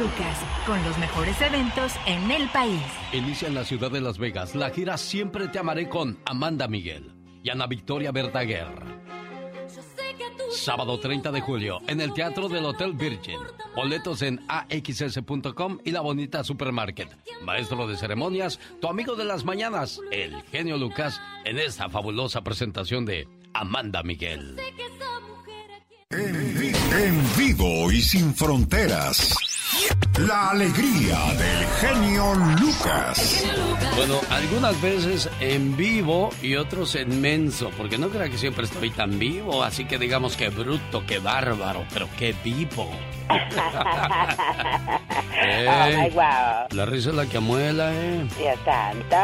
[0.00, 2.80] Lucas, con los mejores eventos en el país.
[3.12, 7.12] Inicia en la ciudad de Las Vegas la gira Siempre te amaré con Amanda Miguel
[7.42, 8.68] y Ana Victoria Verdaguer.
[10.52, 13.38] Sábado 30 de julio en el Teatro del Hotel Virgin.
[13.76, 17.08] Boletos en axs.com y la bonita supermarket.
[17.42, 23.04] Maestro de ceremonias, tu amigo de las mañanas, el genio Lucas, en esta fabulosa presentación
[23.04, 24.56] de Amanda Miguel.
[26.10, 29.49] En, vivo y sin fronteras.
[30.18, 33.44] La alegría del genio Lucas.
[33.96, 38.90] Bueno, algunas veces en vivo y otros en menso, porque no creo que siempre estoy
[38.90, 42.90] tan vivo, así que digamos que bruto, que bárbaro, pero que vivo.
[45.68, 48.26] oh La risa es la que amuela, ¿eh?
[48.36, 49.16] Dios santo.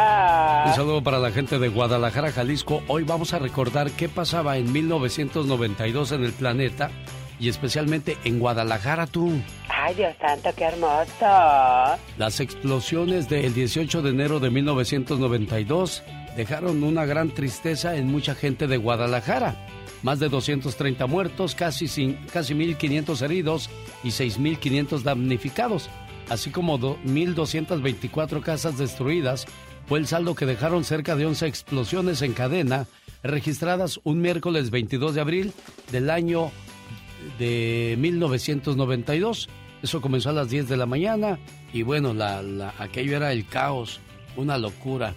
[0.69, 2.83] Un saludo para la gente de Guadalajara, Jalisco.
[2.87, 6.91] Hoy vamos a recordar qué pasaba en 1992 en el planeta
[7.39, 9.33] y especialmente en Guadalajara, tú.
[9.69, 12.01] Ay, Dios santo, qué hermoso.
[12.19, 16.03] Las explosiones del 18 de enero de 1992
[16.37, 19.67] dejaron una gran tristeza en mucha gente de Guadalajara.
[20.03, 21.87] Más de 230 muertos, casi,
[22.33, 23.71] casi 1.500 heridos
[24.05, 25.89] y 6.500 damnificados,
[26.29, 29.47] así como 1.224 casas destruidas.
[29.87, 32.87] Fue el saldo que dejaron cerca de 11 explosiones en cadena
[33.23, 35.53] registradas un miércoles 22 de abril
[35.91, 36.51] del año
[37.39, 39.49] de 1992.
[39.83, 41.39] Eso comenzó a las 10 de la mañana
[41.73, 44.01] y bueno, la, aquello era el caos,
[44.37, 45.15] una locura.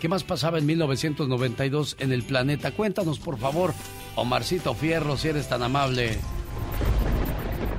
[0.00, 2.70] ¿Qué más pasaba en 1992 en el planeta?
[2.70, 3.74] Cuéntanos, por favor,
[4.14, 6.18] Omarcito Fierro, si eres tan amable.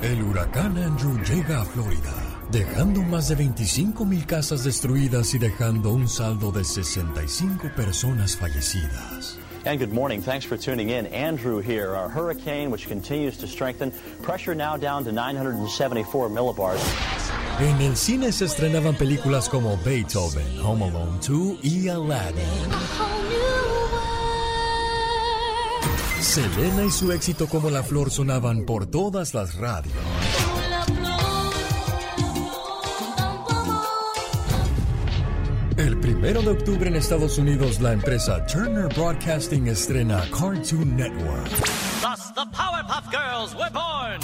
[0.01, 5.91] El huracán Andrew llega a Florida, dejando más de 25 mil casas destruidas y dejando
[5.91, 9.38] un saldo de 65 personas fallecidas.
[9.65, 10.21] And good morning.
[10.21, 11.07] Thanks for tuning in.
[11.07, 13.91] Andrew here, our hurricane which continues to strengthen.
[14.21, 16.79] Pressure now down to 974 millibars.
[17.59, 22.45] En el cine se estrenaban películas como Beethoven, Home Alone 2 y Aladdin.
[26.21, 29.93] Selena y su éxito como la flor sonaban por todas las radios.
[35.79, 41.47] El primero de octubre en Estados Unidos, la empresa Turner Broadcasting estrena Cartoon Network.
[42.35, 44.19] the Powerpuff Girls were born.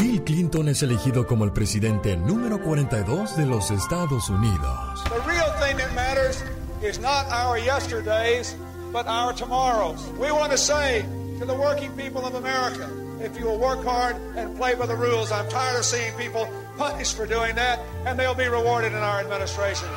[0.00, 5.04] Bill Clinton es elegido como el presidente número 42 de los Estados Unidos.
[5.04, 6.42] The real thing that matters
[6.82, 8.56] is not our yesterdays,
[8.92, 10.04] but our tomorrows.
[10.18, 11.04] We want to say
[11.38, 12.90] to the working people of America,
[13.22, 16.48] if you will work hard and play by the rules, I'm tired of seeing people
[16.76, 19.88] punished for doing that, and they'll be rewarded in our administration.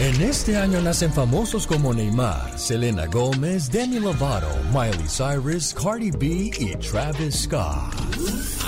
[0.00, 6.50] En este año nacen famosos como Neymar, Selena Gomez, Demi Lovato, Miley Cyrus, Cardi B
[6.58, 7.94] y Travis Scott.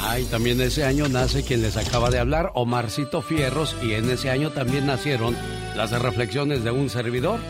[0.03, 4.31] Ay, también ese año nace quien les acaba de hablar, Omarcito Fierros, y en ese
[4.31, 5.35] año también nacieron
[5.75, 7.41] las reflexiones de un servidor.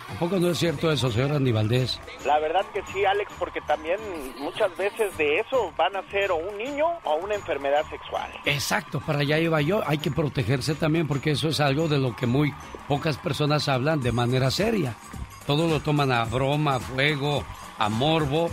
[0.08, 2.00] ¿A poco no es cierto eso, señor Andy Valdés?
[2.24, 3.98] La verdad que sí, Alex, porque también
[4.38, 8.30] muchas veces de eso van a ser o un niño o una enfermedad sexual.
[8.44, 9.82] Exacto, para allá iba yo.
[9.86, 12.52] Hay que protegerse también porque eso es algo de lo que muy
[12.88, 14.96] pocas personas hablan de manera seria.
[15.46, 17.44] Todo lo toman a broma, a fuego,
[17.78, 18.50] a morbo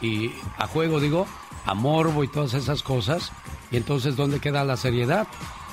[0.00, 1.26] y a juego, digo,
[1.64, 3.32] a morbo y todas esas cosas.
[3.70, 5.26] Y entonces, ¿dónde queda la seriedad?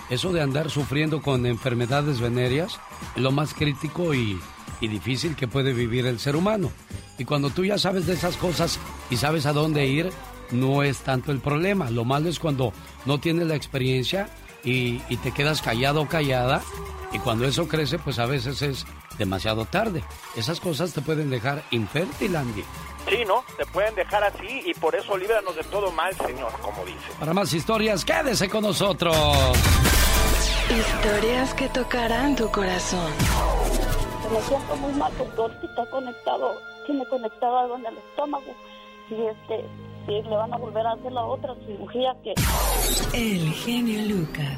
[0.10, 2.80] Eso de andar sufriendo con enfermedades venéreas
[3.16, 4.40] lo más crítico y
[4.82, 6.72] y difícil que puede vivir el ser humano.
[7.18, 8.80] Y cuando tú ya sabes de esas cosas
[9.10, 10.12] y sabes a dónde ir,
[10.52, 11.90] no es tanto el problema.
[11.90, 12.74] Lo malo es cuando
[13.06, 14.30] no tienes la experiencia
[14.64, 16.62] y, te quedas callado o callada.
[17.12, 18.86] Y cuando eso crece, pues a veces es
[19.18, 20.04] demasiado tarde.
[20.36, 22.64] Esas cosas te pueden dejar infértil, Andy.
[23.10, 23.44] Sí, ¿no?
[23.58, 27.00] Te pueden dejar así y por eso líbranos de todo mal, Señor, como dice.
[27.20, 29.16] Para más historias, quédese con nosotros.
[30.70, 33.12] Historias que tocarán tu corazón
[34.32, 36.54] me siento muy mal porque está conectado,
[36.86, 38.54] tiene conectado algo en el estómago
[39.10, 39.66] y este
[40.08, 42.34] y le van a volver a hacer la otra cirugía que...
[43.14, 44.58] El genio Lucas.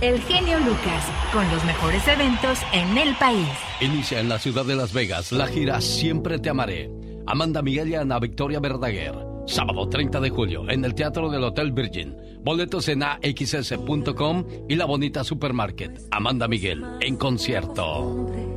[0.00, 3.48] El genio Lucas, con los mejores eventos en el país.
[3.80, 6.90] Inicia en la ciudad de Las Vegas la gira Siempre te amaré.
[7.26, 9.14] Amanda Miguel y Ana Victoria Verdaguer.
[9.46, 12.16] Sábado 30 de julio en el Teatro del Hotel Virgin.
[12.42, 16.00] Boletos en axs.com y la bonita supermarket.
[16.10, 18.53] Amanda Miguel en concierto.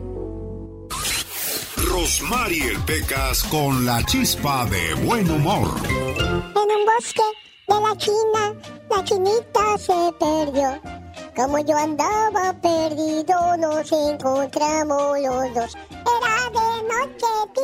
[1.77, 5.69] Rosmarie Pecas con la chispa de buen humor.
[5.85, 7.21] En un bosque
[7.67, 8.55] de la China,
[8.89, 11.06] la chinita se perdió.
[11.35, 15.77] Como yo andaba perdido, nos encontramos los dos.
[15.91, 17.61] Era de noche, ti,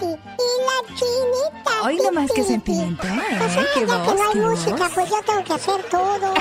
[0.00, 1.70] y la chinita.
[1.84, 3.20] Oiga más que sentimiento, ¿eh?
[3.38, 6.34] Pues voz, que no hay música, pues yo tengo que hacer todo.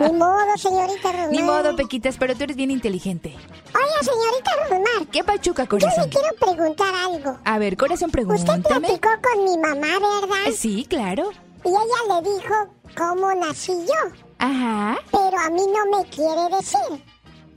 [0.00, 1.30] Ni modo, señorita Romar.
[1.30, 3.36] Ni modo, Pequitas, pero tú eres bien inteligente.
[3.74, 5.06] Oye, señorita Romar.
[5.10, 6.10] ¿Qué pachuca, corazón?
[6.10, 7.38] Yo le quiero preguntar algo.
[7.44, 8.58] A ver, corazón, pregúntame.
[8.58, 10.52] Usted platicó con mi mamá, ¿verdad?
[10.54, 11.30] Sí, claro.
[11.64, 12.54] Y ella le dijo
[12.96, 14.29] cómo nací yo.
[14.40, 14.98] Ajá.
[15.12, 17.04] Pero a mí no me quiere decir.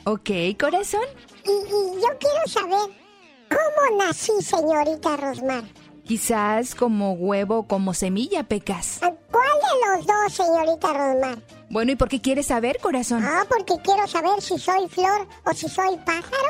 [0.04, 1.06] Ok, corazón.
[1.46, 2.94] Y, y yo quiero saber
[3.50, 5.64] cómo nací, señorita Rosmar.
[6.06, 9.00] Quizás como huevo, como semilla, Pecas.
[9.00, 11.38] ¿Cuál de los dos, señorita Rosmar?
[11.70, 13.24] Bueno, ¿y por qué quieres saber, corazón?
[13.24, 16.50] Ah, porque quiero saber si soy flor o si soy pájaro.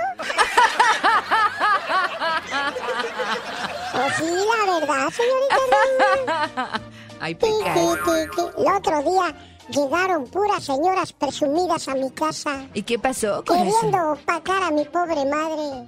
[3.93, 6.81] ¿O sí, la verdad, señorita
[7.19, 7.77] Ay, Pecas.
[7.77, 12.67] El otro día llegaron puras señoras presumidas a mi casa.
[12.73, 13.71] ¿Y qué pasó, corazón?
[13.71, 15.85] Queriendo opacar a mi pobre madre.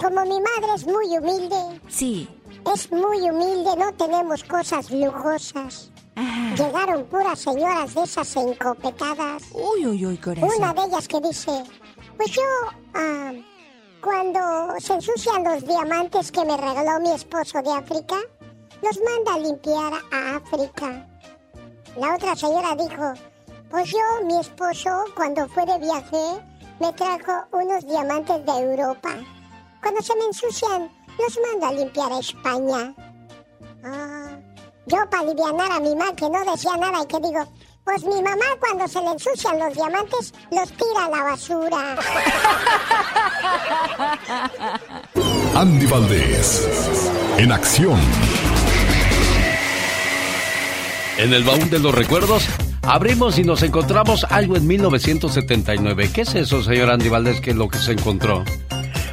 [0.00, 1.80] Como mi madre es muy humilde.
[1.88, 2.28] Sí.
[2.72, 5.90] Es muy humilde, no tenemos cosas lujosas.
[6.56, 9.42] Llegaron puras señoras de esas encopetadas.
[9.52, 10.50] Uy, uy, uy, corazón.
[10.58, 11.64] Una de ellas que dice,
[12.16, 12.42] pues yo,
[12.94, 13.32] ah,
[14.02, 14.40] cuando
[14.78, 18.16] se ensucian los diamantes que me regaló mi esposo de África,
[18.82, 21.08] los manda a limpiar a África.
[21.96, 23.12] La otra señora dijo,
[23.70, 26.42] pues yo, mi esposo, cuando fue de viaje,
[26.80, 29.10] me trajo unos diamantes de Europa.
[29.82, 32.94] Cuando se me ensucian, los manda a limpiar a España.
[33.84, 34.38] Ah,
[34.86, 37.46] yo para aliviar a mi mamá que no decía nada y que digo,
[37.84, 41.96] pues mi mamá cuando se le ensucian los diamantes los tira a la basura.
[45.54, 46.68] Andy Valdés,
[47.36, 48.00] en acción.
[51.18, 52.48] En el baúl de los recuerdos
[52.82, 56.10] abrimos y nos encontramos algo en 1979.
[56.12, 58.44] ¿Qué es eso, señor Andy Valdés, que es lo que se encontró?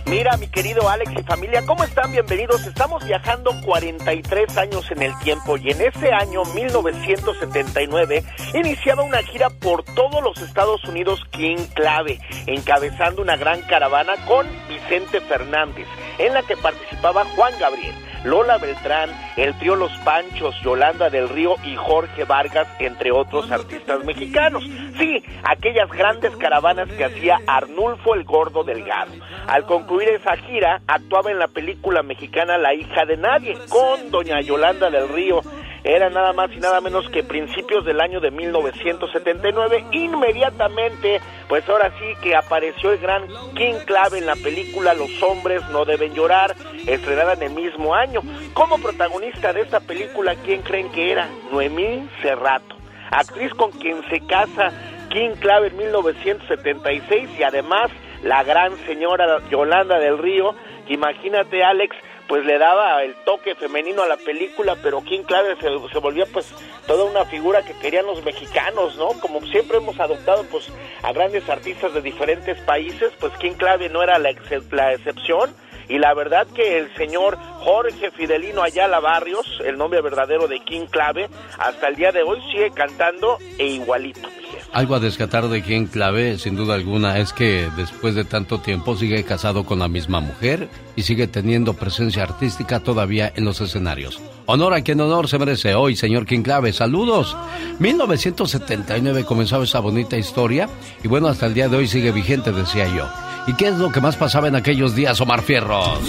[0.06, 2.12] Mira, mi querido Alex y familia, ¿cómo están?
[2.12, 2.66] Bienvenidos.
[2.66, 8.24] Estamos viajando 43 años en el tiempo y en ese año 1979
[8.56, 14.48] iniciaba una gira por todos los Estados Unidos King Clave, encabezando una gran caravana con
[14.68, 15.86] Vicente Fernández,
[16.18, 17.94] en la que participaba Juan Gabriel.
[18.24, 24.04] Lola Beltrán, el trío Los Panchos, Yolanda del Río y Jorge Vargas, entre otros artistas
[24.04, 24.64] mexicanos.
[24.98, 29.12] Sí, aquellas grandes caravanas que hacía Arnulfo el Gordo Delgado.
[29.48, 34.42] Al concluir esa gira, actuaba en la película mexicana La hija de nadie, con doña
[34.42, 35.42] Yolanda del Río
[35.84, 39.86] era nada más y nada menos que principios del año de 1979.
[39.92, 45.62] Inmediatamente, pues ahora sí que apareció el gran King Clave en la película Los hombres
[45.72, 46.56] no deben llorar,
[46.86, 48.22] estrenada en el mismo año.
[48.54, 51.30] Como protagonista de esta película, ¿quién creen que era?
[51.52, 52.76] Noemí Cerrato,
[53.12, 54.72] actriz con quien se casa
[55.10, 57.90] King Clave en 1976 y además
[58.24, 60.54] la gran señora Yolanda del Río.
[60.88, 61.96] Imagínate, Alex,
[62.30, 66.28] pues le daba el toque femenino a la película, pero King Clave se, se volvía
[66.32, 66.46] pues
[66.86, 69.10] toda una figura que querían los mexicanos, ¿no?
[69.20, 70.72] Como siempre hemos adoptado pues
[71.02, 74.30] a grandes artistas de diferentes países, pues King Clave no era la,
[74.72, 75.56] la excepción
[75.90, 80.86] y la verdad que el señor Jorge Fidelino Ayala Barrios, el nombre verdadero de King
[80.86, 84.30] Clave, hasta el día de hoy sigue cantando e igualito.
[84.72, 88.96] Algo a descatar de King Clave, sin duda alguna, es que después de tanto tiempo
[88.96, 94.22] sigue casado con la misma mujer y sigue teniendo presencia artística todavía en los escenarios.
[94.46, 96.72] Honor a quien honor se merece hoy, señor King Clave.
[96.72, 97.36] Saludos.
[97.80, 100.70] 1979 comenzó esa bonita historia
[101.04, 103.10] y bueno, hasta el día de hoy sigue vigente, decía yo.
[103.48, 106.00] ¿Y qué es lo que más pasaba en aquellos días, Omar Fierros?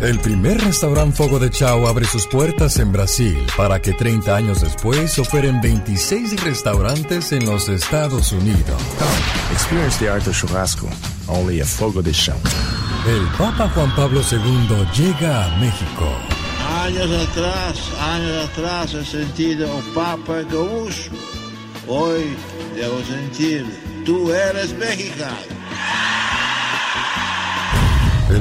[0.00, 4.60] El primer restaurante Fogo de Chao abre sus puertas en Brasil para que 30 años
[4.60, 8.80] después operen 26 restaurantes en los Estados Unidos.
[9.50, 10.88] Experience the art of churrasco,
[11.26, 12.36] only a Fogo de Chao.
[13.08, 16.16] El Papa Juan Pablo II llega a México.
[16.84, 21.10] Años atrás, años atrás he sentido un Papa gaúcho.
[21.88, 22.36] Hoy
[22.76, 23.66] debo sentir,
[24.04, 25.58] tú eres mexicano.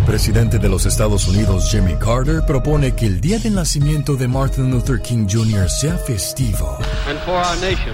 [0.07, 4.25] El presidente de los Estados Unidos, Jimmy Carter, propone que el día del nacimiento de
[4.25, 5.69] Martin Luther King Jr.
[5.69, 6.77] sea festivo.
[7.09, 7.93] And for our nation,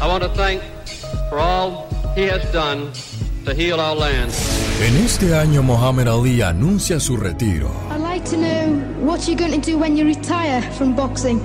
[0.00, 0.62] I want to thank
[1.28, 2.92] for all he has done
[3.44, 4.30] to heal our land.
[4.86, 7.72] En este año, Muhammad Ali anuncia su retiro.
[7.90, 11.40] I'd like to know what you're going to do when you retire from boxing.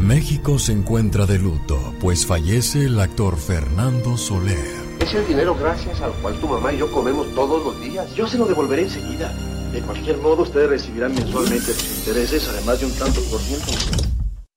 [0.00, 4.85] México se encuentra de luto, pues fallece el actor Fernando Soler.
[5.06, 8.12] Es el dinero gracias al cual tu mamá y yo comemos todos los días.
[8.16, 9.32] Yo se lo devolveré enseguida.
[9.70, 13.70] De cualquier modo, ustedes recibirán mensualmente sus intereses, además de un tanto por ciento.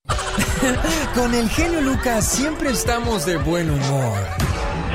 [1.13, 4.17] Con el genio Lucas siempre estamos de buen humor.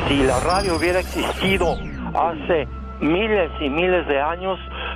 [0.09, 1.77] Si la radio hubiera existido
[2.15, 2.67] hace
[3.01, 4.59] miles y miles de años,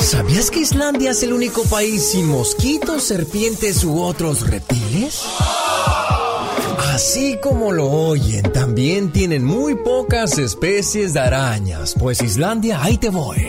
[0.00, 5.22] ¿Sabías que Islandia es el único país sin mosquitos, serpientes u otros reptiles?
[6.94, 13.10] Así como lo oyen, también tienen muy pocas especies de arañas, pues Islandia, ahí te
[13.10, 13.46] voy.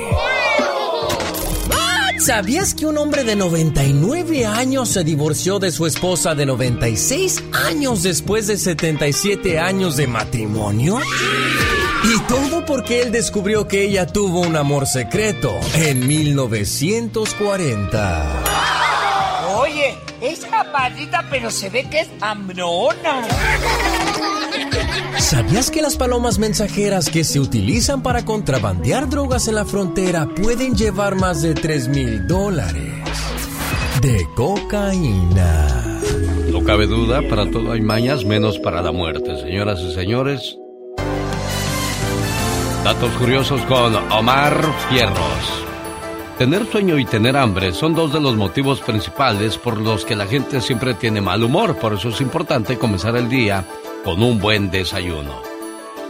[2.19, 8.03] ¿Sabías que un hombre de 99 años se divorció de su esposa de 96 años
[8.03, 10.99] después de 77 años de matrimonio?
[12.03, 18.43] Y todo porque él descubrió que ella tuvo un amor secreto en 1940.
[19.55, 23.25] Oye, es chaparrita, pero se ve que es hambrona.
[25.17, 30.75] ¿Sabías que las palomas mensajeras que se utilizan para contrabandear drogas en la frontera pueden
[30.75, 32.93] llevar más de 3 mil dólares
[34.01, 35.99] de cocaína?
[36.51, 39.39] No cabe duda, para todo hay mañas, menos para la muerte.
[39.39, 40.57] Señoras y señores,
[42.83, 45.65] datos curiosos con Omar Fierros.
[46.39, 50.25] Tener sueño y tener hambre son dos de los motivos principales por los que la
[50.25, 51.75] gente siempre tiene mal humor.
[51.75, 53.65] Por eso es importante comenzar el día
[54.03, 55.41] con un buen desayuno.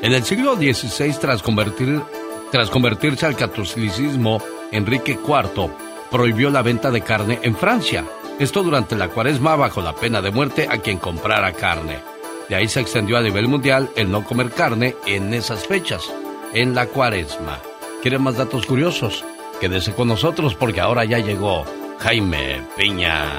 [0.01, 2.01] En el siglo XVI, tras, convertir,
[2.51, 4.41] tras convertirse al catolicismo,
[4.72, 5.69] Enrique IV
[6.10, 8.05] prohibió la venta de carne en Francia.
[8.39, 12.00] Esto durante la cuaresma bajo la pena de muerte a quien comprara carne.
[12.48, 16.10] De ahí se extendió a nivel mundial el no comer carne en esas fechas,
[16.53, 17.60] en la cuaresma.
[18.01, 19.25] ¿Quieren más datos curiosos?
[19.60, 21.65] Quédese con nosotros porque ahora ya llegó
[22.00, 23.34] Jaime Piña.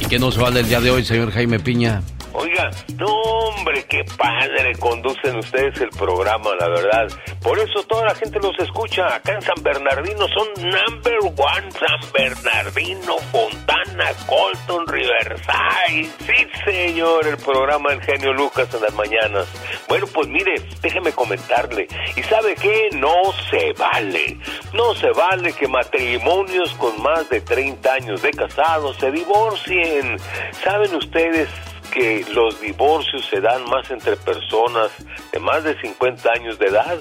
[0.00, 2.02] ¿Y qué nos vale el día de hoy, señor Jaime Piña?
[2.36, 7.06] Oiga, no hombre, qué padre conducen ustedes el programa, la verdad.
[7.40, 9.14] Por eso toda la gente los escucha.
[9.14, 11.70] Acá en San Bernardino son number one.
[11.70, 16.10] San Bernardino, Fontana, Colton, Riverside.
[16.26, 19.46] Sí, señor, el programa El Genio Lucas en las mañanas.
[19.88, 21.86] Bueno, pues mire, déjeme comentarle.
[22.16, 22.88] ¿Y sabe qué?
[22.94, 24.38] No se vale.
[24.72, 30.16] No se vale que matrimonios con más de 30 años de casados se divorcien.
[30.64, 31.48] ¿Saben ustedes
[31.94, 34.90] que los divorcios se dan más entre personas
[35.32, 36.98] de más de 50 años de edad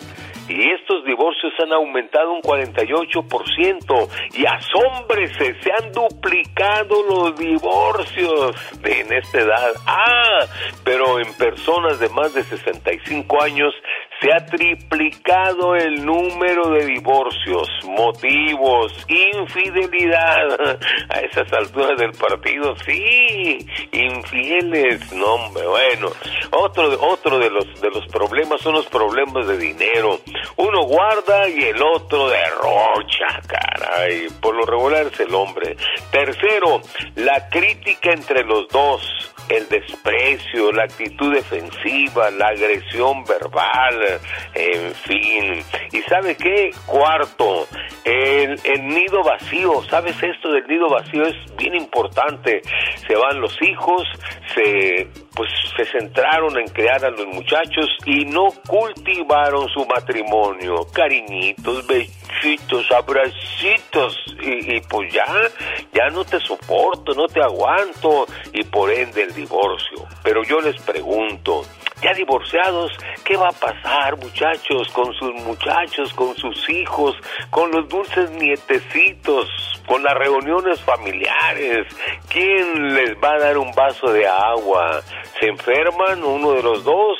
[0.47, 9.13] y estos divorcios han aumentado un 48% y asómbrese, se han duplicado los divorcios en
[9.13, 9.71] esta edad.
[9.85, 10.45] Ah,
[10.83, 13.73] pero en personas de más de 65 años
[14.21, 20.79] se ha triplicado el número de divorcios, motivos, infidelidad.
[21.09, 23.57] A esas alturas del partido, sí,
[23.91, 26.09] infieles, no hombre, bueno.
[26.51, 30.19] Otro, otro de los de los problemas son los problemas de dinero.
[30.57, 34.27] Uno guarda y el otro derrocha, caray.
[34.41, 35.75] Por lo regular es el hombre.
[36.11, 36.81] Tercero,
[37.15, 44.19] la crítica entre los dos el desprecio, la actitud defensiva, la agresión verbal,
[44.53, 45.63] en fin.
[45.91, 46.71] ¿Y sabe qué?
[46.85, 47.67] Cuarto,
[48.03, 49.83] el, el, nido vacío.
[49.89, 51.23] ¿Sabes esto del nido vacío?
[51.23, 52.61] Es bien importante.
[53.07, 54.03] Se van los hijos,
[54.53, 60.87] se pues se centraron en crear a los muchachos y no cultivaron su matrimonio.
[60.93, 65.25] Cariñitos, besitos, abracitos y, y, pues ya,
[65.93, 70.05] ya no te soporto, no te aguanto y por ende el divorcio.
[70.23, 71.63] Pero yo les pregunto,
[72.03, 72.91] ya divorciados,
[73.23, 77.15] ¿qué va a pasar muchachos con sus muchachos, con sus hijos,
[77.49, 79.47] con los dulces nietecitos,
[79.87, 81.87] con las reuniones familiares?
[82.27, 85.01] ¿Quién les va a dar un vaso de agua?
[85.43, 87.17] ¿Se enferman uno de los dos?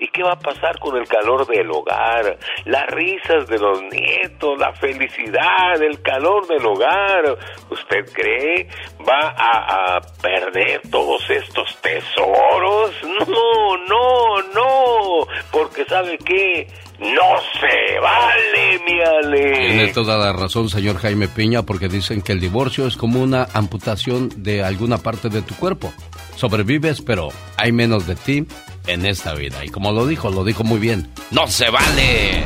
[0.00, 2.36] ¿Y qué va a pasar con el calor del hogar?
[2.64, 7.38] Las risas de los nietos, la felicidad, el calor del hogar.
[7.70, 8.66] ¿Usted cree
[9.08, 12.90] va a, perder todos estos tesoros?
[13.28, 15.26] No, no, no.
[15.52, 16.66] Porque sabe qué?
[16.98, 19.52] No se vale, mi Ale.
[19.52, 23.46] Tiene toda la razón, señor Jaime Piña, porque dicen que el divorcio es como una
[23.54, 25.92] amputación de alguna parte de tu cuerpo.
[26.40, 27.28] Sobrevives, pero
[27.58, 28.46] hay menos de ti
[28.86, 29.62] en esta vida.
[29.62, 31.10] Y como lo dijo, lo dijo muy bien.
[31.30, 32.44] ¡No se vale!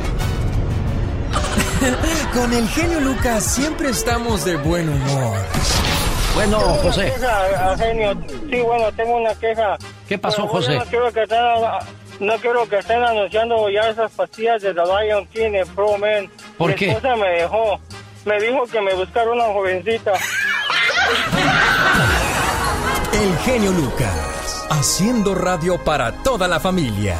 [2.34, 5.38] Con el genio Lucas siempre estamos de buen humor.
[6.34, 7.12] Bueno, José.
[7.14, 8.20] Queja, genio.
[8.50, 9.76] Sí, bueno, tengo una queja.
[10.08, 10.74] ¿Qué pasó, Bueno, José?
[10.76, 11.38] No quiero, que estén,
[12.18, 16.28] no quiero que estén anunciando ya esas pastillas de The Lion King en Pro Man.
[16.58, 16.88] ¿Por Mi qué?
[16.90, 17.78] esposa me dejó.
[18.24, 20.14] Me dijo que me buscara una jovencita.
[23.14, 27.16] El genio Lucas, haciendo radio para toda la familia.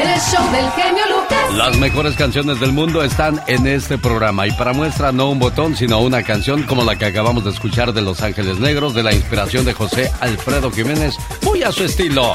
[0.00, 1.54] El show del genio Lucas.
[1.54, 5.76] Las mejores canciones del mundo están en este programa y para muestra no un botón
[5.76, 9.12] sino una canción como la que acabamos de escuchar de Los Ángeles Negros de la
[9.12, 12.32] inspiración de José Alfredo Jiménez, muy a su estilo.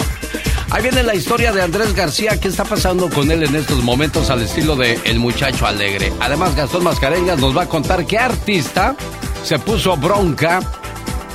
[0.69, 4.29] Ahí viene la historia de Andrés García, ¿qué está pasando con él en estos momentos
[4.29, 6.13] al estilo de El Muchacho Alegre?
[6.19, 8.95] Además Gastón Mascareñas nos va a contar qué artista
[9.43, 10.59] se puso bronca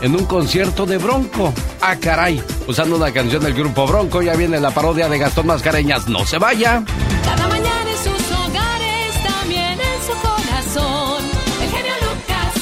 [0.03, 1.55] en un concierto de Bronco.
[1.81, 6.09] Ah, caray, usando una canción del grupo Bronco, ya viene la parodia de Gastón Mascareñas,
[6.09, 6.85] no se vaya.
[7.25, 11.25] Cada mañana en sus hogares, también en su corazón.
[11.63, 12.53] El genio Lucas.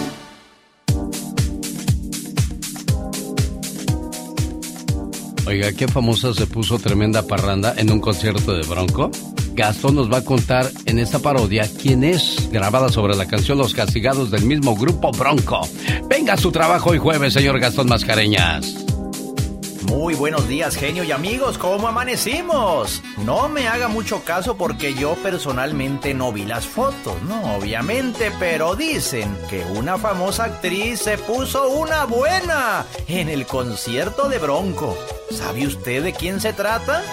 [5.47, 9.09] Oiga, ¿qué famosa se puso tremenda parranda en un concierto de Bronco?
[9.53, 13.73] Gastón nos va a contar en esta parodia quién es, grabada sobre la canción Los
[13.73, 15.67] Castigados del mismo grupo Bronco.
[16.09, 18.83] Venga a su trabajo hoy jueves, señor Gastón Mascareñas.
[19.83, 23.03] Muy buenos días, genio y amigos, ¿cómo amanecimos?
[23.25, 28.75] No me haga mucho caso porque yo personalmente no vi las fotos, no, obviamente, pero
[28.75, 34.97] dicen que una famosa actriz se puso una buena en el concierto de Bronco.
[35.29, 37.03] ¿Sabe usted de quién se trata?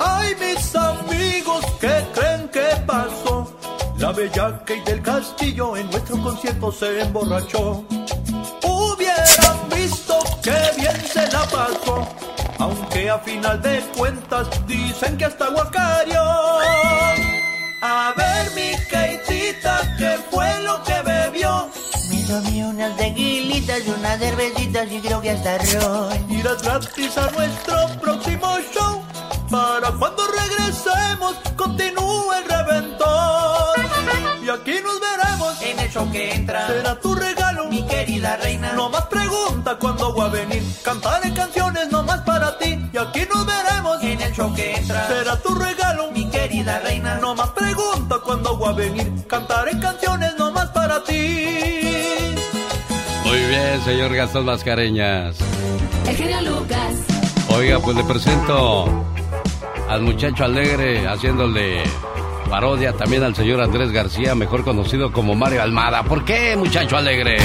[0.00, 3.54] Ay, mis amigos, ¿qué creen que pasó?
[3.98, 7.84] La bella Kate del Castillo en nuestro concierto se emborrachó.
[8.62, 12.08] Hubieran visto que bien se la pasó,
[12.58, 16.22] aunque a final de cuentas dicen que hasta guacario.
[17.82, 21.68] A ver, mi Kateita, ¿qué fue lo que bebió?
[22.10, 26.30] Me tomé unas tequilitas, unas cervecitas y creo que hasta ron.
[26.30, 28.99] Irás gratis a nuestro próximo show.
[29.50, 33.10] Para cuando regresemos, continúe el reventón.
[34.44, 38.72] Y aquí nos veremos En el show que entra, Será tu regalo, mi querida reina.
[38.74, 40.62] No más pregunta cuándo voy a venir.
[40.84, 42.78] Cantaré canciones nomás para ti.
[42.92, 44.02] Y aquí nos veremos.
[44.02, 47.16] En el show que entra, Será tu regalo, mi querida reina.
[47.16, 49.12] No más pregunta cuándo voy a venir.
[49.26, 52.34] Cantaré canciones nomás para ti.
[53.24, 55.36] Muy bien, señor Gastón Mascareñas.
[56.06, 56.94] El genio Lucas.
[57.48, 58.86] Oiga, pues le presento
[59.90, 61.82] al muchacho alegre haciéndole
[62.48, 66.04] parodia también al señor Andrés García, mejor conocido como Mario Almada.
[66.04, 67.38] ¿Por qué, muchacho alegre?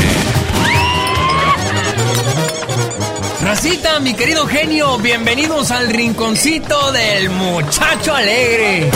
[3.41, 8.91] Racita, mi querido genio, bienvenidos al rinconcito del muchacho alegre.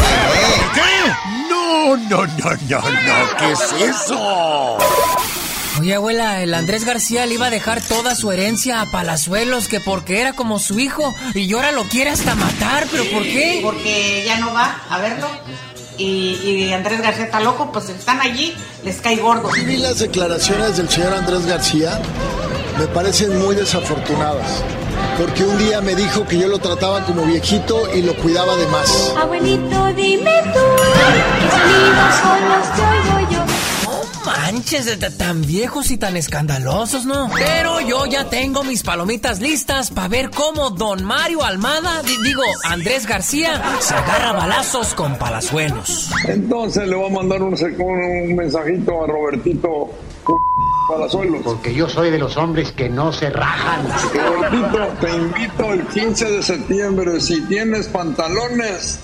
[0.75, 1.12] ¿Qué?
[1.49, 4.77] No, no, no, no, no, ¿qué es eso?
[5.80, 9.80] Oye, abuela, el Andrés García le iba a dejar toda su herencia a Palazuelos, que
[9.80, 13.60] porque era como su hijo, y ahora lo quiere hasta matar, ¿pero por qué?
[13.63, 15.28] Porque ya no va a verlo.
[15.98, 19.50] Y, y Andrés García está loco, pues están allí, les cae gordo.
[19.65, 22.02] Vi las declaraciones del señor Andrés García,
[22.78, 24.63] me parecen muy desafortunadas.
[25.18, 28.68] Porque un día me dijo que yo lo trataba como viejito y lo cuidaba de
[28.68, 29.13] más.
[29.18, 30.60] Abuelito, dime tú,
[31.39, 33.38] que sonidos son los yo.
[34.38, 37.30] Manches, tan viejos y tan escandalosos, ¿no?
[37.36, 42.44] Pero yo ya tengo mis palomitas listas para ver cómo don Mario Almada, di- digo,
[42.65, 46.10] Andrés García, se agarra balazos con Palazuelos.
[46.28, 49.89] Entonces le voy a mandar un- un mensajito a Robertito
[50.89, 51.42] Palazuelos.
[51.44, 53.88] Porque yo soy de los hombres que no se rajan.
[54.13, 57.20] Robertito, te invito el 15 de septiembre.
[57.20, 59.00] Si tienes pantalones,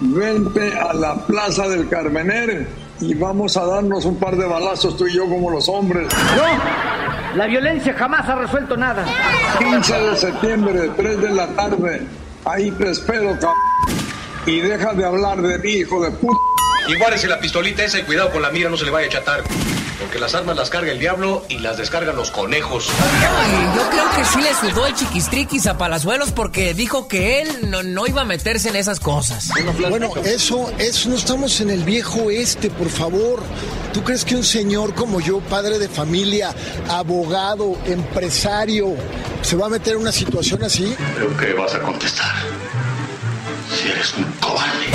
[0.00, 2.68] vente a la Plaza del Carmener
[3.00, 6.08] y vamos a darnos un par de balazos tú y yo como los hombres.
[6.36, 9.04] No, la violencia jamás ha resuelto nada.
[9.58, 12.06] 15 de septiembre, 3 de la tarde.
[12.44, 13.69] Ahí te espero, cabrón.
[14.46, 16.38] Y deja de hablar de mi hijo de puta.
[16.88, 19.10] Y guárdese la pistolita esa y cuidado con la mira, no se le vaya a
[19.10, 19.44] chatar.
[20.00, 22.88] Porque las armas las carga el diablo y las descargan los conejos.
[22.90, 27.70] Ay, yo creo que sí le sudó el chiquistriquis a Palazuelos porque dijo que él
[27.70, 29.50] no, no iba a meterse en esas cosas.
[29.90, 33.42] Bueno, eso, eso no estamos en el viejo este, por favor.
[33.92, 36.54] ¿Tú crees que un señor como yo, padre de familia,
[36.88, 38.94] abogado, empresario,
[39.42, 40.96] se va a meter en una situación así?
[41.16, 42.34] Creo que vas a contestar.
[43.70, 44.86] Si eres un cobarde.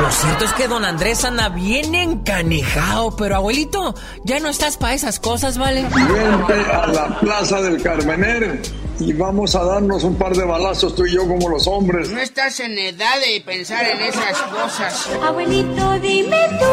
[0.00, 4.94] Lo cierto es que don Andrés anda bien encanijado, pero abuelito, ya no estás para
[4.94, 5.82] esas cosas, ¿vale?
[5.82, 8.60] Vente a la Plaza del Carmener
[8.98, 12.10] y vamos a darnos un par de balazos tú y yo como los hombres.
[12.10, 15.08] No estás en edad de pensar en esas cosas.
[15.22, 16.64] Abuelito, dime tú,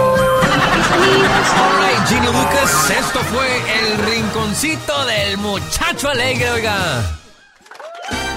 [1.82, 3.48] Ay, Ginny Lucas, esto fue
[3.80, 7.20] el rinconcito del muchacho alegre, oiga.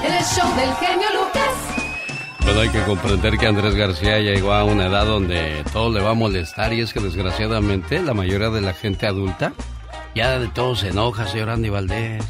[0.04, 1.75] El show del genio Lucas.
[2.46, 6.10] Pero hay que comprender que Andrés García llegó a una edad donde todo le va
[6.10, 9.52] a molestar y es que desgraciadamente la mayoría de la gente adulta
[10.14, 12.24] ya de todo se enoja, señor Andy Valdés.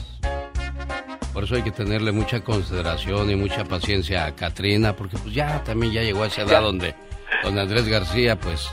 [1.32, 5.62] Por eso hay que tenerle mucha consideración y mucha paciencia a Katrina, porque pues ya
[5.62, 6.94] también ya llegó a esa edad donde
[7.44, 8.68] don Andrés García pues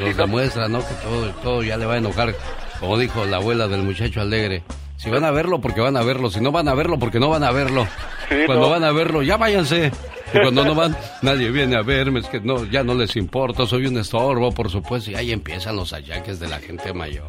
[0.00, 0.78] nos demuestra, ¿no?
[0.80, 2.34] Que todo, todo ya le va a enojar,
[2.80, 4.62] como dijo la abuela del muchacho alegre.
[4.96, 6.30] Si van a verlo, porque van a verlo.
[6.30, 7.86] Si no van a verlo, porque no van a verlo.
[8.30, 8.70] Sí, Cuando no.
[8.70, 9.92] van a verlo, ya váyanse.
[10.34, 12.20] Y cuando no van, nadie viene a verme.
[12.20, 13.66] Es que no, ya no les importa.
[13.66, 15.10] Soy un estorbo, por supuesto.
[15.10, 17.26] Y ahí empiezan los achaques de la gente mayor.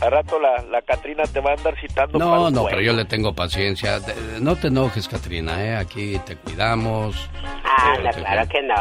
[0.00, 2.80] Al rato la, la Catrina te va a andar citando para No, un no, pero
[2.80, 4.00] yo le tengo paciencia.
[4.00, 5.76] De- de- No te enojes, Katrina, ¿eh?
[5.76, 7.28] Aquí te cuidamos.
[7.64, 8.74] Ah, no, te- claro que no.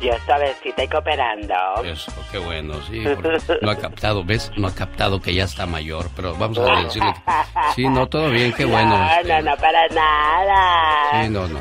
[0.00, 1.54] Yo suavecita y cooperando.
[1.84, 3.02] Eso, qué bueno, sí.
[3.16, 4.50] porque no ha captado, ¿ves?
[4.56, 6.06] No ha captado que ya está mayor.
[6.16, 7.20] Pero vamos a decirle que...
[7.74, 8.96] Sí, no, todo bien, qué bueno.
[8.98, 11.22] No, este, no, no, para nada.
[11.24, 11.58] Sí, no, no.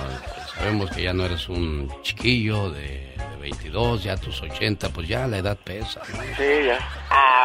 [0.59, 2.81] Sabemos que ya no eres un chiquillo de,
[3.15, 6.01] de 22, ya tus 80, pues ya la edad pesa.
[6.11, 6.19] ¿no?
[6.37, 6.77] Sí, ya.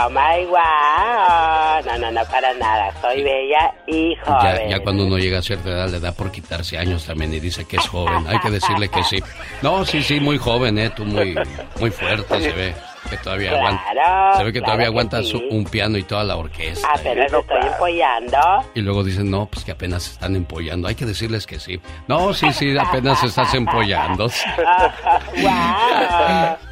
[0.05, 1.85] Oh my wow.
[1.87, 2.93] No, no, no, para nada.
[3.01, 4.69] Soy bella y Ya, joven.
[4.69, 7.65] ya cuando uno llega a cierta edad le da por quitarse años también y dice
[7.67, 8.27] que es joven.
[8.27, 9.23] Hay que decirle que sí.
[9.63, 10.91] No, sí, sí, muy joven, ¿eh?
[10.91, 11.37] Tú muy,
[11.79, 12.75] muy fuerte se ve.
[13.11, 14.39] Que todavía Claro, aguanta.
[14.39, 15.49] Se ve que claro todavía que aguantas sí.
[15.51, 16.89] un piano y toda la orquesta.
[16.95, 17.37] Apenas ¿eh?
[17.39, 18.39] estoy empollando.
[18.75, 20.89] Y luego dicen, no, pues que apenas se están empollando.
[20.89, 21.81] Hay que decirles que sí.
[22.09, 24.29] No, sí, sí, apenas estás empollando.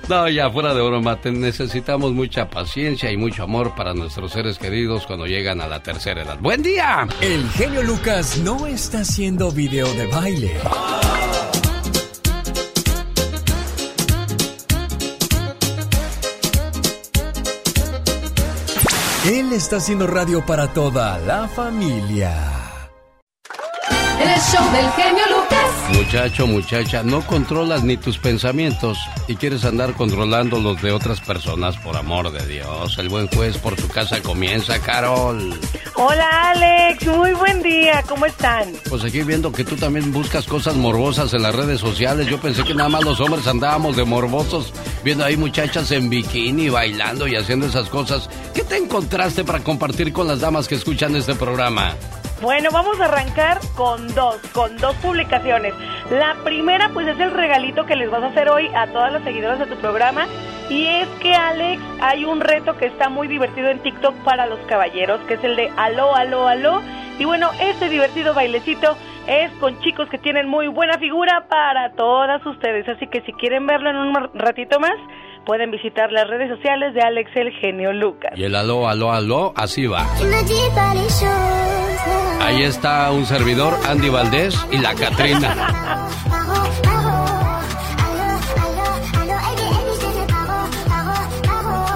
[0.09, 4.59] No, ya fuera de broma, te- necesitamos mucha paciencia y mucho amor para nuestros seres
[4.59, 6.38] queridos cuando llegan a la tercera edad.
[6.40, 7.07] ¡Buen día!
[7.21, 10.57] El genio Lucas no está haciendo video de baile.
[19.25, 22.62] Él está haciendo radio para toda la familia.
[24.23, 25.97] El show del genio Lucas.
[25.97, 31.77] Muchacho, muchacha, no controlas ni tus pensamientos y quieres andar controlando los de otras personas,
[31.79, 32.99] por amor de Dios.
[32.99, 35.59] El buen juez por tu casa comienza, Carol.
[35.97, 38.73] Hola Alex, muy buen día, ¿cómo están?
[38.89, 42.63] Pues aquí viendo que tú también buscas cosas morbosas en las redes sociales, yo pensé
[42.63, 47.35] que nada más los hombres andábamos de morbosos, viendo ahí muchachas en bikini, bailando y
[47.35, 48.31] haciendo esas cosas.
[48.55, 51.97] ¿Qué te encontraste para compartir con las damas que escuchan este programa?
[52.42, 55.74] Bueno, vamos a arrancar con dos, con dos publicaciones.
[56.11, 59.22] La primera pues es el regalito que les vas a hacer hoy a todas las
[59.22, 60.26] seguidoras de tu programa
[60.68, 64.59] y es que Alex hay un reto que está muy divertido en TikTok para los
[64.66, 66.83] caballeros, que es el de aló, aló, aló.
[67.20, 68.96] Y bueno, este divertido bailecito
[69.28, 73.68] es con chicos que tienen muy buena figura para todas ustedes, así que si quieren
[73.68, 74.96] verlo en un ratito más,
[75.44, 78.33] pueden visitar las redes sociales de Alex el genio Lucas.
[78.37, 80.07] Y el aló, aló, aló, así va.
[82.40, 86.09] Ahí está un servidor, Andy Valdés y la Catrina.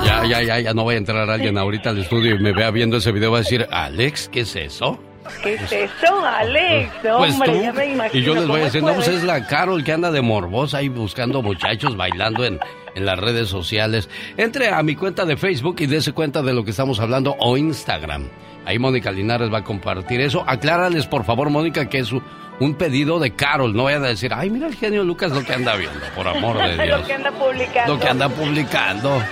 [0.04, 2.70] Ya, ya, ya, ya no voy a entrar alguien ahorita al estudio y me vea
[2.70, 5.00] viendo ese video va a decir, Alex, ¿qué es eso?
[5.42, 6.90] ¿Qué es eso, Alex?
[7.02, 8.20] Pues Hombre, tú, ya me imagino.
[8.22, 10.22] y yo les voy a ¿cómo decir, no, pues es la Carol que anda de
[10.22, 12.58] morbosa ahí buscando muchachos bailando en,
[12.94, 14.08] en las redes sociales.
[14.36, 17.56] Entre a mi cuenta de Facebook y dése cuenta de lo que estamos hablando o
[17.56, 18.28] Instagram.
[18.64, 20.42] Ahí Mónica Linares va a compartir eso.
[20.46, 22.22] Aclárales, por favor, Mónica, que es un-
[22.58, 23.76] un pedido de Carol.
[23.76, 26.58] No vayan a decir, ay, mira el genio Lucas lo que anda viendo, por amor
[26.58, 27.00] de Dios.
[27.00, 27.94] Lo que anda publicando.
[27.94, 29.22] Lo que anda publicando.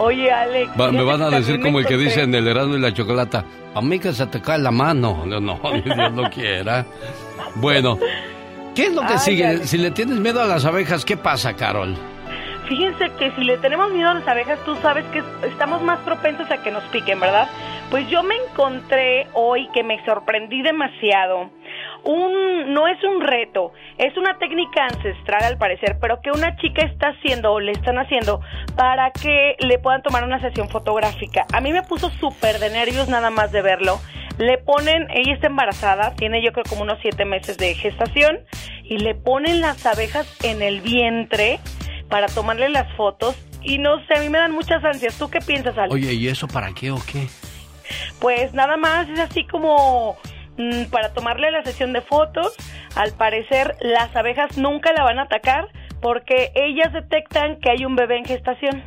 [0.00, 0.70] Oye, Alex.
[0.80, 3.44] Va- me van a decir como el que dice en el Erasmo y la Chocolata,
[3.74, 5.24] a mí que se te cae la mano.
[5.26, 6.84] No, no, Dios lo quiera.
[7.56, 7.98] Bueno,
[8.74, 9.46] ¿qué es lo que Ay, sigue?
[9.46, 9.68] Alex.
[9.70, 11.96] Si le tienes miedo a las abejas, ¿qué pasa, Carol?
[12.68, 16.48] Fíjense que si le tenemos miedo a las abejas, tú sabes que estamos más propensos
[16.52, 17.48] a que nos piquen, ¿verdad?
[17.90, 21.50] Pues yo me encontré hoy que me sorprendí demasiado.
[22.04, 26.82] Un, no es un reto, es una técnica ancestral al parecer, pero que una chica
[26.82, 28.40] está haciendo o le están haciendo
[28.76, 31.46] para que le puedan tomar una sesión fotográfica.
[31.52, 34.00] A mí me puso súper de nervios nada más de verlo.
[34.38, 38.38] Le ponen, ella está embarazada, tiene yo creo como unos siete meses de gestación,
[38.82, 41.60] y le ponen las abejas en el vientre
[42.08, 43.36] para tomarle las fotos.
[43.62, 45.18] Y no sé, a mí me dan muchas ansias.
[45.18, 45.94] ¿Tú qué piensas, Alex?
[45.94, 47.28] Oye, ¿y eso para qué o qué?
[48.20, 50.16] Pues nada más es así como
[50.90, 52.54] para tomarle la sesión de fotos.
[52.96, 55.68] Al parecer las abejas nunca la van a atacar
[56.02, 58.82] porque ellas detectan que hay un bebé en gestación.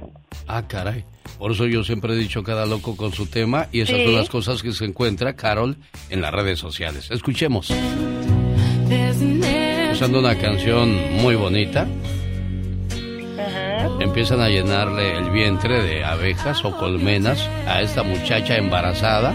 [0.47, 1.05] Ah, caray.
[1.39, 4.05] Por eso yo siempre he dicho cada loco con su tema y esas Sí.
[4.05, 5.77] son las cosas que se encuentra Carol
[6.09, 7.09] en las redes sociales.
[7.11, 7.69] Escuchemos.
[9.91, 11.87] Usando una canción muy bonita,
[13.99, 19.33] empiezan a llenarle el vientre de abejas o colmenas a esta muchacha embarazada.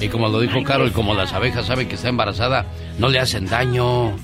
[0.00, 2.66] Y como lo dijo Carol, como las abejas saben que está embarazada,
[2.98, 4.16] no le hacen daño.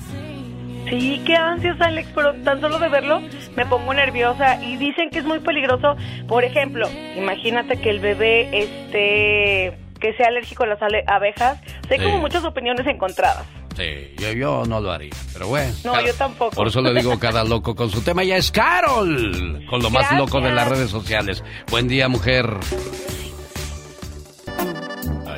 [0.89, 3.21] Sí, qué ansias, Alex, pero tan solo de verlo
[3.55, 5.95] me pongo nerviosa y dicen que es muy peligroso.
[6.27, 11.59] Por ejemplo, imagínate que el bebé este que sea alérgico a las abejas.
[11.89, 12.03] Hay Sí.
[12.03, 13.45] como muchas opiniones encontradas.
[13.77, 15.73] Sí, yo, yo no lo haría, pero bueno.
[15.85, 16.51] No, cada- yo tampoco.
[16.55, 18.23] Por eso le digo cada loco con su tema.
[18.23, 21.43] Ya es Carol, con lo más loco de las redes sociales.
[21.71, 22.45] Buen día, mujer.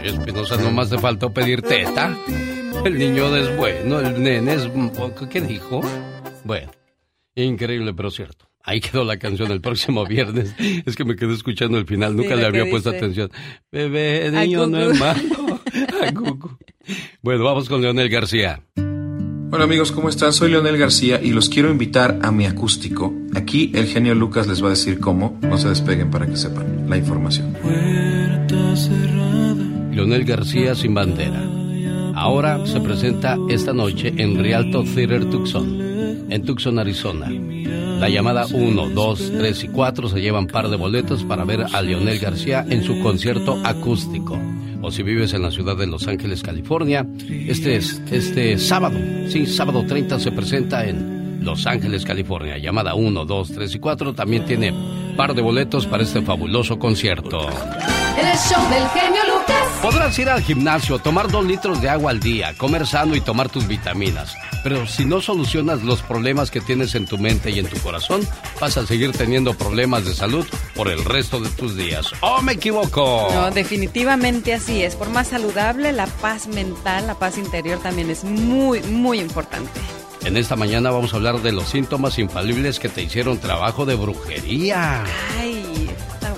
[0.06, 2.16] Ay, Espinosa, nomás te faltó pedir teta.
[2.86, 4.66] El niño es bueno, el nene es...
[4.66, 5.82] un poco- ¿Qué dijo?
[6.44, 6.70] Bueno,
[7.34, 8.46] increíble, pero cierto.
[8.64, 10.54] Ahí quedó la canción el próximo viernes.
[10.86, 13.04] Es que me quedé escuchando el final, nunca Sí, le había que puesto dice.
[13.04, 13.32] atención.
[13.72, 15.20] Bebé, niño, no es malo.
[17.24, 18.62] Bueno, vamos con Leonel García.
[19.52, 20.32] Hola amigos, ¿cómo están?
[20.34, 23.12] Soy Leonel García y los quiero invitar a mi acústico.
[23.34, 25.40] Aquí el genio Lucas les va a decir cómo.
[25.42, 27.56] No se despeguen para que sepan la información.
[29.96, 31.42] Leonel García sin bandera.
[32.16, 37.30] Ahora se presenta esta noche en Rialto Theater Tucson, en Tucson, Arizona.
[37.30, 41.82] La llamada 1, 2, 3 y 4 se llevan par de boletos para ver a
[41.82, 44.38] Leonel García en su concierto acústico.
[44.82, 49.46] O si vives en la ciudad de Los Ángeles, California, este es este sábado, sí,
[49.46, 52.58] sábado 30 se presenta en Los Ángeles, California.
[52.58, 54.74] Llamada 1, 2, 3 y 4 también tiene
[55.16, 57.48] par de boletos para este fabuloso concierto.
[58.18, 59.35] El show del genio.
[59.82, 63.50] Podrás ir al gimnasio, tomar dos litros de agua al día, comer sano y tomar
[63.50, 64.36] tus vitaminas.
[64.64, 68.28] Pero si no solucionas los problemas que tienes en tu mente y en tu corazón,
[68.60, 72.12] vas a seguir teniendo problemas de salud por el resto de tus días.
[72.22, 73.30] ¡Oh, me equivoco!
[73.32, 74.96] No, definitivamente así es.
[74.96, 79.80] Por más saludable, la paz mental, la paz interior también es muy, muy importante.
[80.24, 83.94] En esta mañana vamos a hablar de los síntomas infalibles que te hicieron trabajo de
[83.94, 85.04] brujería.
[85.40, 85.65] Ay.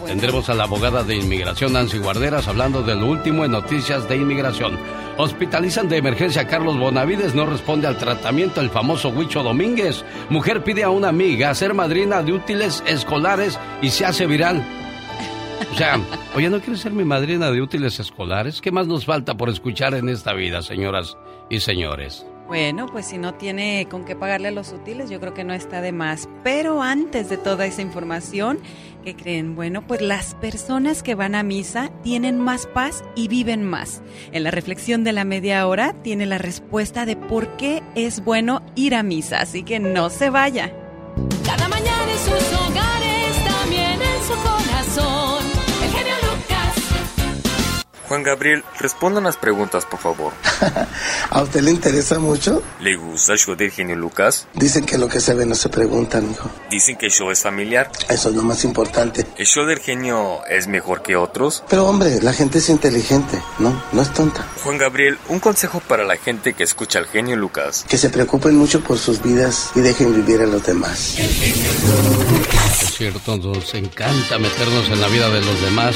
[0.07, 4.15] Tendremos a la abogada de inmigración Nancy Guarderas hablando de lo último en noticias de
[4.15, 4.79] inmigración.
[5.17, 10.05] Hospitalizan de emergencia a Carlos Bonavides, no responde al tratamiento el famoso Huicho Domínguez.
[10.29, 14.65] Mujer pide a una amiga ser madrina de útiles escolares y se hace viral.
[15.73, 15.99] O sea,
[16.35, 18.61] oye, ¿no quieres ser mi madrina de útiles escolares?
[18.61, 21.17] ¿Qué más nos falta por escuchar en esta vida, señoras
[21.49, 22.25] y señores?
[22.47, 25.53] Bueno, pues si no tiene con qué pagarle a los útiles, yo creo que no
[25.53, 26.29] está de más.
[26.45, 28.59] Pero antes de toda esa información,
[29.07, 29.55] ¿qué creen?
[29.55, 34.01] Bueno, pues las personas que van a misa tienen más paz y viven más.
[34.33, 38.61] En la reflexión de la media hora tiene la respuesta de por qué es bueno
[38.75, 40.73] ir a misa, así que no se vaya.
[48.07, 50.33] Juan Gabriel, responda unas preguntas, por favor.
[51.29, 52.63] ¿A usted le interesa mucho?
[52.79, 54.47] ¿Le gusta el show del genio Lucas?
[54.53, 56.49] Dicen que lo que se ve no se pregunta, hijo.
[56.69, 57.91] Dicen que el show es familiar.
[58.07, 59.25] Eso es lo más importante.
[59.37, 61.63] ¿El show del genio es mejor que otros?
[61.69, 63.83] Pero hombre, la gente es inteligente, ¿no?
[63.91, 64.47] No es tonta.
[64.63, 67.85] Juan Gabriel, un consejo para la gente que escucha al genio Lucas.
[67.89, 71.17] Que se preocupen mucho por sus vidas y dejen vivir a los demás.
[71.19, 75.95] Es cierto, nos encanta meternos en la vida de los demás.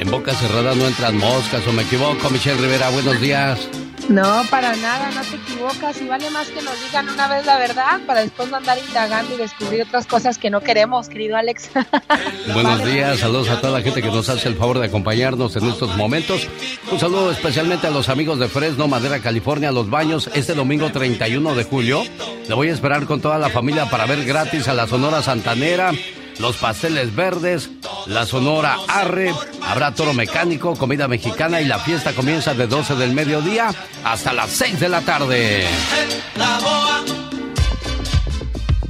[0.00, 3.68] En boca cerrada no entran moscas, o me equivoco, Michelle Rivera, buenos días.
[4.08, 6.00] No, para nada, no te equivocas.
[6.00, 9.34] Y vale más que nos digan una vez la verdad para después no andar indagando
[9.34, 11.68] y descubrir otras cosas que no queremos, querido Alex.
[12.54, 15.68] Buenos días, saludos a toda la gente que nos hace el favor de acompañarnos en
[15.68, 16.48] estos momentos.
[16.90, 21.54] Un saludo especialmente a los amigos de Fresno, Madera, California, Los Baños, este domingo 31
[21.54, 22.02] de julio.
[22.48, 25.92] Le voy a esperar con toda la familia para ver gratis a la Sonora Santanera
[26.40, 27.70] los pasteles verdes,
[28.06, 33.12] la sonora arre, habrá toro mecánico, comida mexicana y la fiesta comienza de 12 del
[33.12, 33.70] mediodía
[34.04, 35.66] hasta las 6 de la tarde.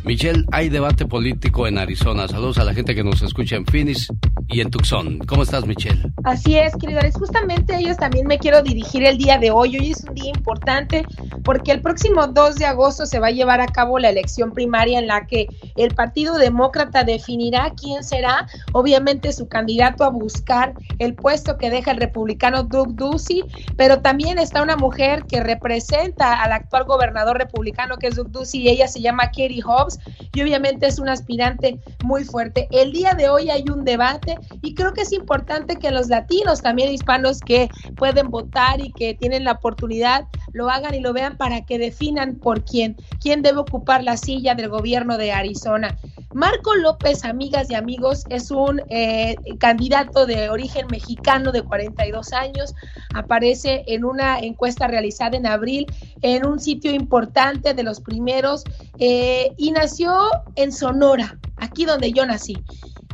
[0.02, 2.26] Michelle, hay debate político en Arizona.
[2.26, 4.08] Saludos a la gente que nos escucha en Phoenix
[4.48, 5.18] y en Tucson.
[5.18, 6.10] ¿Cómo estás, Michelle?
[6.24, 9.76] Así es, querido Justamente a ellos también me quiero dirigir el día de hoy.
[9.76, 11.04] Hoy es un día importante
[11.44, 14.98] porque el próximo 2 de agosto se va a llevar a cabo la elección primaria
[14.98, 21.14] en la que el Partido Demócrata definirá quién será, obviamente, su candidato a buscar el
[21.14, 23.44] puesto que deja el republicano Doug Ducey,
[23.76, 28.62] pero también está una mujer que representa al actual gobernador republicano que es Doug Ducey
[28.62, 29.99] y ella se llama Katie Hobbs
[30.32, 32.68] y obviamente es un aspirante muy fuerte.
[32.70, 36.62] El día de hoy hay un debate y creo que es importante que los latinos,
[36.62, 41.36] también hispanos que pueden votar y que tienen la oportunidad, lo hagan y lo vean
[41.36, 45.96] para que definan por quién, quién debe ocupar la silla del gobierno de Arizona.
[46.32, 52.74] Marco López, amigas y amigos, es un eh, candidato de origen mexicano de 42 años.
[53.14, 55.86] Aparece en una encuesta realizada en abril
[56.22, 58.62] en un sitio importante de los primeros
[58.98, 60.12] eh, nació
[60.56, 62.62] en Sonora, aquí donde yo nací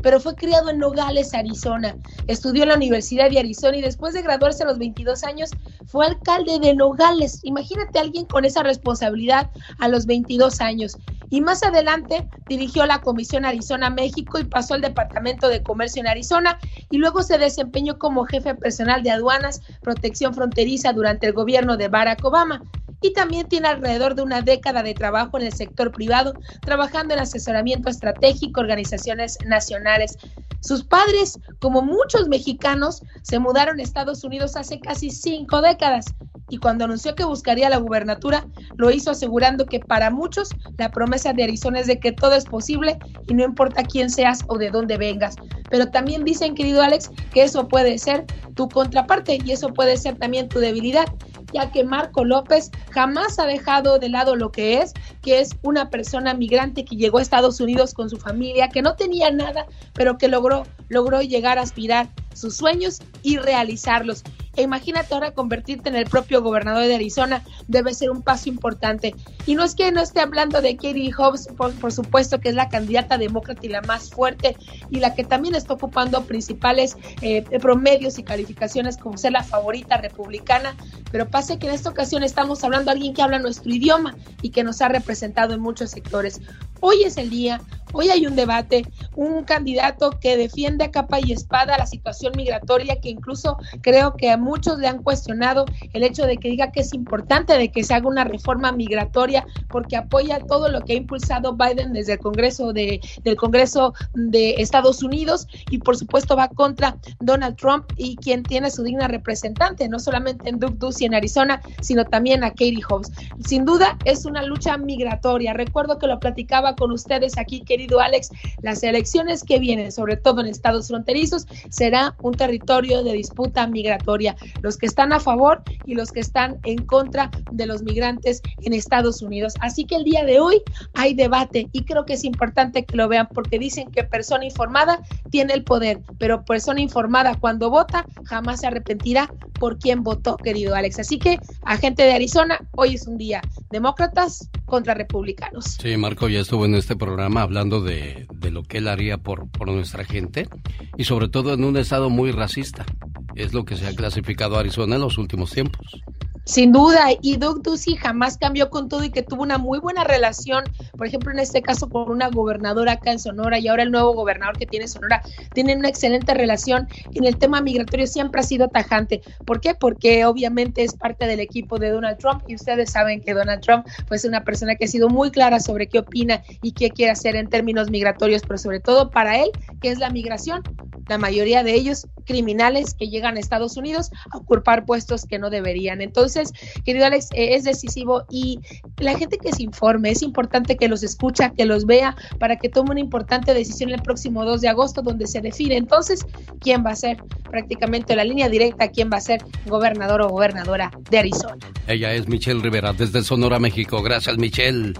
[0.06, 1.96] pero fue criado en Nogales, Arizona.
[2.28, 5.50] Estudió en la Universidad de Arizona y después de graduarse a los 22 años
[5.86, 7.40] fue alcalde de Nogales.
[7.42, 9.50] Imagínate a alguien con esa responsabilidad
[9.80, 10.96] a los 22 años.
[11.30, 16.06] Y más adelante dirigió la Comisión Arizona México y pasó al Departamento de Comercio en
[16.06, 16.56] Arizona
[16.88, 21.88] y luego se desempeñó como jefe personal de aduanas, protección fronteriza durante el gobierno de
[21.88, 22.62] Barack Obama
[23.00, 27.20] y también tiene alrededor de una década de trabajo en el sector privado, trabajando en
[27.20, 30.18] asesoramiento estratégico, organizaciones nacionales.
[30.60, 36.06] Sus padres, como muchos mexicanos, se mudaron a Estados Unidos hace casi cinco décadas
[36.48, 41.32] y cuando anunció que buscaría la gubernatura, lo hizo asegurando que para muchos la promesa
[41.32, 44.70] de Arizona es de que todo es posible y no importa quién seas o de
[44.70, 45.34] dónde vengas.
[45.70, 50.16] Pero también dicen, querido Alex, que eso puede ser tu contraparte y eso puede ser
[50.18, 51.06] también tu debilidad
[51.52, 55.90] ya que Marco López jamás ha dejado de lado lo que es, que es una
[55.90, 60.18] persona migrante que llegó a Estados Unidos con su familia, que no tenía nada, pero
[60.18, 64.22] que logró, logró llegar a aspirar sus sueños y realizarlos.
[64.56, 69.14] E imagínate ahora convertirte en el propio gobernador de Arizona, debe ser un paso importante.
[69.46, 72.68] Y no es que no esté hablando de Katie Hobbs, por, supuesto que es la
[72.68, 74.56] candidata demócrata y la más fuerte
[74.90, 79.98] y la que también está ocupando principales eh, promedios y calificaciones como ser la favorita
[79.98, 80.74] republicana,
[81.10, 84.50] pero pase que en esta ocasión estamos hablando de alguien que habla nuestro idioma y
[84.50, 86.40] que nos ha representado en muchos sectores.
[86.80, 87.60] Hoy es el día,
[87.92, 88.84] hoy hay un debate,
[89.14, 94.30] un candidato que defiende a capa y espada la situación migratoria, que incluso creo que
[94.30, 97.84] a muchos le han cuestionado el hecho de que diga que es importante de que
[97.84, 102.18] se haga una reforma migratoria porque apoya todo lo que ha impulsado Biden desde el
[102.18, 108.16] Congreso de, del Congreso de Estados Unidos y por supuesto va contra Donald Trump y
[108.16, 112.50] quien tiene su digna representante, no solamente en Duke Ducey en Arizona, sino también a
[112.50, 113.10] Katie Hobbs.
[113.44, 115.54] Sin duda es una lucha migratoria.
[115.54, 118.30] Recuerdo que lo platicaba con ustedes aquí, querido Alex,
[118.62, 124.36] las elecciones que vienen, sobre todo en estados fronterizos, será un territorio de disputa migratoria.
[124.62, 128.72] Los que están a favor y los que están en contra de los migrantes en
[128.72, 129.54] Estados Unidos.
[129.60, 130.62] Así que el día de hoy
[130.94, 135.00] hay debate y creo que es importante que lo vean porque dicen que persona informada
[135.30, 140.74] tiene el poder, pero persona informada cuando vota jamás se arrepentirá por quién votó, querido
[140.74, 140.98] Alex.
[140.98, 145.76] Así que, agente de Arizona, hoy es un día demócratas contra republicanos.
[145.80, 149.68] Sí, Marco ya estuvo en este programa hablando de, lo que él haría por, por
[149.68, 150.48] nuestra gente
[150.96, 152.86] y sobre todo en un estado muy racista.
[153.34, 156.02] Es lo que se ha clasificado Arizona en los últimos tiempos.
[156.46, 160.04] Sin duda, y Doug Ducey jamás cambió con todo y que tuvo una muy buena
[160.04, 160.62] relación,
[160.96, 164.14] por ejemplo, en este caso con una gobernadora acá en Sonora y ahora el nuevo
[164.14, 165.22] gobernador que tiene Sonora,
[165.54, 166.86] tienen una excelente relación.
[167.14, 169.22] En el tema migratorio siempre ha sido tajante.
[169.44, 169.74] ¿Por qué?
[169.74, 173.84] Porque obviamente es parte del equipo de Donald Trump y ustedes saben que Donald Trump
[174.06, 177.10] pues, es una persona que ha sido muy clara sobre qué opina y qué quiere
[177.10, 180.62] hacer en términos migratorios, pero sobre todo para él, que es la migración.
[181.08, 185.50] La mayoría de ellos criminales que llegan a Estados Unidos a ocupar puestos que no
[185.50, 186.02] deberían.
[186.02, 186.35] Entonces,
[186.84, 188.60] querido Alex, eh, es decisivo y
[188.98, 192.68] la gente que se informe, es importante que los escucha, que los vea para que
[192.68, 196.24] tome una importante decisión el próximo 2 de agosto donde se define entonces
[196.60, 200.90] quién va a ser prácticamente la línea directa, quién va a ser gobernador o gobernadora
[201.10, 201.58] de Arizona.
[201.86, 204.02] Ella es Michelle Rivera desde Sonora, México.
[204.02, 204.94] Gracias, Michelle.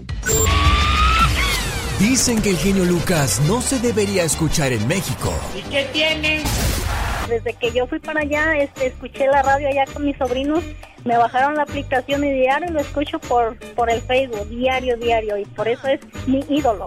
[1.99, 5.33] Dicen que el genio Lucas no se debería escuchar en México.
[5.57, 6.43] ¿Y qué tiene?
[7.29, 10.63] Desde que yo fui para allá, este, escuché la radio allá con mis sobrinos,
[11.05, 15.45] me bajaron la aplicación y diario lo escucho por, por el Facebook, diario, diario, y
[15.45, 16.87] por eso es mi ídolo.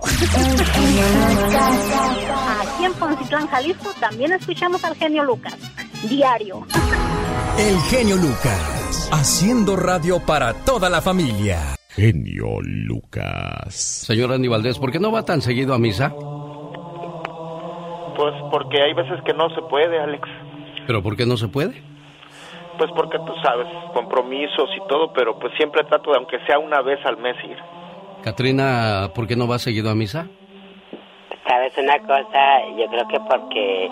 [2.61, 5.55] Aquí en Poncitlán, Jalisco, también escuchamos al genio Lucas,
[6.09, 6.65] diario.
[7.57, 11.75] El genio Lucas, haciendo radio para toda la familia.
[11.89, 13.73] Genio Lucas.
[13.73, 16.13] Señor Andy Valdés, ¿por qué no va tan seguido a misa?
[18.19, 20.27] Pues porque hay veces que no se puede, Alex.
[20.85, 21.81] ¿Pero por qué no se puede?
[22.77, 26.81] Pues porque tú sabes, compromisos y todo, pero pues siempre trato de, aunque sea una
[26.81, 27.55] vez al mes, ir.
[28.21, 30.27] Katrina, ¿por qué no va seguido a misa?
[31.47, 33.89] Sabes una cosa, yo creo que porque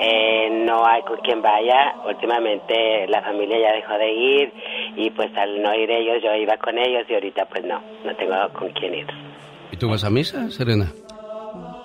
[0.00, 1.96] eh, no hay con quien vaya.
[2.08, 4.52] Últimamente la familia ya dejó de ir
[4.96, 8.16] y pues al no ir ellos yo iba con ellos y ahorita pues no, no
[8.16, 9.06] tengo con quién ir.
[9.70, 10.86] ¿Y tú vas a misa, Serena?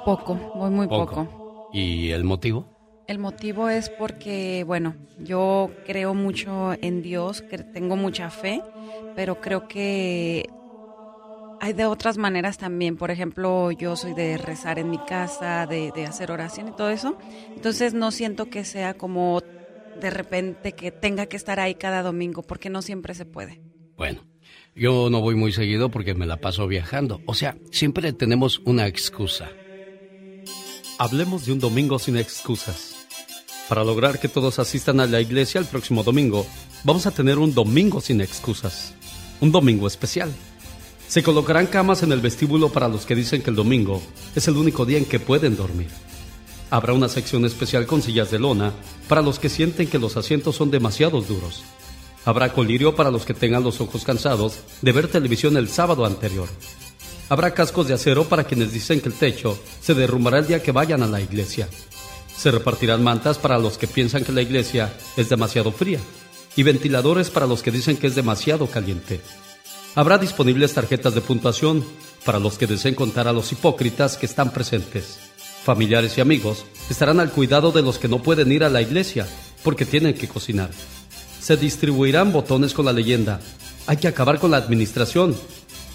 [0.06, 1.37] Poco, voy muy poco.
[1.72, 2.78] ¿Y el motivo?
[3.08, 8.62] El motivo es porque, bueno, yo creo mucho en Dios, que tengo mucha fe,
[9.16, 10.50] pero creo que
[11.60, 12.98] hay de otras maneras también.
[12.98, 16.90] Por ejemplo, yo soy de rezar en mi casa, de, de hacer oración y todo
[16.90, 17.18] eso.
[17.56, 19.42] Entonces no siento que sea como
[20.02, 23.62] de repente que tenga que estar ahí cada domingo, porque no siempre se puede.
[23.96, 24.26] Bueno,
[24.76, 27.22] yo no voy muy seguido porque me la paso viajando.
[27.26, 29.50] O sea, siempre tenemos una excusa.
[31.00, 32.96] Hablemos de un domingo sin excusas.
[33.70, 36.48] Para lograr que todos asistan a la iglesia el próximo domingo,
[36.84, 38.96] vamos a tener un domingo sin excusas.
[39.40, 40.34] Un domingo especial.
[41.08, 44.02] Se colocarán camas en el vestíbulo para los que dicen que el domingo
[44.36, 45.90] es el único día en que pueden dormir.
[46.72, 48.74] Habrá una sección especial con sillas de lona
[49.08, 51.64] para los que sienten que los asientos son demasiado duros.
[52.26, 56.50] Habrá colirio para los que tengan los ojos cansados de ver televisión el sábado anterior.
[57.30, 60.72] Habrá cascos de acero para quienes dicen que el techo se derrumbará el día que
[60.72, 61.68] vayan a la iglesia.
[62.38, 66.00] Se repartirán mantas para los que piensan que la iglesia es demasiado fría
[66.56, 69.20] y ventiladores para los que dicen que es demasiado caliente.
[69.96, 71.84] Habrá disponibles tarjetas de puntuación
[72.24, 75.18] para los que deseen contar a los hipócritas que están presentes.
[75.64, 79.28] Familiares y amigos estarán al cuidado de los que no pueden ir a la iglesia
[79.64, 80.70] porque tienen que cocinar.
[81.42, 83.42] Se distribuirán botones con la leyenda.
[83.86, 85.36] Hay que acabar con la administración.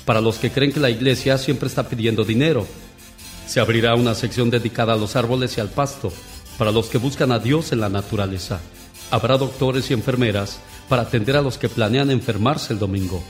[0.04, 2.66] Para los que creen que la iglesia siempre está pidiendo dinero.
[3.46, 6.12] Se abrirá una sección dedicada a los árboles y al pasto.
[6.58, 8.60] Para los que buscan a Dios en la naturaleza.
[9.10, 13.22] Habrá doctores y enfermeras para atender a los que planean enfermarse el domingo.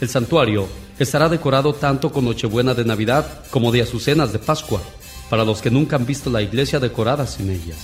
[0.00, 0.66] El santuario
[0.98, 4.80] estará decorado tanto con Nochebuena de Navidad como de azucenas de Pascua,
[5.28, 7.78] para los que nunca han visto la iglesia decorada sin ellas.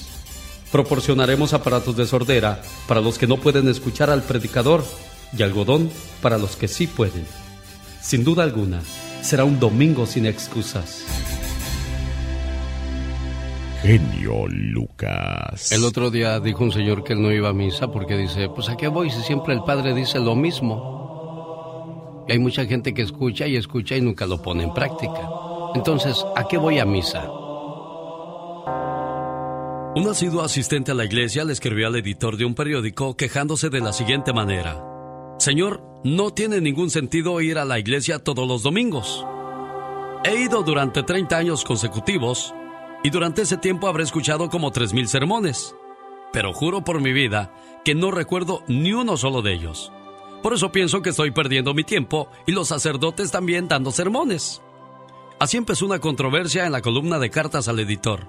[0.73, 4.85] Proporcionaremos aparatos de sordera para los que no pueden escuchar al predicador
[5.37, 5.91] y algodón
[6.23, 7.25] para los que sí pueden.
[8.07, 8.83] Sin duda alguna,
[9.21, 11.05] será un domingo sin excusas.
[13.83, 15.73] Genio Lucas.
[15.73, 18.69] El otro día dijo un señor que él no iba a misa porque dice, pues
[18.69, 22.25] a qué voy si siempre el padre dice lo mismo.
[22.29, 25.29] Y hay mucha gente que escucha y escucha y nunca lo pone en práctica.
[25.75, 27.29] Entonces, ¿a qué voy a misa?
[29.97, 33.81] Un asiduo asistente a la iglesia le escribió al editor de un periódico quejándose de
[33.81, 34.96] la siguiente manera.
[35.39, 39.27] Señor, no tiene ningún sentido ir a la iglesia todos los domingos.
[40.25, 42.55] He ido durante 30 años consecutivos
[43.05, 45.75] y durante ese tiempo habré escuchado como 3.000 sermones.
[46.33, 49.93] Pero juro por mi vida que no recuerdo ni uno solo de ellos.
[50.43, 54.63] Por eso pienso que estoy perdiendo mi tiempo y los sacerdotes también dando sermones.
[55.39, 58.27] Así empezó una controversia en la columna de cartas al editor.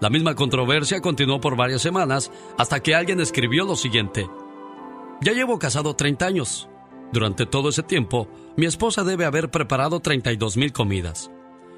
[0.00, 4.28] La misma controversia continuó por varias semanas hasta que alguien escribió lo siguiente.
[5.22, 6.68] Ya llevo casado 30 años.
[7.12, 11.30] Durante todo ese tiempo, mi esposa debe haber preparado 32 mil comidas.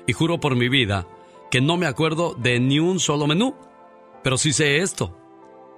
[0.06, 1.06] Y juro por mi vida
[1.50, 3.54] que no me acuerdo de ni un solo menú.
[4.22, 5.14] Pero sí sé esto.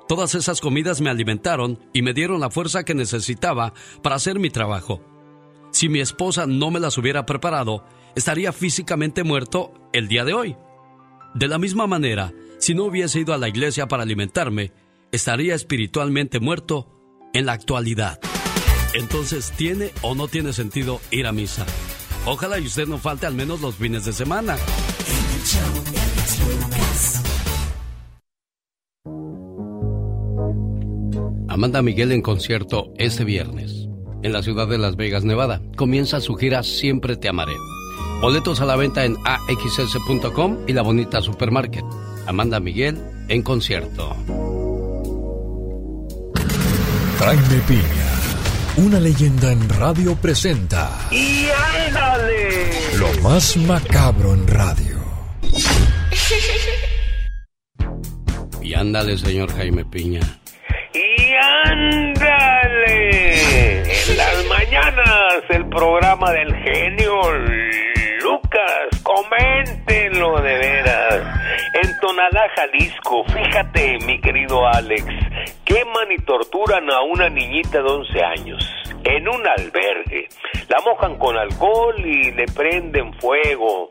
[0.07, 4.51] Todas esas comidas me alimentaron y me dieron la fuerza que necesitaba para hacer mi
[4.51, 5.03] trabajo.
[5.73, 10.57] Si mi esposa no me las hubiera preparado, estaría físicamente muerto el día de hoy.
[11.35, 14.73] De la misma manera, si no hubiese ido a la iglesia para alimentarme,
[15.11, 16.96] estaría espiritualmente muerto
[17.37, 18.19] en la actualidad.
[18.95, 21.67] Entonces, ¿tiene o no tiene sentido ir a misa?
[22.25, 24.57] Ojalá y usted no falte al menos los fines de semana.
[31.49, 33.87] Amanda Miguel en concierto este viernes
[34.23, 35.63] en la ciudad de Las Vegas, Nevada.
[35.77, 37.55] Comienza su gira Siempre te amaré.
[38.21, 41.85] Boletos a la venta en axs.com y la bonita supermarket.
[42.27, 44.17] Amanda Miguel en concierto.
[47.19, 48.11] Jaime Piña,
[48.77, 50.91] una leyenda en radio presenta.
[51.11, 51.49] ¡Y
[51.87, 52.71] ándale!
[52.99, 54.97] Lo más macabro en radio.
[58.63, 60.21] Y ándale, señor Jaime Piña.
[60.93, 61.33] ¡Y
[61.65, 63.01] ándale!
[63.83, 67.15] En las mañanas, el programa del genio
[68.23, 71.36] Lucas, coméntenlo de veras.
[72.17, 72.49] Tonalá,
[73.27, 75.05] fíjate, mi querido Alex,
[75.67, 80.27] queman y torturan a una niñita de 11 años en un albergue.
[80.71, 83.91] La mojan con alcohol y le prenden fuego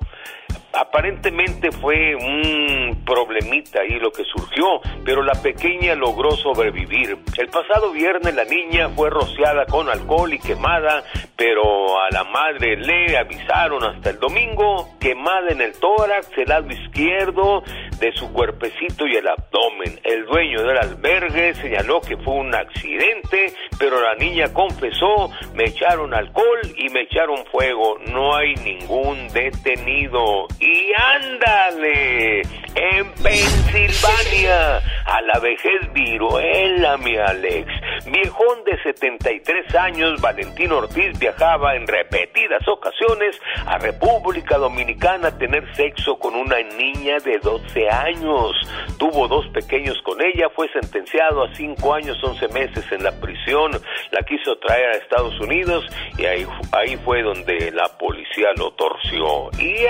[0.76, 7.18] aparentemente fue un problemita ahí lo que surgió, pero la pequeña logró sobrevivir.
[7.38, 11.04] El pasado viernes la niña fue rociada con alcohol y quemada,
[11.36, 16.70] pero a la madre le avisaron hasta el domingo, quemada en el tórax, el lado
[16.72, 17.64] izquierdo
[18.00, 20.00] de su cuerpecito y el abdomen.
[20.04, 26.14] El dueño del albergue señaló que fue un accidente, pero la niña confesó, me echaron
[26.14, 30.48] alcohol y me echaron fuego, no hay ningún detenido.
[30.66, 32.42] Y ándale,
[32.74, 37.72] en Pensilvania, a la vejez viruela, mi Alex.
[38.08, 45.64] Viejón de 73 años, Valentín Ortiz viajaba en repetidas ocasiones a República Dominicana a tener
[45.76, 48.52] sexo con una niña de 12 años.
[48.98, 53.72] Tuvo dos pequeños con ella, fue sentenciado a 5 años, 11 meses en la prisión.
[54.12, 55.86] La quiso traer a Estados Unidos
[56.18, 59.52] y ahí, ahí fue donde la policía lo torció.
[59.60, 59.86] Y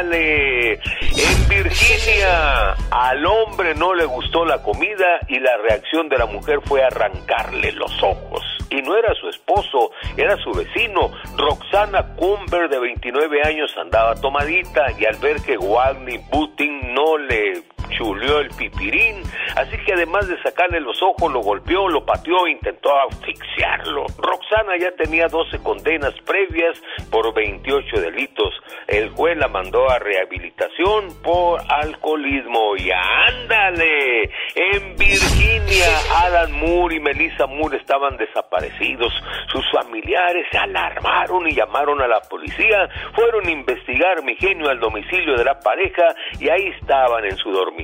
[0.00, 6.60] en Virginia, al hombre no le gustó la comida y la reacción de la mujer
[6.64, 8.42] fue arrancarle los ojos.
[8.70, 11.12] Y no era su esposo, era su vecino.
[11.36, 17.62] Roxana Cumber, de 29 años, andaba tomadita y al ver que Wagner Putin no le
[17.96, 19.22] chuleó el pipirín,
[19.56, 24.06] así que además de sacarle los ojos, lo golpeó, lo pateó intentó asfixiarlo.
[24.18, 26.80] Roxana ya tenía 12 condenas previas
[27.10, 28.54] por 28 delitos.
[28.86, 32.76] El juez la mandó a rehabilitación por alcoholismo.
[32.76, 35.86] Y ándale, en Virginia,
[36.24, 39.12] Alan Moore y Melissa Moore estaban desaparecidos.
[39.52, 42.88] Sus familiares se alarmaron y llamaron a la policía.
[43.14, 47.50] Fueron a investigar mi genio al domicilio de la pareja y ahí estaban en su
[47.50, 47.83] dormitorio.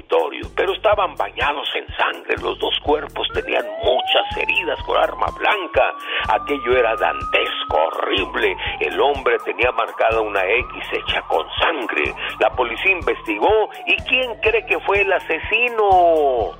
[0.56, 2.36] Pero estaban bañados en sangre.
[2.42, 5.94] Los dos cuerpos tenían muchas heridas con arma blanca.
[6.28, 8.56] Aquello era dantesco, horrible.
[8.80, 12.14] El hombre tenía marcada una X hecha con sangre.
[12.38, 16.52] La policía investigó y ¿quién cree que fue el asesino?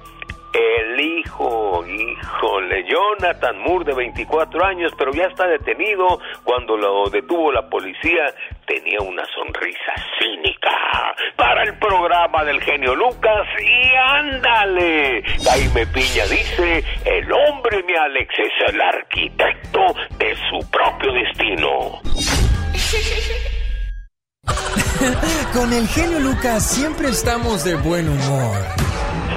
[0.52, 6.18] El hijo, híjole, Jonathan Moore de 24 años, pero ya está detenido.
[6.42, 8.34] Cuando lo detuvo la policía,
[8.66, 10.70] tenía una sonrisa cínica
[11.36, 13.46] para el programa del genio Lucas.
[13.60, 19.80] Y ándale, Jaime Piña dice, el hombre, mi Alex, es el arquitecto
[20.18, 22.00] de su propio destino.
[25.52, 28.89] Con el genio Lucas siempre estamos de buen humor.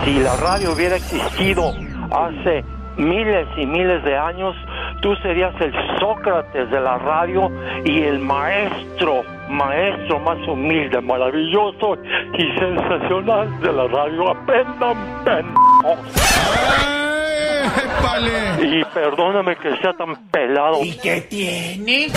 [0.06, 1.74] Si la radio hubiera existido
[2.12, 2.64] hace
[2.98, 4.56] miles y miles de años,
[5.02, 7.52] tú serías el Sócrates de la radio
[7.86, 11.98] y el maestro, maestro más humilde, maravilloso
[12.38, 14.30] y sensacional de la radio.
[14.30, 14.96] Aprendan,
[18.62, 20.84] Y perdóname que sea tan pelado.
[20.84, 22.06] ¿Y qué tiene?
[22.06, 22.12] El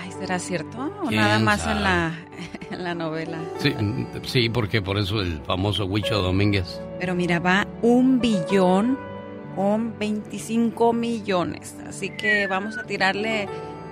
[0.02, 0.78] Ay, ¿será cierto?
[1.04, 1.78] ¿O ¿Quién nada más sabe?
[1.78, 2.20] en la,
[2.72, 3.40] en la novela?
[3.60, 6.80] Sí, mm, sí, porque por eso el famoso Huicho Domínguez.
[7.00, 8.98] Pero mira, va un billón
[9.56, 11.76] con 25 millones.
[11.88, 13.48] Así que vamos a tirarle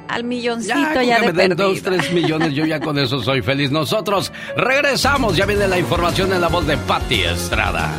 [0.07, 3.19] al milloncito Ya, ya, que de me den dos, tres millones, yo ya con eso
[3.21, 3.71] soy feliz.
[3.71, 7.91] Nosotros regresamos, ya viene la información en la voz de Patti Estrada.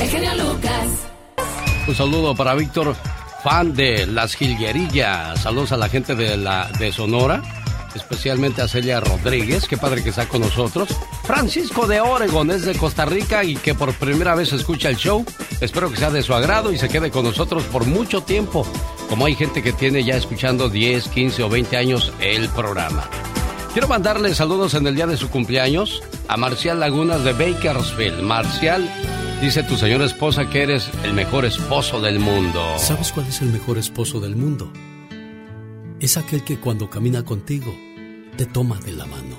[0.00, 1.06] El genio Lucas.
[1.86, 2.94] Un saludo para Víctor,
[3.42, 5.40] fan de Las Jilguerillas.
[5.40, 7.42] Saludos a la gente de, la, de Sonora,
[7.94, 10.88] especialmente a Celia Rodríguez, qué padre que está con nosotros.
[11.24, 15.24] Francisco de Oregon es de Costa Rica y que por primera vez escucha el show.
[15.60, 18.66] Espero que sea de su agrado y se quede con nosotros por mucho tiempo,
[19.08, 23.08] como hay gente que tiene ya escuchando 10, 15 o 20 años el programa.
[23.72, 28.20] Quiero mandarle saludos en el día de su cumpleaños a Marcial Lagunas de Bakersfield.
[28.20, 28.90] Marcial,
[29.40, 32.74] dice tu señora esposa que eres el mejor esposo del mundo.
[32.78, 34.70] ¿Sabes cuál es el mejor esposo del mundo?
[35.98, 37.74] Es aquel que cuando camina contigo
[38.36, 39.36] te toma de la mano.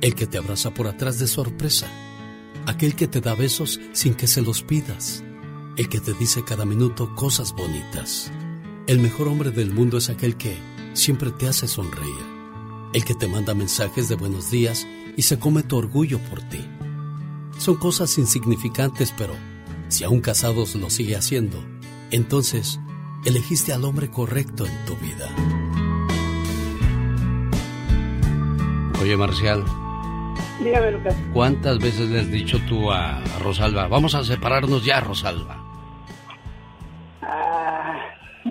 [0.00, 1.86] El que te abraza por atrás de sorpresa.
[2.66, 5.22] Aquel que te da besos sin que se los pidas.
[5.76, 8.32] El que te dice cada minuto cosas bonitas.
[8.86, 10.56] El mejor hombre del mundo es aquel que
[10.94, 12.24] siempre te hace sonreír.
[12.94, 16.64] El que te manda mensajes de buenos días y se come tu orgullo por ti.
[17.58, 19.34] Son cosas insignificantes, pero
[19.88, 21.62] si aún casados lo sigue haciendo,
[22.10, 22.80] entonces
[23.24, 25.28] elegiste al hombre correcto en tu vida.
[29.00, 29.64] Oye, Marcial,
[30.62, 31.14] Dígame, Lucas.
[31.32, 35.65] ¿cuántas veces le has dicho tú a Rosalba, vamos a separarnos ya, Rosalba?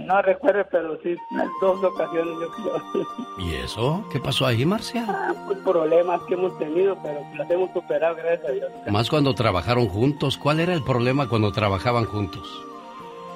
[0.05, 1.15] No recuerdo, pero sí,
[1.59, 3.07] dos ocasiones yo creo.
[3.39, 4.05] ¿Y eso?
[4.11, 5.05] ¿Qué pasó ahí, Marcial?
[5.07, 8.71] Ah, pues problemas que hemos tenido, pero las hemos superado, gracias a Dios.
[8.87, 10.37] Más cuando trabajaron juntos.
[10.37, 12.47] ¿Cuál era el problema cuando trabajaban juntos?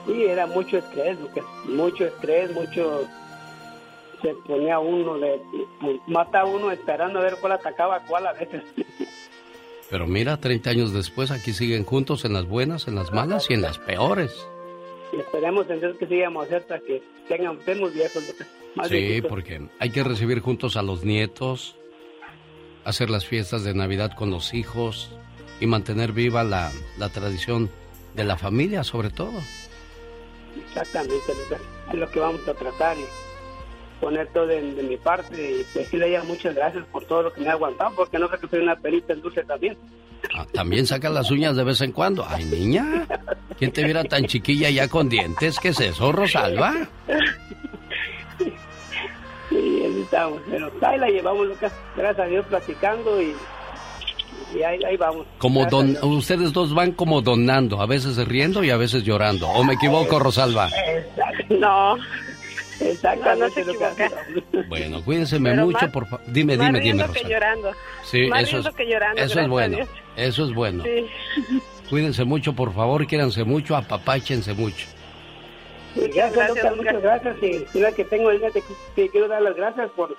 [0.06, 1.44] Sí, era mucho estrés, Lucas.
[1.66, 3.06] Mucho estrés, mucho...
[4.22, 5.42] Se ponía uno, de,
[6.08, 8.64] mata a uno esperando a ver cuál atacaba a cuál a veces.
[9.90, 13.54] Pero mira, 30 años después aquí siguen juntos en las buenas, en las malas y
[13.54, 14.46] en las peores.
[15.12, 18.24] Y esperemos en Dios que sigamos hasta que tengan, estemos viejos.
[18.76, 19.30] Más Sí, viejitos.
[19.30, 21.76] porque hay que recibir juntos a los nietos,
[22.86, 25.12] hacer las fiestas de Navidad con los hijos
[25.60, 27.70] y mantener viva la, la tradición
[28.16, 29.34] de la familia, sobre todo.
[30.68, 31.16] Exactamente.
[31.92, 33.06] Es lo que vamos a tratar y
[34.00, 37.34] poner todo de, de mi parte y decirle a ella muchas gracias por todo lo
[37.34, 39.78] que me ha aguantado, porque no sé que soy una perita en dulce también.
[40.36, 42.26] Ah, También saca las uñas de vez en cuando.
[42.28, 43.06] Ay, niña,
[43.58, 45.58] ¿quién te viera tan chiquilla ya con dientes?
[45.60, 46.74] ¿Qué es eso, Rosalba?
[49.50, 50.42] Sí, ahí estamos.
[50.50, 51.72] Pero ahí la llevamos, Lucas.
[51.96, 53.34] Gracias a Dios platicando y,
[54.56, 55.26] y ahí, ahí vamos.
[55.38, 59.48] Como don, ustedes dos van como donando, a veces riendo y a veces llorando.
[59.48, 60.70] ¿O me equivoco, Rosalba?
[61.50, 61.98] No,
[62.82, 64.64] exactamente, No, no.
[64.68, 66.26] Bueno, cuídense mucho, más- por favor.
[66.28, 67.72] Dime, Más dime, dime, riendo que llorando.
[68.04, 69.78] Sí, Más eso es, que llorando, eso es bueno.
[70.16, 70.84] Eso es bueno.
[70.84, 71.10] Sí.
[71.90, 74.86] Cuídense mucho, por favor, quiéranse mucho, apapáchense mucho.
[75.96, 76.94] Y gracias, gracias, Lucas, Lucas.
[76.96, 77.44] muchas gracias.
[77.44, 80.16] Y mira que tengo el día de que te quiero dar las gracias por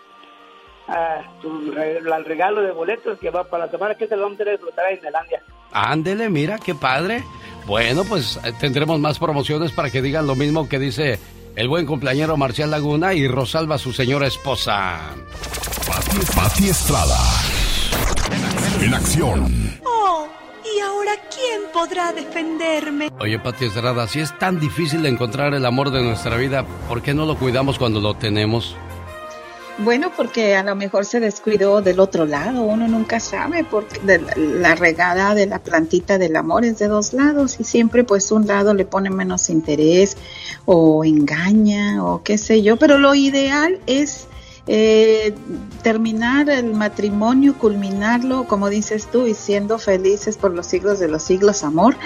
[0.88, 4.22] ah, tu re- el regalo de boletos que va para la semana que se lo
[4.24, 5.42] vamos a disfrutar en Islandia.
[5.72, 7.22] Ándele, mira, qué padre.
[7.66, 11.20] Bueno, pues eh, tendremos más promociones para que digan lo mismo que dice
[11.56, 15.14] el buen cumpleañero Marcial Laguna y Rosalba, su señora esposa.
[16.34, 17.18] Pati Estrada.
[18.80, 19.80] En acción.
[19.84, 20.26] Oh,
[20.64, 23.10] ¿y ahora quién podrá defenderme?
[23.18, 27.14] Oye, Pati Estrada, si es tan difícil encontrar el amor de nuestra vida, ¿por qué
[27.14, 28.76] no lo cuidamos cuando lo tenemos?
[29.78, 34.74] Bueno, porque a lo mejor se descuidó del otro lado, uno nunca sabe, porque la
[34.74, 38.74] regada de la plantita del amor es de dos lados y siempre pues un lado
[38.74, 40.18] le pone menos interés
[40.66, 44.26] o engaña o qué sé yo, pero lo ideal es
[44.66, 45.34] eh,
[45.82, 51.22] terminar el matrimonio, culminarlo, como dices tú, y siendo felices por los siglos de los
[51.22, 51.96] siglos, amor.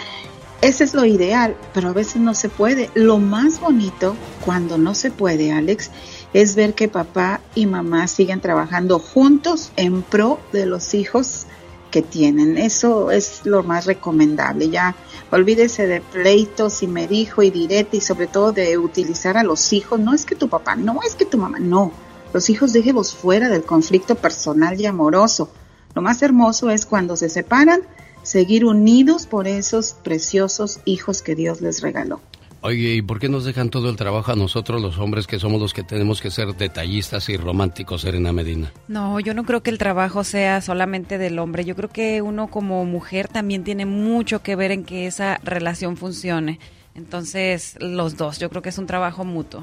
[0.62, 2.88] Ese es lo ideal, pero a veces no se puede.
[2.94, 5.90] Lo más bonito cuando no se puede, Alex,
[6.34, 11.46] es ver que papá y mamá siguen trabajando juntos en pro de los hijos
[11.92, 12.58] que tienen.
[12.58, 14.68] Eso es lo más recomendable.
[14.68, 14.96] Ya
[15.30, 19.72] olvídese de pleitos y me dijo y direte y sobre todo de utilizar a los
[19.72, 20.00] hijos.
[20.00, 21.92] No es que tu papá, no es que tu mamá, no.
[22.32, 25.50] Los hijos déjelos fuera del conflicto personal y amoroso.
[25.94, 27.82] Lo más hermoso es cuando se separan,
[28.24, 32.20] seguir unidos por esos preciosos hijos que Dios les regaló.
[32.66, 35.60] Oye, ¿y por qué nos dejan todo el trabajo a nosotros los hombres que somos
[35.60, 38.72] los que tenemos que ser detallistas y románticos, Serena Medina?
[38.88, 41.66] No, yo no creo que el trabajo sea solamente del hombre.
[41.66, 45.98] Yo creo que uno como mujer también tiene mucho que ver en que esa relación
[45.98, 46.58] funcione.
[46.94, 49.62] Entonces, los dos, yo creo que es un trabajo mutuo.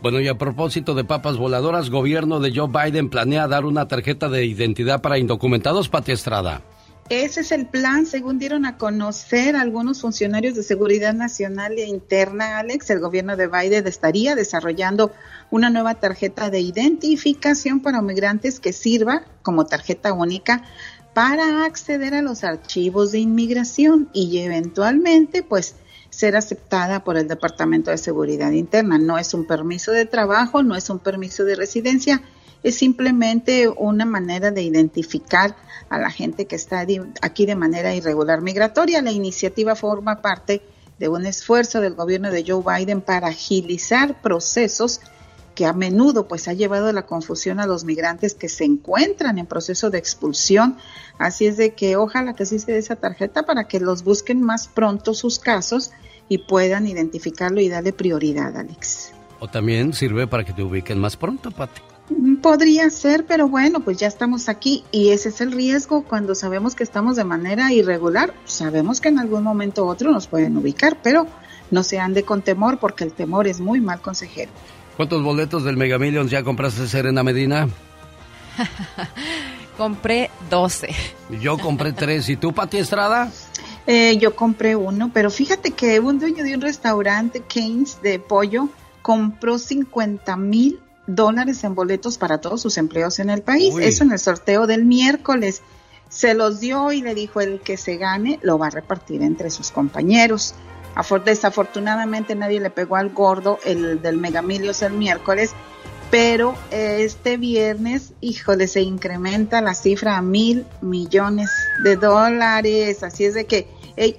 [0.00, 4.28] Bueno, y a propósito de papas voladoras, gobierno de Joe Biden planea dar una tarjeta
[4.28, 6.62] de identidad para indocumentados, Pati Estrada.
[7.08, 12.58] Ese es el plan, según dieron a conocer algunos funcionarios de seguridad nacional e interna,
[12.58, 12.90] Alex.
[12.90, 15.12] El gobierno de Biden estaría desarrollando
[15.50, 20.64] una nueva tarjeta de identificación para migrantes que sirva como tarjeta única
[21.14, 25.76] para acceder a los archivos de inmigración y eventualmente, pues,
[26.10, 28.98] ser aceptada por el Departamento de Seguridad Interna.
[28.98, 32.20] No es un permiso de trabajo, no es un permiso de residencia,
[32.62, 35.56] es simplemente una manera de identificar
[35.88, 36.84] a la gente que está
[37.22, 39.02] aquí de manera irregular migratoria.
[39.02, 40.62] La iniciativa forma parte
[40.98, 45.00] de un esfuerzo del gobierno de Joe Biden para agilizar procesos
[45.54, 49.46] que a menudo pues ha llevado la confusión a los migrantes que se encuentran en
[49.46, 50.76] proceso de expulsión.
[51.18, 54.42] Así es de que ojalá que sí se dé esa tarjeta para que los busquen
[54.42, 55.92] más pronto sus casos
[56.28, 59.12] y puedan identificarlo y darle prioridad, Alex.
[59.40, 61.85] O también sirve para que te ubiquen más pronto, Pati.
[62.40, 66.76] Podría ser, pero bueno, pues ya estamos aquí y ese es el riesgo cuando sabemos
[66.76, 68.32] que estamos de manera irregular.
[68.44, 71.26] Sabemos que en algún momento u otro nos pueden ubicar, pero
[71.70, 74.52] no se ande con temor porque el temor es muy mal consejero.
[74.96, 77.68] ¿Cuántos boletos del Mega Millions ya compraste, Serena Medina?
[79.76, 80.88] compré 12.
[81.40, 82.28] Yo compré 3.
[82.28, 83.30] ¿Y tú, Pati Estrada?
[83.86, 88.68] Eh, yo compré uno, pero fíjate que un dueño de un restaurante, Keynes, de pollo,
[89.02, 93.74] compró 50 mil dólares en boletos para todos sus empleos en el país.
[93.80, 95.62] Eso en el sorteo del miércoles.
[96.08, 99.50] Se los dio y le dijo el que se gane lo va a repartir entre
[99.50, 100.54] sus compañeros.
[101.24, 105.52] Desafortunadamente nadie le pegó al gordo el del Megamilios el miércoles,
[106.10, 111.50] pero este viernes, híjole, se incrementa la cifra a mil millones
[111.84, 113.02] de dólares.
[113.02, 113.68] Así es de que,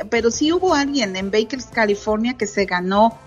[0.10, 3.18] pero sí hubo alguien en Bakers, California, que se ganó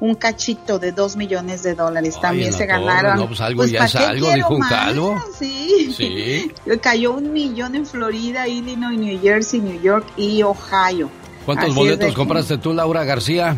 [0.00, 2.18] un cachito de dos millones de dólares.
[2.20, 3.16] También se ganaron.
[3.16, 5.22] No, pues algo pues, ya es algo, dijo un calvo.
[5.38, 5.94] Sí.
[5.96, 6.50] sí.
[6.82, 11.10] Cayó un millón en Florida, Illinois, New Jersey, New York y Ohio.
[11.44, 13.56] ¿Cuántos boletos compraste tú, Laura García?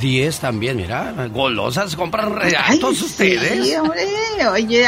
[0.00, 3.66] Diez también, mira, golosas, compran regalos ustedes.
[3.66, 4.06] Sí, hombre,
[4.52, 4.86] oye,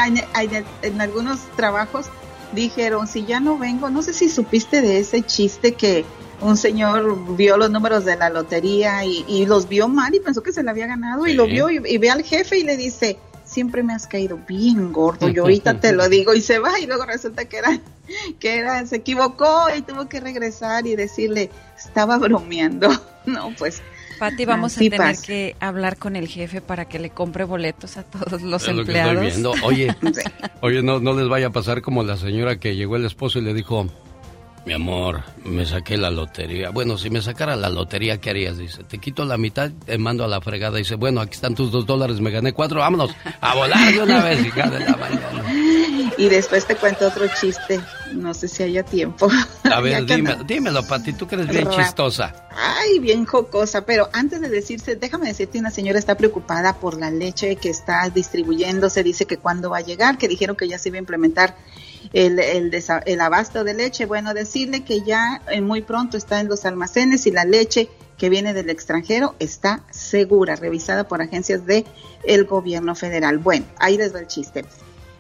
[0.83, 2.07] en algunos trabajos
[2.53, 6.05] dijeron, si ya no vengo, no sé si supiste de ese chiste que
[6.41, 10.53] un señor vio los números de la lotería y, los vio mal y pensó que
[10.53, 13.83] se le había ganado y lo vio y, ve al jefe y le dice, siempre
[13.83, 16.35] me has caído bien gordo, yo ahorita te lo digo.
[16.35, 17.81] Y se va y luego resulta que era,
[18.39, 22.89] que era, se equivocó y tuvo que regresar y decirle, estaba bromeando,
[23.27, 23.83] no, pues.
[24.19, 28.03] Pati, vamos a tener que hablar con el jefe para que le compre boletos a
[28.03, 29.35] todos los empleados.
[29.63, 29.97] Oye,
[30.61, 33.43] oye, no, no les vaya a pasar como la señora que llegó el esposo y
[33.43, 33.87] le dijo,
[34.67, 36.71] mi amor, me saqué la lotería.
[36.71, 38.59] Bueno, si me sacara la lotería, ¿qué harías?
[38.59, 40.77] Dice, te quito la mitad, te mando a la fregada.
[40.77, 44.23] Dice, bueno, aquí están tus dos dólares, me gané cuatro, vámonos a volar de una
[44.23, 45.45] vez, hija de la mañana.
[46.19, 47.81] Y después te cuento otro chiste,
[48.13, 49.31] no sé si haya tiempo.
[49.65, 50.05] A ver,
[50.47, 52.49] dímelo, Pati, tú que eres bien chistosa.
[52.55, 57.11] Ay, bien jocosa, pero antes de decirse, déjame decirte, una señora está preocupada por la
[57.11, 60.91] leche que está distribuyéndose, dice que cuándo va a llegar, que dijeron que ya se
[60.91, 61.57] iba a implementar
[62.13, 64.07] el, el, abasto de leche.
[64.07, 67.89] Bueno, decirle que ya eh, muy pronto está en los almacenes y la leche
[68.19, 71.87] que viene del extranjero está segura, revisada por agencias de
[72.25, 73.39] el gobierno federal.
[73.39, 74.65] Bueno, ahí les va el chiste.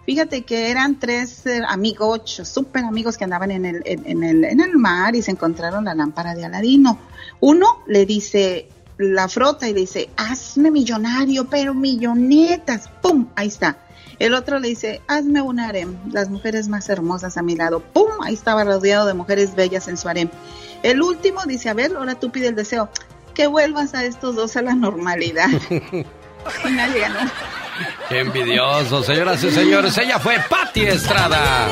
[0.05, 4.61] Fíjate que eran tres eh, amigos, súper amigos que andaban en el, en, el, en
[4.61, 6.99] el mar y se encontraron la lámpara de Aladino.
[7.41, 8.69] Uno le dice,
[8.99, 13.29] la frota y le dice, hazme millonario, pero millonetas, ¡pum!
[13.37, 13.79] Ahí está.
[14.21, 18.11] El otro le dice, hazme un harem, las mujeres más hermosas a mi lado, ¡pum!
[18.23, 20.29] Ahí estaba rodeado de mujeres bellas en su harem.
[20.83, 22.91] El último dice, a ver, ahora tú pide el deseo,
[23.33, 25.49] que vuelvas a estos dos a la normalidad.
[25.71, 27.31] y nadie ganó.
[28.11, 29.97] Qué envidioso, señoras y señores.
[29.97, 31.69] Ella fue Patti Estrada.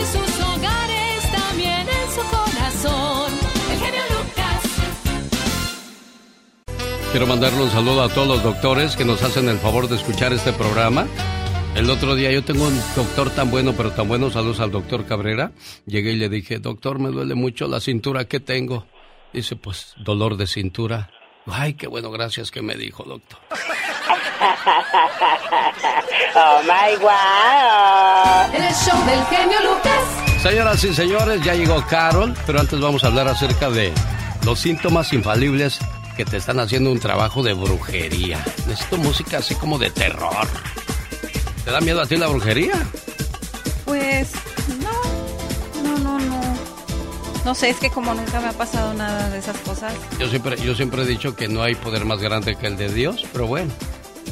[7.10, 10.32] Quiero mandarle un saludo a todos los doctores que nos hacen el favor de escuchar
[10.32, 11.06] este programa.
[11.74, 15.06] El otro día yo tengo un doctor tan bueno, pero tan bueno, saludos al doctor
[15.06, 15.52] Cabrera.
[15.86, 18.86] Llegué y le dije, doctor, me duele mucho la cintura que tengo.
[19.32, 21.10] Dice, pues, dolor de cintura.
[21.46, 23.38] Ay, qué bueno, gracias que me dijo, doctor.
[26.34, 28.52] oh my wow.
[28.52, 30.42] El show del genio Lucas.
[30.42, 33.92] Señoras y señores, ya llegó Carol, pero antes vamos a hablar acerca de
[34.44, 35.78] los síntomas infalibles
[36.16, 38.44] que te están haciendo un trabajo de brujería.
[38.66, 40.46] Necesito música así como de terror.
[41.68, 42.72] ¿Te da miedo a ti la brujería?
[43.84, 44.32] Pues
[44.82, 46.40] no, no, no, no.
[47.44, 49.92] No sé, es que como nunca me ha pasado nada de esas cosas.
[50.18, 52.90] Yo siempre, yo siempre he dicho que no hay poder más grande que el de
[52.90, 53.70] Dios, pero bueno.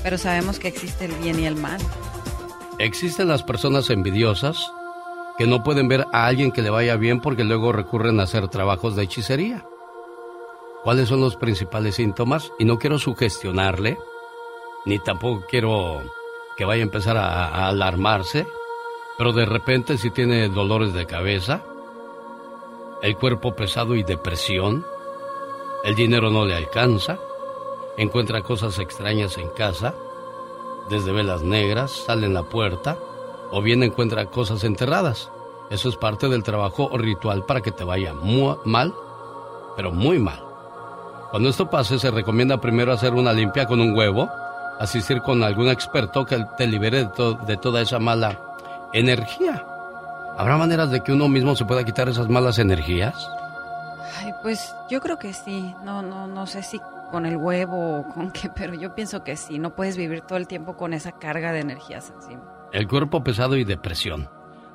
[0.02, 1.78] Pero sabemos que existe el bien y el mal.
[2.78, 4.72] Existen las personas envidiosas
[5.36, 8.48] que no pueden ver a alguien que le vaya bien porque luego recurren a hacer
[8.48, 9.62] trabajos de hechicería.
[10.84, 12.50] ¿Cuáles son los principales síntomas?
[12.58, 13.98] Y no quiero sugestionarle,
[14.86, 16.02] ni tampoco quiero
[16.56, 18.46] que vaya a empezar a, alarmarse,
[19.18, 21.62] pero de repente si tiene dolores de cabeza,
[23.02, 24.86] el cuerpo pesado y depresión,
[25.84, 27.18] el dinero no le alcanza,
[27.96, 29.94] encuentra cosas extrañas en casa,
[30.88, 32.98] desde velas negras, sale en la puerta,
[33.50, 35.30] o bien encuentra cosas enterradas.
[35.70, 38.94] Eso es parte del trabajo ritual para que te vaya muy mal,
[39.76, 40.42] pero muy mal.
[41.30, 44.28] Cuando esto pase, se recomienda primero hacer una limpia con un huevo,
[44.78, 48.38] asistir con algún experto que te libere de, de toda esa mala
[48.92, 49.64] energía.
[50.36, 53.28] ¿Habrá maneras de que uno mismo se pueda quitar esas malas energías?
[54.18, 55.74] Ay, pues yo creo que sí.
[55.82, 56.78] No, no, no sé si
[57.10, 59.58] con el huevo o con qué, pero yo pienso que sí.
[59.58, 62.42] No puedes vivir todo el tiempo con esa carga de energías encima.
[62.72, 64.28] El cuerpo pesado y depresión.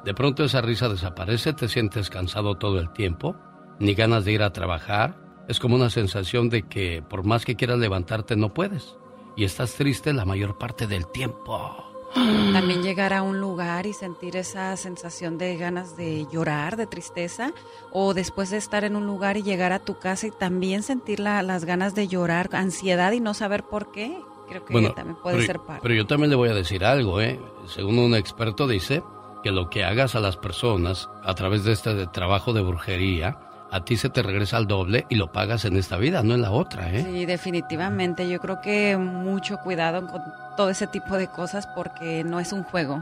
[0.04, 3.36] De pronto esa risa desaparece, te sientes cansado todo el tiempo,
[3.80, 5.16] ni ganas de ir a trabajar.
[5.48, 8.96] Es como una sensación de que por más que quieras levantarte no puedes.
[9.36, 11.92] Y estás triste la mayor parte del tiempo.
[12.14, 17.54] También llegar a un lugar y sentir esa sensación de ganas de llorar, de tristeza,
[17.92, 21.22] o después de estar en un lugar y llegar a tu casa y también sentir
[21.22, 24.22] las ganas de llorar, ansiedad y no saber por qué.
[24.50, 25.82] Creo que también puede ser parte.
[25.82, 27.40] Pero yo también le voy a decir algo, ¿eh?
[27.68, 29.02] Según un experto dice
[29.44, 33.40] que lo que hagas a las personas a través de este trabajo de brujería,
[33.72, 36.42] a ti se te regresa al doble y lo pagas en esta vida, no en
[36.42, 37.04] la otra, ¿eh?
[37.04, 38.30] Sí, definitivamente.
[38.30, 40.22] Yo creo que mucho cuidado con
[40.58, 43.00] todo ese tipo de cosas porque no es un juego.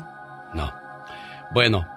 [0.53, 0.71] No.
[1.51, 1.87] Bueno,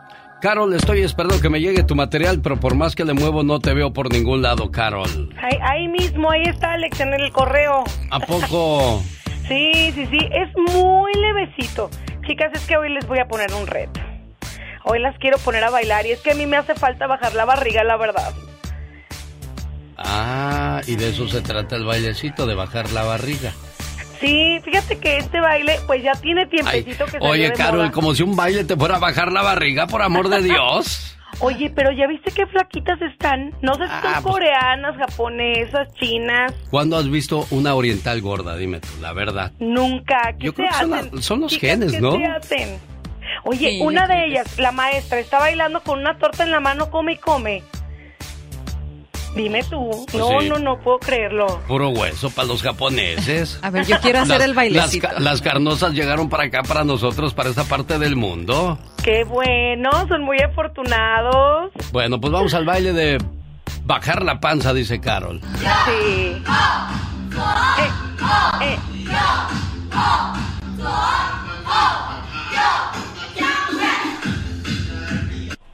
[0.41, 3.61] Carol, estoy esperando que me llegue tu material, pero por más que le muevo no
[3.61, 5.29] te veo por ningún lado, Carol.
[5.41, 7.85] Ahí, ahí mismo, ahí está Alex en el correo.
[8.11, 9.03] ¿A poco?
[9.49, 11.91] sí, sí, sí, es muy levecito.
[12.27, 14.01] Chicas, es que hoy les voy a poner un reto.
[14.85, 17.35] Hoy las quiero poner a bailar y es que a mí me hace falta bajar
[17.35, 18.33] la barriga, la verdad.
[20.05, 23.53] Ah, y de eso se trata el bailecito, de bajar la barriga.
[24.21, 28.23] Sí, fíjate que este baile, pues ya tiene tiempecito que se Oye, Carol, como si
[28.23, 31.17] un baile te fuera a bajar la barriga, por amor de Dios.
[31.41, 33.53] Oye, pero ya viste qué flaquitas están.
[33.63, 36.53] No sé si son Ah, pues- coreanas, japonesas, chinas.
[36.71, 38.57] ¿Cuándo has visto una oriental gorda?
[38.57, 39.51] Dime tú, la verdad.
[39.59, 40.35] Nunca.
[40.39, 41.11] ¿Qué Yo se creo que son, hacen?
[41.17, 42.17] la- son los genes, ¿qué ¿no?
[42.17, 42.79] se hacen?
[43.45, 46.61] Oye, Sí, una de que ellas, la maestra, está bailando con una torta en la
[46.61, 47.63] mano, come y come.
[49.35, 50.05] Dime tú.
[50.11, 50.49] Pues no, sí.
[50.49, 51.47] no, no puedo creerlo.
[51.67, 53.59] Puro hueso para los japoneses.
[53.63, 55.07] A ver, yo quiero hacer Las- el bailecito.
[55.09, 58.79] Las, ca- las carnosas llegaron para acá, para nosotros, para esta parte del mundo.
[59.03, 61.73] Qué bueno, son muy afortunados.
[61.93, 63.19] Bueno, pues vamos al baile de
[63.85, 65.41] bajar la panza, dice Carol.
[65.41, 66.43] Sí.
[67.81, 67.91] Eh,
[68.61, 68.79] eh.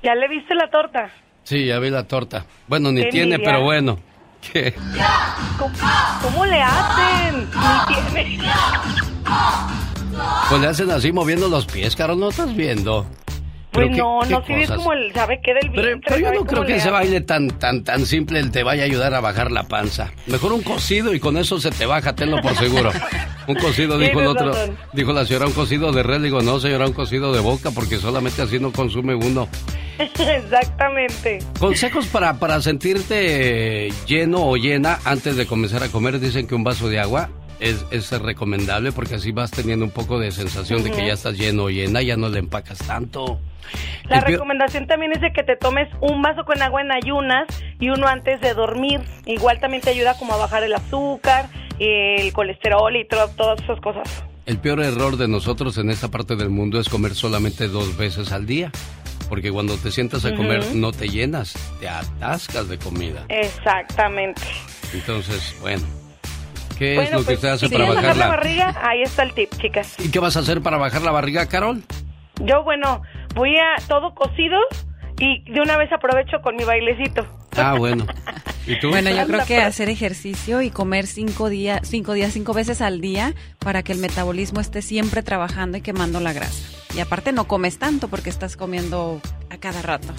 [0.02, 1.10] ¿Ya le viste la torta?
[1.48, 2.44] Sí, ya vi la torta.
[2.66, 3.52] Bueno, ni tiene, envidia.
[3.52, 3.98] pero bueno.
[4.52, 4.74] ¿Qué?
[5.58, 5.74] ¿Cómo,
[6.20, 7.48] cómo le hacen?
[7.88, 8.42] Ni tiene.
[10.50, 13.06] Pues le hacen así moviendo los pies, Carol, ¿no estás viendo?
[13.70, 15.54] Pues no, no, si es como el, ¿sabe qué?
[15.54, 16.00] Del vientre.
[16.06, 19.14] Pero, yo no creo que ese baile tan, tan, tan simple te vaya a ayudar
[19.14, 20.12] a bajar la panza.
[20.26, 22.90] Mejor un cocido y con eso se te baja, tenlo por seguro.
[23.48, 24.52] Un cocido, dijo el otro,
[24.92, 26.20] dijo la señora, un cocido de red.
[26.20, 29.48] Digo, no, señora, un cocido de boca, porque solamente así no consume uno.
[29.98, 31.38] Exactamente.
[31.58, 36.20] Consejos para, para sentirte lleno o llena antes de comenzar a comer.
[36.20, 37.30] Dicen que un vaso de agua
[37.60, 41.38] es, es recomendable porque así vas teniendo un poco de sensación de que ya estás
[41.38, 43.40] lleno o llena, ya no le empacas tanto.
[44.08, 47.46] La recomendación también es de que te tomes un vaso con agua en ayunas
[47.78, 49.00] y uno antes de dormir.
[49.26, 51.48] Igual también te ayuda como a bajar el azúcar,
[51.78, 54.24] el colesterol y todas esas cosas.
[54.46, 58.32] El peor error de nosotros en esta parte del mundo es comer solamente dos veces
[58.32, 58.72] al día.
[59.28, 63.26] Porque cuando te sientas a comer no te llenas, te atascas de comida.
[63.28, 64.40] Exactamente.
[64.94, 65.84] Entonces, bueno,
[66.78, 68.28] ¿Qué es lo que pues, usted hace para bajar la...
[68.28, 68.74] barriga?
[68.82, 69.96] Ahí está el tip, chicas.
[69.98, 71.82] ¿Y qué vas a hacer para bajar la barriga, Carol?
[72.40, 73.02] Yo, bueno,
[73.34, 74.58] voy a todo cocido
[75.18, 77.26] y de una vez aprovecho con mi bailecito.
[77.56, 78.06] Ah, bueno.
[78.66, 78.90] ¿Y tú?
[78.90, 83.00] Bueno, yo creo que hacer ejercicio y comer cinco días, cinco días, cinco veces al
[83.00, 86.64] día para que el metabolismo esté siempre trabajando y quemando la grasa.
[86.94, 89.20] Y aparte no comes tanto porque estás comiendo
[89.50, 90.12] a cada rato.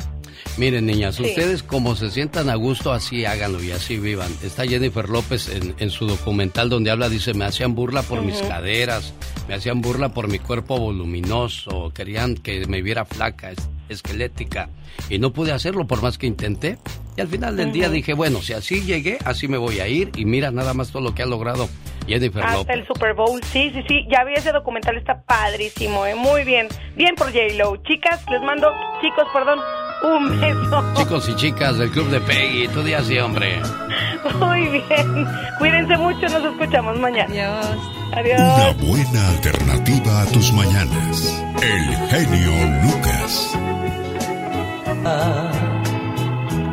[0.58, 4.32] Miren, niñas, ustedes como se sientan a gusto, así háganlo y así vivan.
[4.44, 9.14] Está Jennifer López en, su documental donde habla, dice, me hacían burla por mis caderas,
[9.48, 13.52] me hacían burla por mi cuerpo voluminoso, querían que me viera flaca,
[13.88, 14.70] esquelética,
[15.10, 16.78] y no pude hacerlo por más que intenté.
[17.16, 20.12] Y al final del día dije, bueno, si así llegué, así me voy a ir,
[20.16, 21.70] y mira nada más todo lo que ha logrado
[22.10, 26.16] Jennifer Hasta el Super Bowl, sí, sí, sí, ya vi ese documental, está padrísimo, ¿eh?
[26.16, 27.78] muy bien, bien por J-Lo.
[27.84, 28.68] Chicas, les mando,
[29.02, 29.60] chicos, perdón,
[30.02, 30.94] un beso.
[30.96, 33.62] Chicos y chicas del Club de Peggy, tu día sí, hombre.
[34.40, 35.28] Muy bien.
[35.58, 37.30] Cuídense mucho, nos escuchamos mañana.
[37.30, 37.78] Adiós.
[38.14, 38.42] Adiós.
[38.42, 41.44] Una buena alternativa a tus mañanas.
[41.62, 42.52] El genio
[42.84, 43.58] Lucas.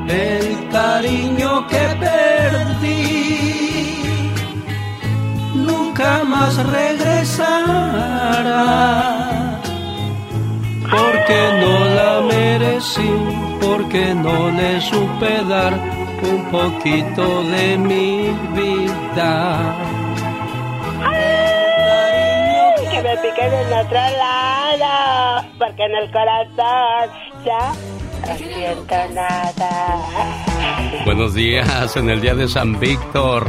[0.09, 3.57] El cariño que perdí
[5.55, 7.57] nunca más regresará
[10.91, 13.11] porque no la merecí,
[13.61, 15.75] porque no le supe dar
[16.23, 19.77] un poquito de mi vida.
[21.05, 27.11] Ay, que me piquen en otro lado, porque en el corazón
[27.45, 27.73] ya
[28.27, 29.97] no siento nada.
[31.05, 33.47] Buenos días en el día de San Víctor.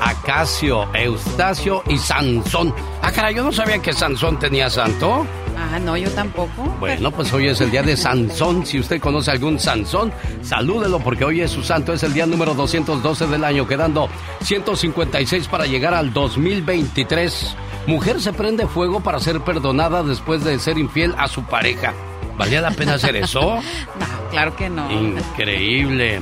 [0.00, 2.74] Acacio, Eustacio y Sansón.
[3.02, 5.26] Ah, cara, yo no sabía que Sansón tenía santo.
[5.56, 6.62] Ah, no, yo tampoco.
[6.78, 8.66] Bueno, pues hoy es el día de Sansón.
[8.66, 11.92] Si usted conoce algún Sansón, salúdelo porque hoy es su santo.
[11.92, 14.08] Es el día número 212 del año, quedando
[14.42, 17.56] 156 para llegar al 2023.
[17.86, 21.94] Mujer se prende fuego para ser perdonada después de ser infiel a su pareja.
[22.36, 23.40] ¿Valía la pena hacer eso?
[24.00, 24.90] no, claro que no.
[24.90, 26.20] Increíble.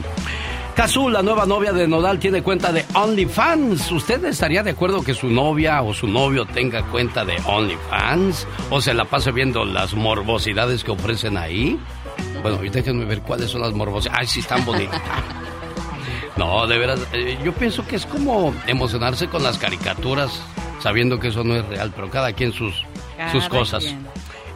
[0.75, 3.93] Cazú, la nueva novia de Nodal, tiene cuenta de OnlyFans.
[3.93, 8.45] ¿Usted estaría de acuerdo que su novia o su novio tenga cuenta de OnlyFans?
[8.71, 11.79] ¿O se la pase viendo las morbosidades que ofrecen ahí?
[12.43, 14.19] Bueno, y déjenme ver cuáles son las morbosidades.
[14.21, 15.01] Ay, sí, están bonitas.
[16.37, 20.43] No, de veras, eh, yo pienso que es como emocionarse con las caricaturas,
[20.81, 22.75] sabiendo que eso no es real, pero cada quien sus,
[23.31, 23.95] sus cosas.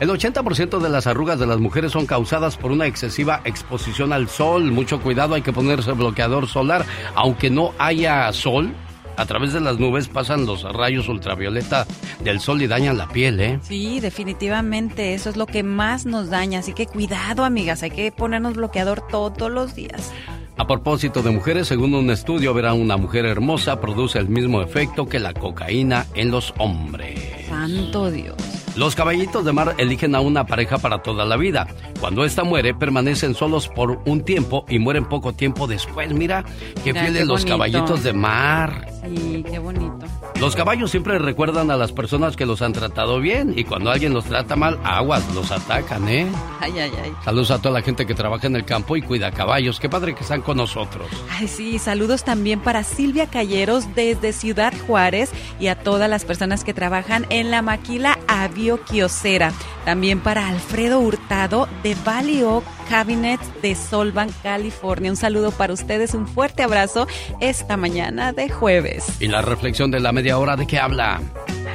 [0.01, 4.29] El 80% de las arrugas de las mujeres son causadas por una excesiva exposición al
[4.29, 4.71] sol.
[4.71, 6.87] Mucho cuidado, hay que ponerse bloqueador solar.
[7.17, 8.73] Aunque no haya sol,
[9.17, 11.85] a través de las nubes pasan los rayos ultravioleta
[12.21, 13.59] del sol y dañan la piel, ¿eh?
[13.63, 16.61] Sí, definitivamente, eso es lo que más nos daña.
[16.61, 20.13] Así que cuidado, amigas, hay que ponernos bloqueador todos los días.
[20.59, 24.61] A propósito de mujeres, según un estudio, ver a una mujer hermosa produce el mismo
[24.61, 27.47] efecto que la cocaína en los hombres.
[27.49, 28.35] Santo Dios.
[28.77, 31.69] Los caballitos de mar eligen a una pareja para toda la vida.
[32.01, 36.13] Cuando ésta muere, permanecen solos por un tiempo y mueren poco tiempo después.
[36.13, 36.45] Mira,
[36.85, 38.89] qué fieles los caballitos de mar.
[39.05, 40.07] Sí, qué bonito.
[40.41, 44.15] Los caballos siempre recuerdan a las personas que los han tratado bien y cuando alguien
[44.15, 46.29] los trata mal, aguas, los atacan, ¿eh?
[46.61, 47.13] Ay, ay, ay.
[47.25, 49.81] Saludos a toda la gente que trabaja en el campo y cuida caballos.
[49.81, 51.09] Qué padre que están con nosotros.
[51.29, 56.63] Ay, sí, saludos también para Silvia Calleros desde Ciudad Juárez y a todas las personas
[56.63, 59.53] que trabajan en la maquila Avio Kiosera.
[59.85, 65.11] También para Alfredo Hurtado de Valley Oak Cabinet de Solvan, California.
[65.11, 67.07] Un saludo para ustedes, un fuerte abrazo
[67.41, 69.05] esta mañana de jueves.
[69.21, 71.21] ¿Y la reflexión de la media hora de qué habla?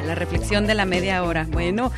[0.05, 1.47] La reflexión de la media hora.
[1.49, 1.91] Bueno,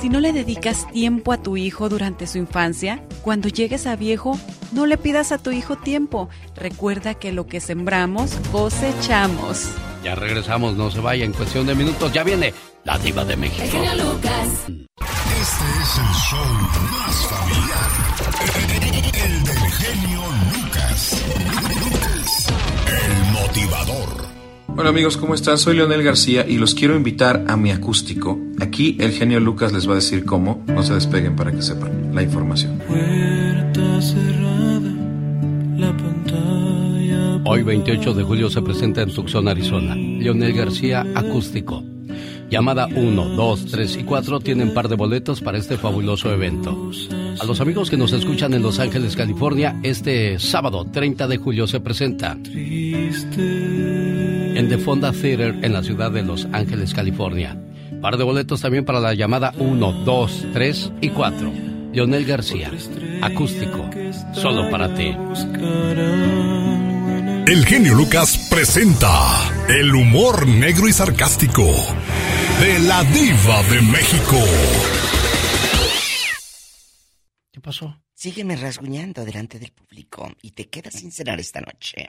[0.00, 4.38] si no le dedicas tiempo a tu hijo durante su infancia, cuando llegues a viejo,
[4.72, 6.28] no le pidas a tu hijo tiempo.
[6.54, 9.68] Recuerda que lo que sembramos, cosechamos.
[10.02, 12.52] Ya regresamos, no se vaya, en cuestión de minutos ya viene
[12.84, 13.78] la diva de México.
[13.78, 14.66] Lucas.
[14.68, 16.44] Este es el show
[16.90, 17.90] más familiar.
[19.24, 20.22] El del genio
[20.56, 21.24] Lucas.
[22.88, 24.26] El motivador.
[24.76, 25.58] Hola amigos, ¿cómo están?
[25.58, 28.38] Soy Leonel García y los quiero invitar a mi acústico.
[28.60, 30.64] Aquí el genio Lucas les va a decir cómo.
[30.66, 32.80] No se despeguen para que sepan la información.
[37.44, 39.96] Hoy 28 de julio se presenta en Tucson, Arizona.
[39.96, 41.82] Leonel García Acústico.
[42.48, 46.90] Llamada 1, 2, 3 y 4 tienen par de boletos para este fabuloso evento.
[47.40, 51.66] A los amigos que nos escuchan en Los Ángeles, California, este sábado 30 de julio
[51.66, 53.10] se presenta en
[54.68, 57.58] The Fonda Theater en la ciudad de Los Ángeles, California.
[58.00, 61.52] Par de boletos también para la llamada 1, 2, 3 y 4.
[61.92, 62.70] Leonel García,
[63.20, 63.90] acústico,
[64.32, 65.14] solo para ti.
[67.46, 69.10] El genio Lucas presenta
[69.68, 71.64] el humor negro y sarcástico
[72.60, 74.36] de la diva de México.
[77.50, 77.96] ¿Qué pasó?
[78.14, 82.08] Sígueme rasguñando delante del público y te quedas sin cenar esta noche.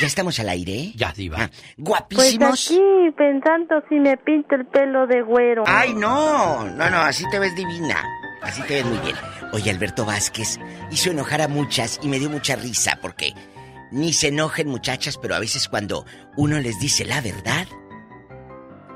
[0.00, 0.92] ¿Ya estamos al aire?
[0.94, 1.42] Ya, diva.
[1.42, 2.48] Ah, guapísimos.
[2.48, 2.80] Pues aquí
[3.16, 5.64] pensando si me pinto el pelo de güero.
[5.66, 8.02] Ay, no, no, no, así te ves divina.
[8.40, 9.16] Así te ves muy bien.
[9.52, 10.58] Oye, Alberto Vázquez
[10.90, 13.34] hizo enojar a muchas y me dio mucha risa porque
[13.90, 16.04] ni se enojen muchachas, pero a veces cuando
[16.36, 17.66] uno les dice la verdad,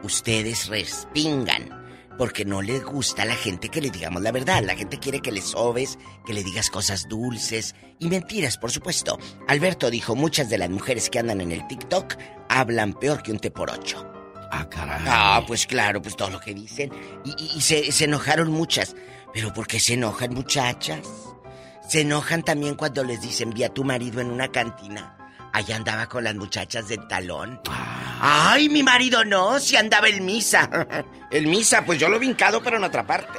[0.02, 1.80] ustedes respingan.
[2.18, 4.62] Porque no les gusta a la gente que le digamos la verdad.
[4.62, 9.18] La gente quiere que le sobes, que le digas cosas dulces y mentiras, por supuesto.
[9.48, 12.14] Alberto dijo, muchas de las mujeres que andan en el TikTok
[12.50, 14.06] hablan peor que un té por ocho.
[14.50, 15.00] Ah, caray.
[15.08, 16.92] Ah, pues claro, pues todo lo que dicen.
[17.24, 18.94] Y, y- y se, se enojaron muchas.
[19.32, 21.08] ¿Pero por qué se enojan muchachas?
[21.88, 25.16] Se enojan también cuando les dicen, vi a tu marido en una cantina.
[25.52, 27.60] Allá andaba con las muchachas del talón.
[28.20, 30.68] Ay, mi marido no, si andaba en misa.
[31.30, 33.38] el misa, pues yo lo he vincado, pero en otra parte.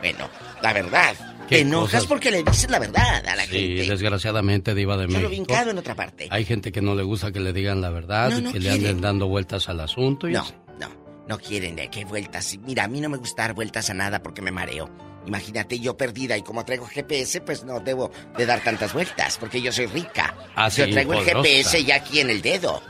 [0.00, 0.28] Bueno,
[0.62, 1.14] la verdad.
[1.48, 2.06] ¿Qué Te enojas cosas?
[2.06, 3.88] porque le dices la verdad a la Sí, gente.
[3.92, 5.44] desgraciadamente, diva de Yo lo he México.
[5.46, 6.26] vincado en otra parte.
[6.32, 8.70] Hay gente que no le gusta que le digan la verdad, No, no que le
[8.72, 10.28] anden dando vueltas al asunto.
[10.28, 10.54] Y No, así.
[10.80, 10.88] no,
[11.28, 12.58] no quieren de qué vueltas.
[12.64, 14.90] Mira, a mí no me gusta dar vueltas a nada porque me mareo.
[15.26, 19.60] Imagínate yo perdida y como traigo GPS, pues no debo de dar tantas vueltas porque
[19.60, 20.34] yo soy rica.
[20.54, 21.24] Ah, yo traigo el.
[21.24, 22.80] GPS ya aquí en el dedo.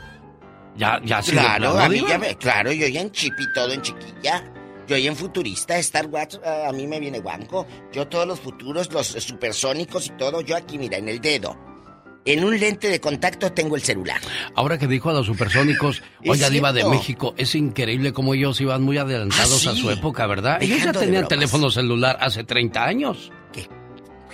[0.75, 3.51] Ya, ya, sí, claro, plano, a mí ya me- claro, yo ya en chip y
[3.53, 4.43] todo en chiquilla.
[4.87, 7.65] Yo ya en futurista, Star Wars, ah, a mí me viene guanco.
[7.91, 11.57] Yo todos los futuros, los supersónicos y todo, yo aquí, mira, en el dedo.
[12.27, 14.19] En un lente de contacto tengo el celular.
[14.53, 16.83] Ahora que dijo a los supersónicos, oiga, Diva de.
[16.83, 20.61] México, es increíble cómo ellos iban muy adelantados Ah, a su época, ¿verdad?
[20.61, 23.31] Ellos ya Dejando tenían teléfono celular hace 30 años.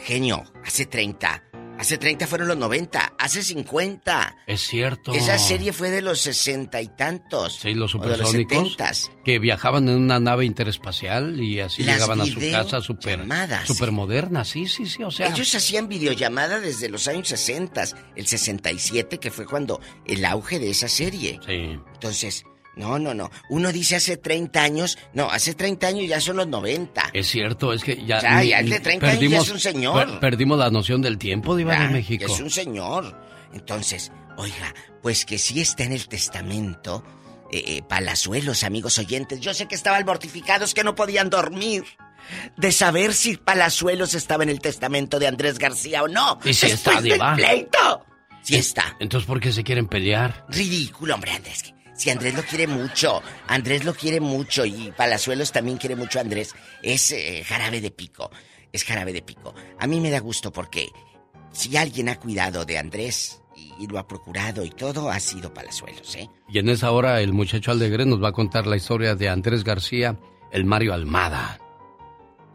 [0.05, 1.43] Genio, hace 30.
[1.77, 3.13] Hace 30 fueron los 90.
[3.17, 4.37] Hace 50.
[4.47, 5.13] Es cierto.
[5.13, 7.59] Esa serie fue de los sesenta y tantos.
[7.61, 11.95] Sí, los o de los supersónicos que viajaban en una nave interespacial y así Las
[11.95, 13.25] llegaban a su casa super,
[13.65, 15.27] super moderna, sí, sí, sí, o sea.
[15.27, 17.83] Ellos hacían videollamada desde los años 60,
[18.15, 21.39] el 67, que fue cuando el auge de esa serie.
[21.45, 21.79] Sí.
[21.93, 22.45] Entonces,
[22.75, 23.29] no, no, no.
[23.49, 27.09] Uno dice hace 30 años, no, hace 30 años ya son los 90.
[27.13, 28.21] Es cierto, es que ya.
[28.21, 30.09] Ya, ni- ya el de ni- 30 años ya es un señor.
[30.09, 32.25] per- perdimos la noción del tiempo, Diva de México.
[32.25, 33.19] es un señor.
[33.53, 37.03] Entonces, oiga, pues que sí está en el testamento.
[37.55, 39.39] eh, eh, Palazuelos, amigos oyentes.
[39.39, 41.83] Yo sé que estaban mortificados que no podían dormir.
[42.57, 46.39] De saber si Palazuelos estaba en el testamento de Andrés García o no.
[46.43, 47.35] Y si está, Después del Diva.
[47.35, 48.05] pleito.
[48.41, 48.95] Sí está.
[48.99, 50.45] Entonces, ¿por qué se quieren pelear?
[50.49, 51.75] Ridículo, hombre, Andrés.
[52.03, 56.23] Si Andrés lo quiere mucho, Andrés lo quiere mucho y Palazuelos también quiere mucho a
[56.23, 56.53] Andrés.
[56.81, 58.29] Es eh, jarabe de pico,
[58.73, 59.55] es jarabe de pico.
[59.79, 60.89] A mí me da gusto porque
[61.53, 65.53] si alguien ha cuidado de Andrés y, y lo ha procurado y todo, ha sido
[65.53, 66.29] Palazuelos, ¿eh?
[66.49, 69.63] Y en esa hora el muchacho alegre nos va a contar la historia de Andrés
[69.63, 70.19] García,
[70.51, 71.57] el Mario Almada.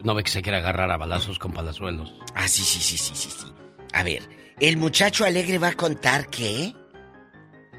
[0.04, 2.12] No ve que se quiere agarrar a balazos con palazuelos.
[2.34, 3.46] Ah, sí, sí, sí, sí, sí, sí.
[3.94, 4.28] A ver,
[4.60, 6.74] el muchacho alegre va a contar que...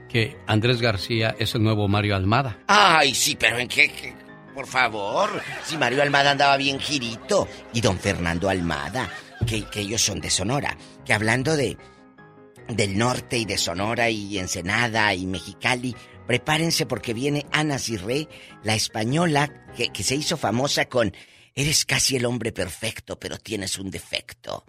[0.10, 2.60] Que Andrés García es el nuevo Mario Almada.
[2.68, 4.16] Ay, sí, pero ¿en qué?
[4.54, 9.10] Por favor, si Mario Almada andaba bien girito y don Fernando Almada,
[9.48, 11.78] que, que ellos son de Sonora, que hablando de
[12.68, 15.96] del norte y de Sonora y Ensenada y Mexicali,
[16.28, 18.28] prepárense porque viene Ana Cirré,
[18.64, 21.14] la española que, que se hizo famosa con
[21.60, 24.64] Eres casi el hombre perfecto, pero tienes un defecto.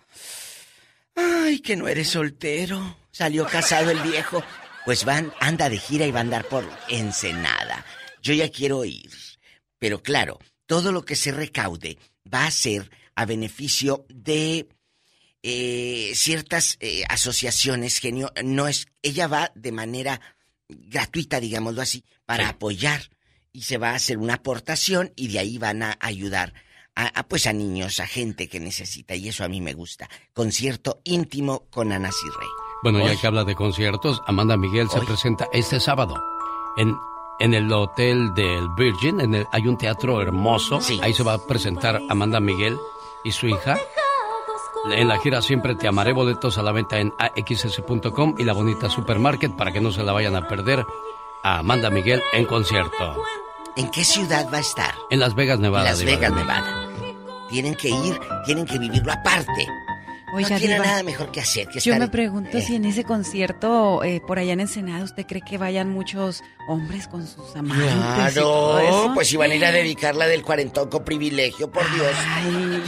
[1.15, 2.97] Ay, que no eres soltero.
[3.13, 4.43] Salió casado el viejo.
[4.85, 7.85] Pues van, anda de gira y va a andar por Ensenada.
[8.23, 9.11] Yo ya quiero ir.
[9.79, 11.99] Pero claro, todo lo que se recaude
[12.33, 14.69] va a ser a beneficio de
[15.43, 18.33] eh, ciertas eh, asociaciones, genio.
[18.45, 20.21] No es, ella va de manera
[20.69, 23.11] gratuita, digámoslo así, para apoyar.
[23.53, 26.55] Y se va a hacer una aportación y de ahí van a ayudar
[26.95, 30.09] a, pues a niños, a gente que necesita y eso a mí me gusta.
[30.33, 32.70] Concierto íntimo con Ana Rey.
[32.83, 36.23] Bueno, ya que habla de conciertos, Amanda Miguel se presenta este sábado
[36.77, 36.99] en,
[37.39, 39.21] en el hotel del Virgin.
[39.21, 40.81] En el, hay un teatro hermoso.
[41.03, 42.79] Ahí se va a presentar Amanda Miguel
[43.23, 43.79] y su hija.
[44.93, 48.89] En la gira Siempre Te Amaré, boletos a la venta en axs.com y la bonita
[48.89, 50.87] supermarket para que no se la vayan a perder
[51.43, 53.23] a Amanda Miguel en concierto.
[53.77, 54.95] ¿En qué ciudad va a estar?
[55.11, 55.85] En Las Vegas, Nevada.
[55.85, 56.89] Las Vegas, Nevada.
[57.51, 59.69] Tienen que ir, tienen que vivirlo aparte
[60.33, 64.21] no tiene nada mejor que hacer que Yo me pregunto si en ese concierto eh,
[64.27, 69.33] por allá en Ensenada usted cree que vayan muchos hombres con sus amantes Claro, pues
[69.33, 72.13] iban a ir a dedicarla del cuarentón con privilegio, por Dios.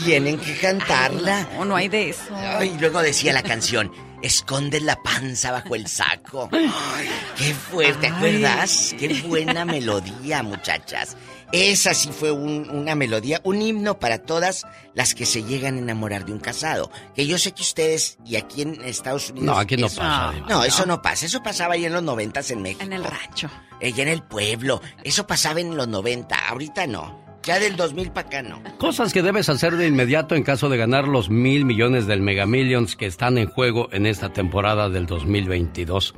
[0.05, 1.49] Tienen que cantarla.
[1.57, 2.35] no, no hay de eso.
[2.63, 3.91] Y luego decía la canción,
[4.23, 6.49] esconde la panza bajo el saco.
[6.53, 8.95] Ay, qué fuerte, ¿te acuerdas?
[8.99, 11.17] Qué buena melodía, muchachas.
[11.53, 16.25] Esa sí fue una melodía, un himno para todas las que se llegan a enamorar
[16.25, 16.91] de un casado.
[17.15, 19.47] Que yo sé que ustedes y aquí en Estados Unidos.
[19.47, 20.33] No, aquí no pasa.
[20.49, 21.27] No, eso no pasa.
[21.27, 22.83] Eso pasaba ahí en los noventas en México.
[22.85, 23.51] En el rancho.
[23.81, 24.81] Ella en el pueblo.
[25.05, 26.39] Eso pasaba en los noventa.
[26.49, 27.32] Ahorita no.
[27.45, 28.63] Ya del 2000 para acá no.
[28.79, 32.47] Cosas que debes hacer de inmediato en caso de ganar los mil millones del Mega
[32.47, 36.15] Millions que están en juego en esta temporada del 2022.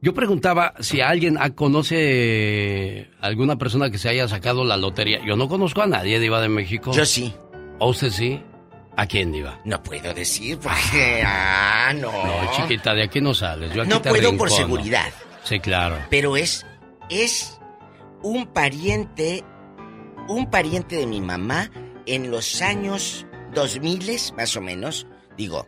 [0.00, 5.20] Yo preguntaba si alguien conoce alguna persona que se haya sacado la lotería.
[5.26, 6.92] Yo no conozco a nadie de Iba de México.
[6.92, 7.34] Yo sí.
[7.78, 8.42] ¿O usted sí?
[8.96, 9.58] ¿A quién iba?
[9.64, 11.22] No puedo decir porque...
[11.24, 12.10] Ah, no.
[12.10, 13.72] No, chiquita, de aquí no sales.
[13.74, 15.10] Yo no puedo por seguridad.
[15.44, 15.98] Sí, claro.
[16.10, 16.66] Pero es...
[17.08, 17.58] Es
[18.22, 19.44] un pariente
[20.28, 21.70] un pariente de mi mamá
[22.06, 25.66] en los años 2000 más o menos, digo,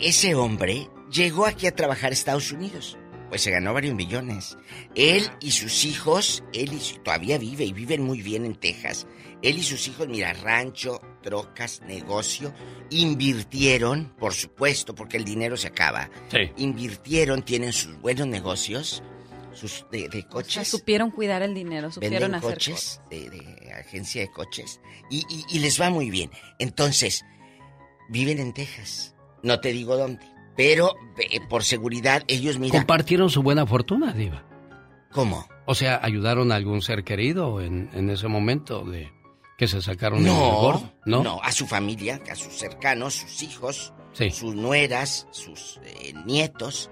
[0.00, 2.96] ese hombre llegó aquí a trabajar a Estados Unidos.
[3.28, 4.58] Pues se ganó varios millones.
[4.96, 9.06] Él y sus hijos, él y todavía vive y viven muy bien en Texas.
[9.40, 12.52] Él y sus hijos, mira, rancho, trocas, negocio,
[12.90, 16.10] invirtieron, por supuesto, porque el dinero se acaba.
[16.28, 16.50] Sí.
[16.56, 19.00] Invirtieron, tienen sus buenos negocios
[19.54, 20.68] sus de, coches.
[20.68, 26.10] supieron cuidar el dinero, supieron hacer coches de, agencia de coches y, les va muy
[26.10, 26.30] bien.
[26.58, 27.24] Entonces,
[28.08, 29.14] viven en Texas.
[29.42, 30.24] No te digo dónde,
[30.56, 30.94] pero
[31.48, 32.80] por seguridad ellos miran.
[32.80, 34.44] Compartieron su buena fortuna, Diva.
[35.12, 35.48] ¿Cómo?
[35.66, 39.10] O sea, ayudaron a algún ser querido en, en ese momento de
[39.56, 41.22] que se sacaron no, el gordo, ¿no?
[41.22, 43.92] No, a su familia, a sus cercanos, sus hijos,
[44.32, 46.90] sus nueras, sus eh, nietos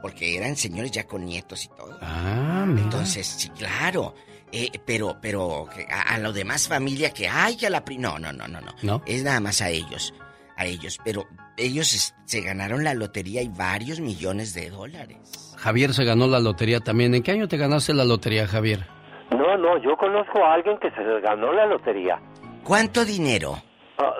[0.00, 1.98] porque eran señores ya con nietos y todo.
[2.00, 2.82] Ah, mira.
[2.82, 4.14] Entonces, sí, claro.
[4.52, 8.48] Eh, pero, pero a, lo demás familia que hay a la pri no, no, no,
[8.48, 8.72] no, no.
[8.82, 9.02] ¿No?
[9.06, 10.12] Es nada más a ellos,
[10.56, 10.98] a ellos.
[11.04, 15.54] Pero ellos se ganaron la lotería y varios millones de dólares.
[15.56, 17.14] Javier se ganó la lotería también.
[17.14, 18.86] ¿En qué año te ganaste la lotería, Javier?
[19.30, 22.20] No, no, yo conozco a alguien que se ganó la lotería.
[22.64, 23.62] ¿Cuánto dinero?
[24.02, 24.14] Ah,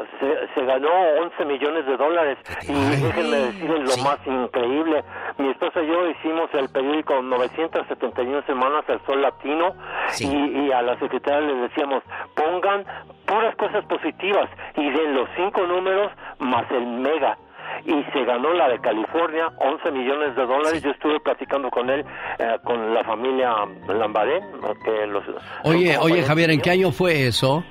[0.54, 0.90] se, ganó
[1.22, 2.36] 11 millones de dólares
[2.68, 5.02] y déjenme decirles lo más increíble.
[5.38, 9.74] Mi esposa y yo hicimos el periódico 971 semanas El Sol Latino
[10.18, 12.02] y, a la secretaria le decíamos
[12.34, 12.84] pongan
[13.24, 17.38] puras cosas positivas y den los cinco números más el mega
[17.86, 20.82] y se ganó la de California, 11 millones de dólares.
[20.82, 22.04] Yo estuve platicando con él,
[22.38, 23.54] eh, con la familia
[23.88, 24.40] Lambaré.
[24.84, 25.24] Que los,
[25.64, 27.64] oye, oye Javier, ¿en qué año fue eso?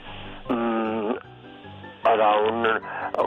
[2.01, 2.65] Para un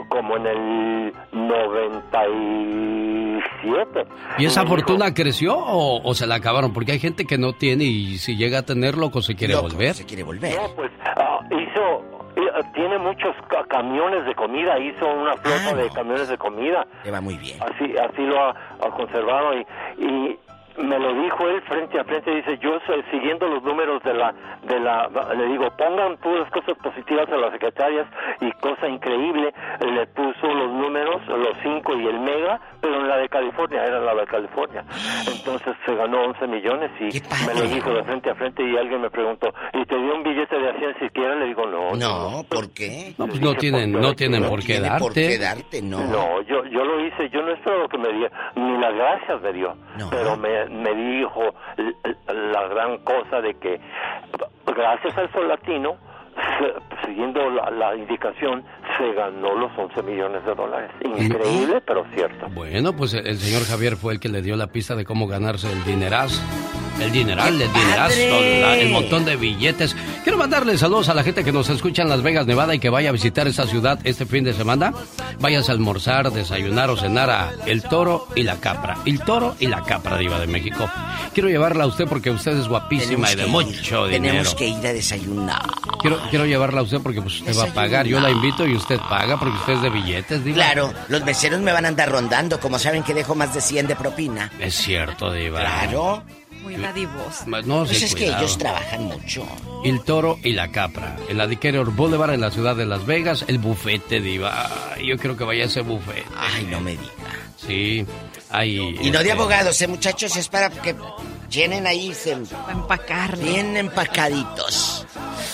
[0.09, 4.05] como en el 97.
[4.37, 6.73] ¿Y esa fortuna creció o, se la acabaron?
[6.73, 9.93] Porque hay gente que no tiene y si llega a tener loco se quiere volver.
[9.93, 10.55] Se quiere volver.
[10.55, 12.03] No, pues ah, hizo
[12.73, 13.35] tiene muchos
[13.69, 16.85] camiones de comida, hizo una flota ah, de camiones de comida.
[17.03, 17.57] Le va muy bien.
[17.61, 18.53] Así así lo ha,
[18.95, 19.65] conservado y,
[19.99, 20.37] y
[20.77, 22.79] me lo dijo él frente a frente, dice, yo
[23.11, 24.33] siguiendo los números de la,
[24.63, 28.07] de la, le digo, pongan puras cosas positivas a las secretarias
[28.41, 33.17] y cosa increíble, le puso los números, los cinco y el mega, pero en la
[33.17, 34.83] de California, era la de California.
[35.27, 39.01] Entonces se ganó 11 millones y me lo dijo de frente a frente y alguien
[39.01, 41.35] me preguntó, ¿y te dio un billete de 100 siquiera?
[41.35, 41.91] Le digo, no.
[41.95, 43.13] No, ¿por qué?
[43.17, 44.99] No, pues no tienen, no tienen por qué darte.
[44.99, 45.99] por qué darte, no.
[46.07, 49.53] No, yo, yo lo hice, yo no espero que me dio, ni las gracias me
[49.53, 49.75] dio,
[50.09, 51.41] pero me me dijo
[52.27, 53.79] la gran cosa de que
[54.65, 55.97] gracias al sol latino,
[57.05, 58.63] siguiendo la, indicación,
[58.97, 60.91] se ganó los 11 millones de dólares.
[61.01, 62.47] Increíble, pero cierto.
[62.53, 65.71] Bueno, pues el señor Javier fue el que le dio la pista de cómo ganarse
[65.71, 66.41] el dinerazo.
[66.99, 69.95] El dineral, el dinerazo, el montón de billetes.
[70.23, 72.89] Quiero mandarle saludos a la gente que nos escucha en Las Vegas, Nevada y que
[72.89, 74.93] vaya a visitar esta ciudad este fin de semana.
[75.39, 78.97] Vayas a almorzar, desayunar o cenar a El Toro y la Capra.
[79.05, 80.89] El Toro y la Capra, Diva de México.
[81.33, 84.33] Quiero llevarla a usted porque usted es guapísima y de mucho dinero.
[84.33, 85.63] Tenemos que ir a desayunar.
[85.99, 88.05] Quiero, quiero llevarla a usted porque pues, usted va a pagar.
[88.05, 90.55] Yo la invito y usted paga porque usted es de billetes, Diva.
[90.55, 92.59] Claro, los meseros me van a andar rondando.
[92.59, 94.51] Como saben que dejo más de 100 de propina.
[94.59, 95.59] Es cierto, Diva.
[95.61, 96.23] Claro.
[96.63, 97.45] Muy dadivoso.
[97.65, 99.45] No, Pues sí, es que ellos trabajan mucho.
[99.83, 101.17] El Toro y la Capra.
[101.27, 103.43] En la Diqueror Boulevard en la ciudad de Las Vegas.
[103.47, 104.69] El bufete, Diva.
[105.03, 106.23] Yo creo que vaya a ese bufete.
[106.37, 107.03] Ay, no me diga.
[107.57, 108.05] Sí.
[108.63, 110.35] Y no de abogados, ¿eh, muchachos?
[110.35, 110.95] Es para que
[111.49, 112.31] llenen ahí, se...
[112.71, 113.43] empacarle.
[113.43, 115.05] Bien empacaditos.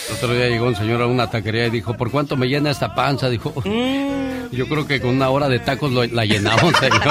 [0.09, 2.71] El otro día llegó un señor a una taquería y dijo, ¿por cuánto me llena
[2.71, 3.29] esta panza?
[3.29, 4.49] Dijo, Mm.
[4.51, 7.01] yo creo que con una hora de tacos lo- la llenamos, señor.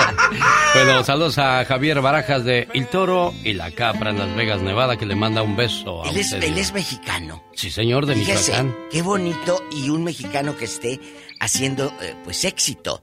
[0.74, 4.96] bueno, saludos a Javier Barajas de El Toro y la Capra en Las Vegas, Nevada,
[4.96, 6.42] que le manda un beso a Él es, usted.
[6.42, 7.42] él es mexicano.
[7.54, 8.76] Sí, señor, de Fíjese, Michoacán.
[8.90, 11.00] qué bonito y un mexicano que esté
[11.40, 13.00] haciendo, eh, pues, éxito.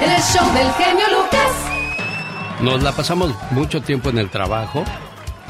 [0.00, 2.60] El show del genio Lucas.
[2.60, 4.84] Nos la pasamos mucho tiempo en el trabajo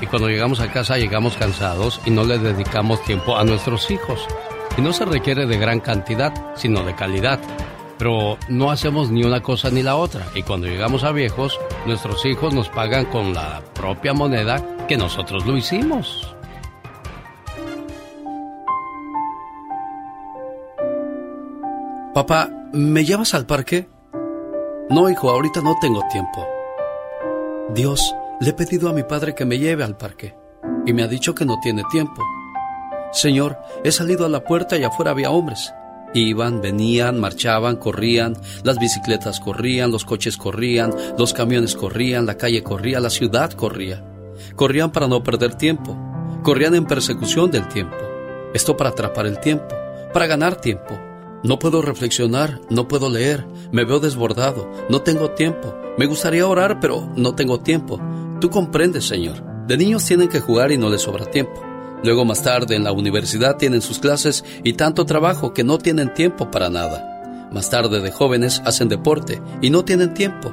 [0.00, 4.26] y cuando llegamos a casa llegamos cansados y no le dedicamos tiempo a nuestros hijos.
[4.78, 7.38] Y no se requiere de gran cantidad, sino de calidad.
[7.98, 10.24] Pero no hacemos ni una cosa ni la otra.
[10.34, 15.44] Y cuando llegamos a viejos, nuestros hijos nos pagan con la propia moneda que nosotros
[15.44, 16.34] lo hicimos.
[22.14, 23.97] Papá, ¿me llevas al parque?
[24.90, 26.46] No, hijo, ahorita no tengo tiempo.
[27.74, 30.34] Dios, le he pedido a mi padre que me lleve al parque
[30.86, 32.22] y me ha dicho que no tiene tiempo.
[33.12, 35.74] Señor, he salido a la puerta y afuera había hombres.
[36.14, 42.62] Iban, venían, marchaban, corrían, las bicicletas corrían, los coches corrían, los camiones corrían, la calle
[42.62, 44.02] corría, la ciudad corría.
[44.56, 45.94] Corrían para no perder tiempo,
[46.42, 47.96] corrían en persecución del tiempo.
[48.54, 49.68] Esto para atrapar el tiempo,
[50.14, 50.98] para ganar tiempo.
[51.44, 55.72] No puedo reflexionar, no puedo leer, me veo desbordado, no tengo tiempo.
[55.96, 58.00] Me gustaría orar, pero no tengo tiempo.
[58.40, 59.44] Tú comprendes, Señor.
[59.66, 61.62] De niños tienen que jugar y no les sobra tiempo.
[62.02, 66.12] Luego más tarde en la universidad tienen sus clases y tanto trabajo que no tienen
[66.14, 67.48] tiempo para nada.
[67.52, 70.52] Más tarde de jóvenes hacen deporte y no tienen tiempo.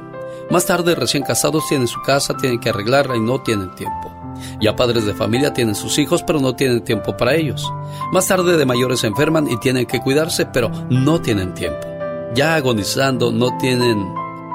[0.50, 4.15] Más tarde recién casados tienen su casa, tienen que arreglarla y no tienen tiempo.
[4.60, 7.70] Ya padres de familia tienen sus hijos pero no tienen tiempo para ellos.
[8.12, 11.86] Más tarde de mayores se enferman y tienen que cuidarse pero no tienen tiempo.
[12.34, 14.06] Ya agonizando no tienen...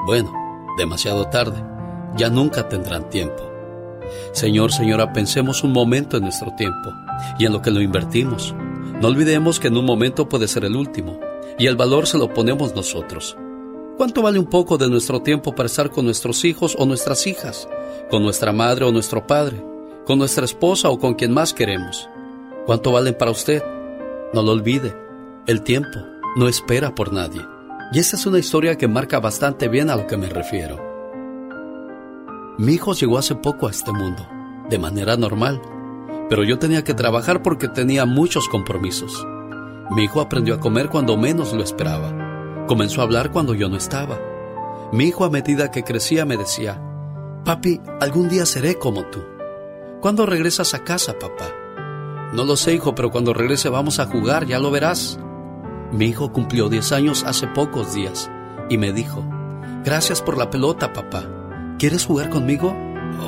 [0.06, 0.32] Bueno,
[0.76, 1.62] demasiado tarde.
[2.16, 3.50] Ya nunca tendrán tiempo.
[4.32, 6.92] Señor, señora, pensemos un momento en nuestro tiempo
[7.38, 8.54] y en lo que lo invertimos.
[9.00, 11.18] No olvidemos que en un momento puede ser el último
[11.58, 13.36] y el valor se lo ponemos nosotros.
[13.96, 17.68] ¿Cuánto vale un poco de nuestro tiempo para estar con nuestros hijos o nuestras hijas,
[18.10, 19.62] con nuestra madre o nuestro padre,
[20.04, 22.08] con nuestra esposa o con quien más queremos?
[22.66, 23.62] ¿Cuánto valen para usted?
[24.32, 24.96] No lo olvide,
[25.46, 25.98] el tiempo
[26.36, 27.46] no espera por nadie.
[27.92, 30.80] Y esta es una historia que marca bastante bien a lo que me refiero.
[32.58, 34.26] Mi hijo llegó hace poco a este mundo,
[34.70, 35.60] de manera normal,
[36.28, 39.26] pero yo tenía que trabajar porque tenía muchos compromisos.
[39.90, 42.64] Mi hijo aprendió a comer cuando menos lo esperaba.
[42.66, 44.18] Comenzó a hablar cuando yo no estaba.
[44.92, 46.80] Mi hijo a medida que crecía me decía,
[47.44, 49.20] Papi, algún día seré como tú.
[50.02, 51.54] ¿Cuándo regresas a casa, papá?
[52.32, 55.16] No lo sé, hijo, pero cuando regrese vamos a jugar, ya lo verás.
[55.92, 58.28] Mi hijo cumplió 10 años hace pocos días
[58.68, 59.24] y me dijo,
[59.84, 61.22] Gracias por la pelota, papá.
[61.78, 62.76] ¿Quieres jugar conmigo?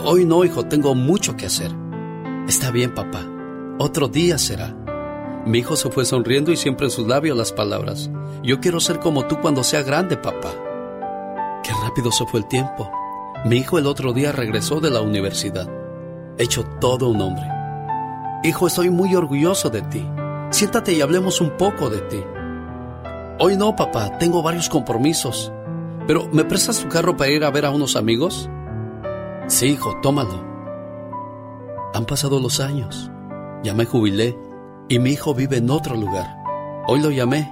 [0.05, 1.71] Hoy no, hijo, tengo mucho que hacer.
[2.49, 3.25] Está bien, papá.
[3.79, 4.75] Otro día será.
[5.47, 8.11] Mi hijo se fue sonriendo y siempre en sus labios las palabras.
[8.43, 10.51] Yo quiero ser como tú cuando sea grande, papá.
[11.63, 12.91] Qué rápido se fue el tiempo.
[13.45, 15.84] Mi hijo el otro día regresó de la universidad.
[16.37, 17.45] Hecho todo un hombre.
[18.43, 20.05] Hijo, estoy muy orgulloso de ti.
[20.51, 22.23] Siéntate y hablemos un poco de ti.
[23.39, 25.53] Hoy no, papá, tengo varios compromisos.
[26.07, 28.51] Pero, ¿me prestas tu carro para ir a ver a unos amigos?
[29.47, 30.45] Sí, hijo, tómalo.
[31.95, 33.11] Han pasado los años.
[33.63, 34.37] Ya me jubilé
[34.89, 36.37] y mi hijo vive en otro lugar.
[36.87, 37.51] Hoy lo llamé.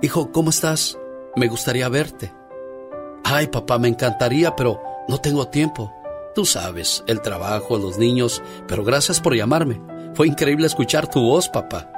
[0.00, 0.96] Hijo, ¿cómo estás?
[1.36, 2.32] Me gustaría verte.
[3.24, 5.92] Ay, papá, me encantaría, pero no tengo tiempo.
[6.40, 9.78] Tú sabes, el trabajo, los niños, pero gracias por llamarme.
[10.14, 11.92] Fue increíble escuchar tu voz, papá.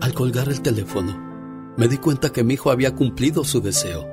[0.00, 1.16] Al colgar el teléfono,
[1.76, 4.08] me di cuenta que mi hijo había cumplido su deseo.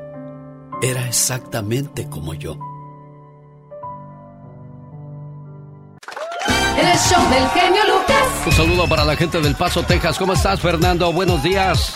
[0.84, 2.60] Era exactamente como yo.
[6.78, 8.28] El show del genio Lucas.
[8.46, 10.20] Un saludo para la gente del Paso, Texas.
[10.20, 11.12] ¿Cómo estás, Fernando?
[11.12, 11.96] Buenos días.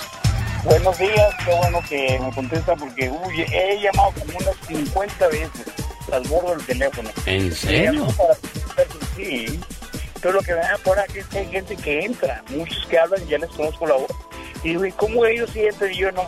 [0.64, 5.84] Buenos días, qué bueno que me contesta porque uy, he llamado como unas 50 veces.
[6.06, 7.10] Transbordo del teléfono.
[7.26, 8.08] ¿En serio?
[9.16, 9.60] Sí.
[10.22, 12.98] Pero lo que me da por aquí es que hay gente que entra, muchos que
[12.98, 14.12] hablan, ya les conozco la voz.
[14.64, 16.28] Y digo, ¿y cómo ellos sí entran y yo no?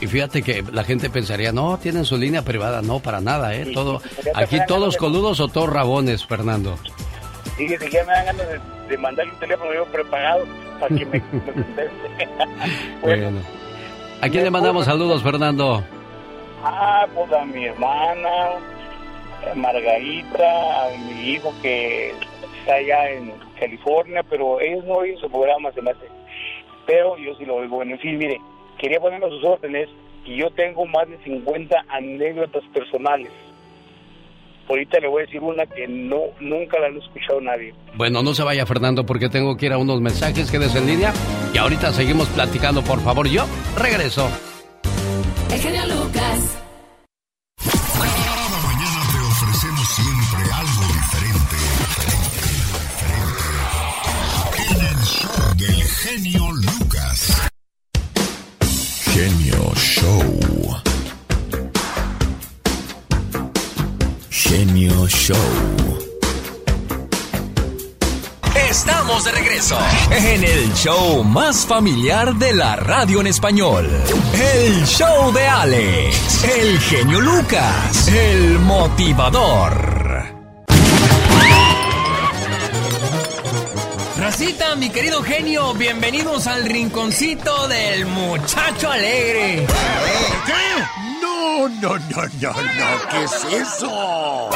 [0.00, 2.82] Y fíjate que la gente pensaría, no, tienen su línea privada.
[2.82, 3.70] No, para nada, ¿eh?
[3.72, 4.00] Todo,
[4.34, 6.76] aquí todos coludos o todos rabones, Fernando.
[7.56, 10.44] Fíjate, ya me dan ganas de, de mandarle un teléfono yo preparado
[10.78, 12.28] para que me, conteste.
[13.02, 13.40] Bueno.
[14.20, 15.84] ¿A quién le mandamos saludos, Fernando?
[16.62, 18.50] Ah, pues a mi hermana,
[19.54, 22.12] Margarita, a mi hijo que
[22.60, 26.06] está allá en California, pero ellos no oyen su programa, se me hace.
[26.86, 27.82] Pero yo sí lo oigo.
[27.82, 28.40] En fin, mire,
[28.78, 29.88] quería ponerme a sus órdenes
[30.24, 33.30] y yo tengo más de 50 anécdotas personales.
[34.68, 37.72] Ahorita le voy a decir una que no nunca la han escuchado nadie.
[37.94, 41.12] Bueno, no se vaya, Fernando, porque tengo que ir a unos mensajes, quedes en línea
[41.54, 43.28] y ahorita seguimos platicando, por favor.
[43.28, 43.46] Yo
[43.78, 44.28] regreso.
[45.50, 46.40] El genio Lucas.
[47.64, 51.56] Cada mañana te ofrecemos siempre algo diferente.
[51.88, 52.38] diferente,
[52.94, 54.62] diferente.
[54.70, 57.20] En el show del genio Lucas.
[59.12, 60.40] Genio Show.
[64.30, 66.07] Genio Show.
[68.70, 69.78] Estamos de regreso
[70.10, 73.88] en el show más familiar de la radio en español.
[74.34, 79.72] El show de Alex, el genio Lucas, el motivador.
[84.18, 89.66] Racita, mi querido genio, bienvenidos al rinconcito del muchacho alegre.
[90.44, 91.22] ¿Qué?
[91.22, 94.50] No, no, no, no, no, ¿qué es eso?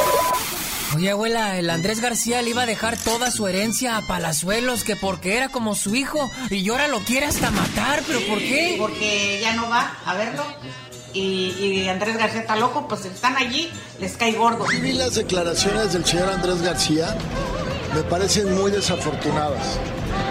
[1.03, 4.95] Oye, abuela, el Andrés García le iba a dejar toda su herencia a Palazuelos, que
[4.95, 8.77] porque era como su hijo, y ahora lo quiere hasta matar, ¿pero por qué?
[8.79, 10.45] Porque ya no va a verlo.
[11.13, 13.69] Y, y Andrés García está loco, pues están allí,
[13.99, 14.65] les cae gordo.
[14.81, 17.17] Vi las declaraciones del señor Andrés García,
[17.97, 19.81] me parecen muy desafortunadas.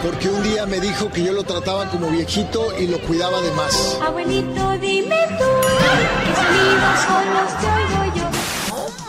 [0.02, 3.52] Porque un día me dijo que yo lo trataba como viejito y lo cuidaba de
[3.52, 4.00] más.
[4.02, 8.21] Abuelito, dime tú, que sonidos son los que oigo yo.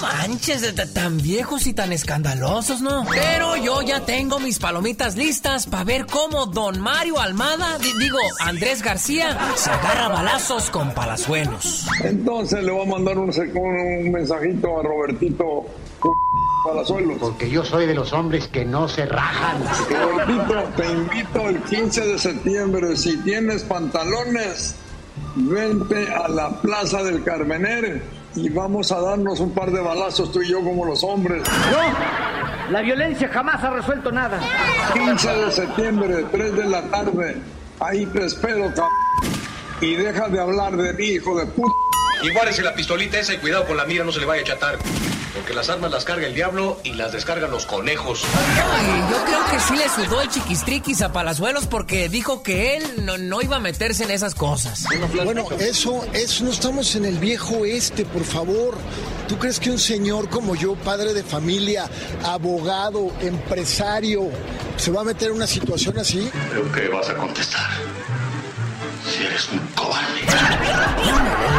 [0.03, 3.07] Manches, tan viejos y tan escandalosos, ¿no?
[3.11, 8.19] Pero yo ya tengo mis palomitas listas para ver cómo don Mario Almada, di- digo,
[8.41, 11.87] Andrés García, se agarra balazos con Palazuelos.
[12.03, 15.67] Entonces le voy a mandar un, un mensajito a Robertito
[16.65, 17.19] Palazuelos.
[17.21, 19.63] Porque yo soy de los hombres que no se rajan.
[19.89, 22.97] Robertito, te invito el 15 de septiembre.
[22.97, 24.75] Si tienes pantalones,
[25.37, 28.03] vente a la Plaza del Carmener
[28.35, 31.43] y vamos a darnos un par de balazos tú y yo como los hombres.
[31.71, 34.41] No, la violencia jamás ha resuelto nada.
[34.95, 37.37] 15 de septiembre, 3 de la tarde.
[37.81, 38.89] Ahí te espero, cabrón.
[39.81, 41.75] Y deja de hablar de mí, hijo de puta.
[42.23, 44.45] Igual es la pistolita esa y cuidado con la mira, no se le vaya a
[44.45, 44.79] chatar.
[45.35, 48.23] Porque las armas las carga el diablo y las descargan los conejos.
[48.35, 53.05] Ay, yo creo que sí le sudó el chiquistriquis a Palazuelos porque dijo que él
[53.05, 54.85] no, no iba a meterse en esas cosas.
[55.25, 58.77] Bueno, eso, eso no estamos en el viejo este, por favor.
[59.27, 61.89] ¿Tú crees que un señor como yo, padre de familia,
[62.25, 64.29] abogado, empresario,
[64.77, 66.31] se va a meter en una situación así?
[66.51, 67.71] Creo que vas a contestar.
[69.11, 70.23] Si eres un cobarde.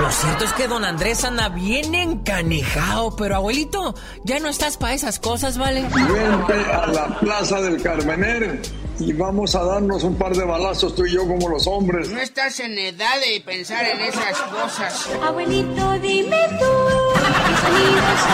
[0.01, 4.93] Lo cierto es que don Andrés anda bien encanejado, pero abuelito, ya no estás para
[4.93, 5.83] esas cosas, ¿vale?
[5.83, 8.61] Vente a la Plaza del Carmener
[8.99, 12.09] y vamos a darnos un par de balazos tú y yo como los hombres.
[12.09, 15.09] No estás en edad de pensar en esas cosas.
[15.23, 16.65] Abuelito, dime tú,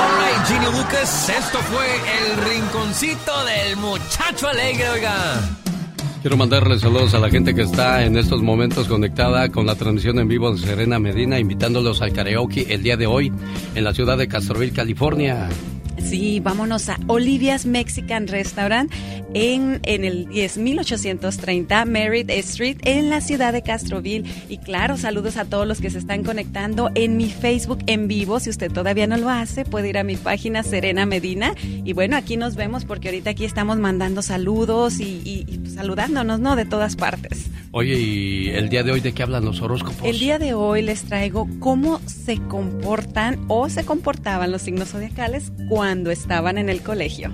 [0.01, 1.87] Alright, Genio Lucas, esto fue
[2.19, 5.41] el rinconcito del muchacho alegre, oiga.
[6.21, 10.19] Quiero mandarle saludos a la gente que está en estos momentos conectada con la transmisión
[10.19, 13.31] en vivo de Serena Medina, invitándolos al karaoke el día de hoy
[13.73, 15.47] en la ciudad de Castroville, California.
[16.03, 18.91] Sí, vámonos a Olivia's Mexican Restaurant
[19.33, 24.23] en, en el 10830 Merritt Street en la ciudad de Castroville.
[24.49, 28.39] Y claro, saludos a todos los que se están conectando en mi Facebook en vivo.
[28.39, 31.53] Si usted todavía no lo hace, puede ir a mi página Serena Medina.
[31.63, 36.39] Y bueno, aquí nos vemos porque ahorita aquí estamos mandando saludos y, y- y, saludándonos,
[36.39, 36.55] ¿no?
[36.55, 37.45] De todas partes.
[37.71, 40.01] Oye, ¿y el día de hoy de qué hablan los horóscopos?
[40.03, 45.51] El día de hoy les traigo cómo se comportan o se comportaban los signos zodiacales
[45.67, 47.31] cuando estaban en el colegio.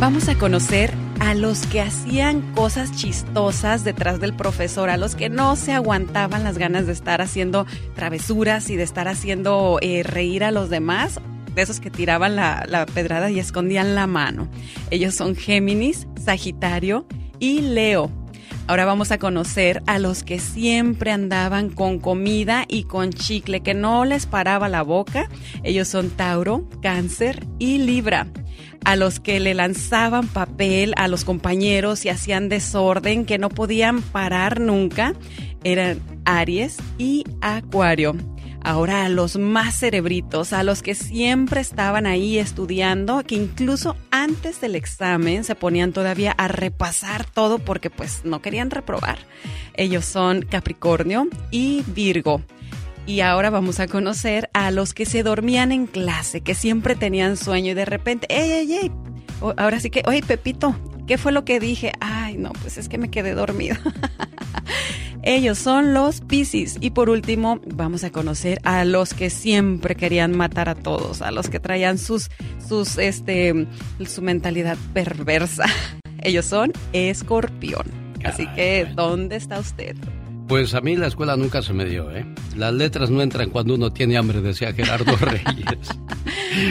[0.00, 5.28] Vamos a conocer a los que hacían cosas chistosas detrás del profesor, a los que
[5.28, 10.42] no se aguantaban las ganas de estar haciendo travesuras y de estar haciendo eh, reír
[10.42, 11.20] a los demás,
[11.54, 14.48] de esos que tiraban la, la pedrada y escondían la mano.
[14.90, 17.06] Ellos son Géminis, Sagitario
[17.38, 18.19] y Leo.
[18.70, 23.74] Ahora vamos a conocer a los que siempre andaban con comida y con chicle, que
[23.74, 25.28] no les paraba la boca.
[25.64, 28.28] Ellos son Tauro, Cáncer y Libra.
[28.84, 34.02] A los que le lanzaban papel a los compañeros y hacían desorden, que no podían
[34.02, 35.14] parar nunca,
[35.64, 38.14] eran Aries y Acuario.
[38.62, 44.60] Ahora a los más cerebritos, a los que siempre estaban ahí estudiando, que incluso antes
[44.60, 49.18] del examen se ponían todavía a repasar todo porque pues no querían reprobar.
[49.74, 52.42] Ellos son Capricornio y Virgo.
[53.06, 57.36] Y ahora vamos a conocer a los que se dormían en clase, que siempre tenían
[57.36, 58.92] sueño y de repente, ¡ey, ey, ey!
[59.56, 60.76] Ahora sí que, oye, Pepito,
[61.06, 61.92] ¿qué fue lo que dije?
[62.00, 63.76] Ay, no, pues es que me quedé dormido.
[65.22, 66.78] Ellos son los Piscis.
[66.80, 71.30] Y por último, vamos a conocer a los que siempre querían matar a todos, a
[71.30, 72.30] los que traían sus,
[72.66, 73.66] sus, este,
[74.06, 75.66] su mentalidad perversa.
[76.22, 77.84] Ellos son Escorpión.
[78.24, 79.96] Así que, ¿dónde está usted?
[80.50, 82.26] Pues a mí la escuela nunca se me dio, ¿eh?
[82.56, 85.88] Las letras no entran cuando uno tiene hambre, decía Gerardo Reyes.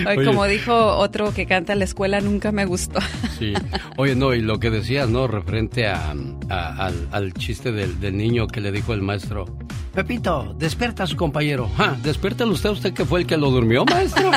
[0.06, 3.00] Oye, como dijo otro que canta la escuela, nunca me gustó.
[3.40, 3.54] Sí.
[3.96, 5.28] Oye, no, y lo que decías, ¿no?
[5.28, 6.14] Referente a,
[6.50, 9.46] al, chiste del, niño que le dijo el maestro,
[9.96, 11.72] Pepito, despierta a su compañero.
[11.78, 14.30] Ah, despiértelo usted, usted que fue el que lo durmió, maestro.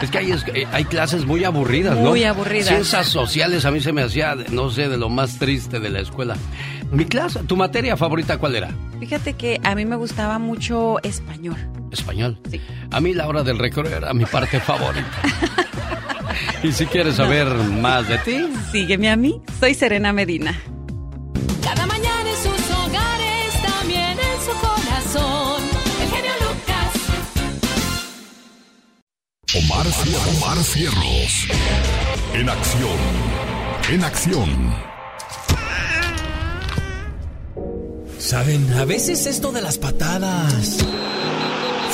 [0.00, 0.32] es que hay,
[0.72, 2.08] hay clases muy aburridas, ¿no?
[2.08, 2.68] Muy aburridas.
[2.68, 6.00] Ciencias sociales a mí se me hacía, no sé, de lo más triste de la
[6.00, 6.36] escuela.
[6.92, 8.70] Mi clase, ¿tu materia favorita cuál era?
[9.00, 11.56] Fíjate que a mí me gustaba mucho español.
[11.90, 12.38] ¿Español?
[12.50, 12.60] Sí.
[12.90, 15.22] A mí la hora del recreo era mi parte favorita.
[16.62, 19.40] y si quieres saber más de ti, sígueme a mí.
[19.58, 20.54] Soy Serena Medina.
[21.64, 25.62] Cada mañana en sus hogares, también en su corazón.
[26.02, 26.92] El genio Lucas.
[29.64, 29.86] Omar,
[30.36, 31.48] Omar Cierros.
[32.34, 32.98] En acción.
[33.90, 34.91] En acción.
[38.22, 40.78] Saben, a veces esto de las patadas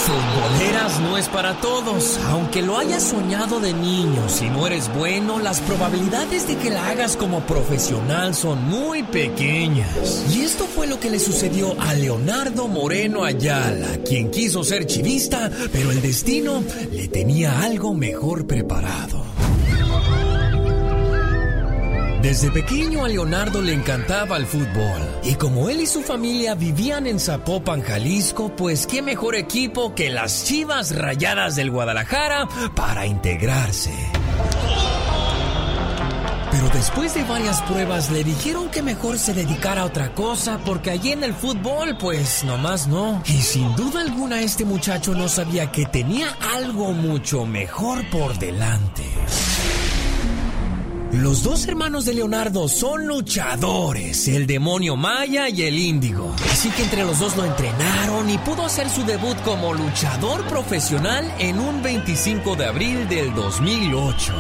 [0.09, 2.19] futboleras no es para todos.
[2.29, 6.89] Aunque lo hayas soñado de niño, si no eres bueno, las probabilidades de que la
[6.89, 10.25] hagas como profesional son muy pequeñas.
[10.35, 15.51] Y esto fue lo que le sucedió a Leonardo Moreno Ayala, quien quiso ser chivista,
[15.73, 19.28] pero el destino le tenía algo mejor preparado.
[22.23, 25.01] Desde pequeño a Leonardo le encantaba el fútbol.
[25.23, 30.11] Y como él y su familia vivían en Zapopan, Jalisco, pues qué mejor equipo que
[30.11, 33.93] las Chivas Rayadas del Guadalajara para integrarse.
[36.51, 40.91] Pero después de varias pruebas le dijeron que mejor se dedicara a otra cosa porque
[40.91, 43.23] allí en el fútbol pues nomás no.
[43.27, 49.05] Y sin duda alguna este muchacho no sabía que tenía algo mucho mejor por delante.
[51.13, 56.37] Los dos hermanos de Leonardo son luchadores, el demonio Maya y el Índigo.
[56.53, 61.33] Así que entre los dos lo entrenaron y pudo hacer su debut como luchador profesional
[61.39, 64.35] en un 25 de abril del 2008.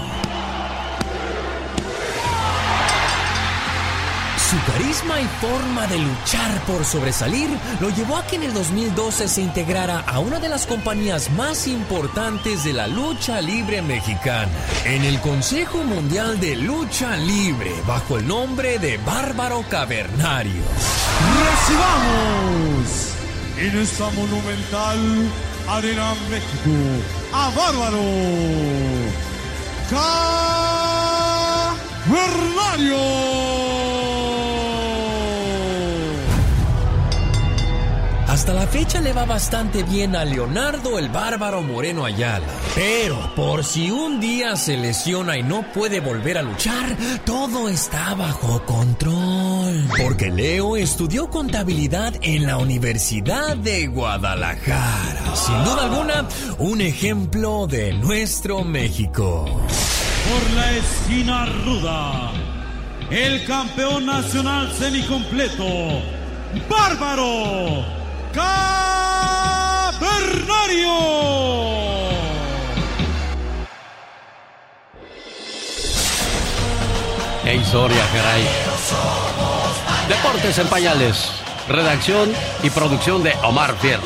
[4.49, 7.51] Su carisma y forma de luchar por sobresalir
[7.81, 11.67] lo llevó a que en el 2012 se integrara a una de las compañías más
[11.67, 14.49] importantes de la lucha libre mexicana,
[14.87, 20.63] en el Consejo Mundial de Lucha Libre, bajo el nombre de Bárbaro Cavernario.
[21.51, 23.13] Recibamos
[23.59, 25.31] en esta monumental
[25.69, 26.71] Arena México
[27.35, 28.01] a Bárbaro
[32.09, 33.38] Cavernario.
[38.49, 42.47] Hasta la fecha le va bastante bien a Leonardo el Bárbaro Moreno Ayala.
[42.75, 46.97] Pero por si un día se lesiona y no puede volver a luchar,
[47.27, 49.87] todo está bajo control.
[50.03, 55.37] Porque Leo estudió contabilidad en la Universidad de Guadalajara.
[55.37, 56.27] Sin duda alguna,
[56.59, 59.45] un ejemplo de nuestro México.
[59.45, 62.33] Por la esquina ruda,
[63.11, 66.01] el campeón nacional semicompleto,
[66.67, 67.98] Bárbaro
[68.33, 69.89] Cavernario.
[77.45, 78.47] ¡Qué historia, caray!
[80.09, 81.31] Deportes en pañales.
[81.69, 82.33] Redacción
[82.63, 84.05] y producción de Omar Fierros.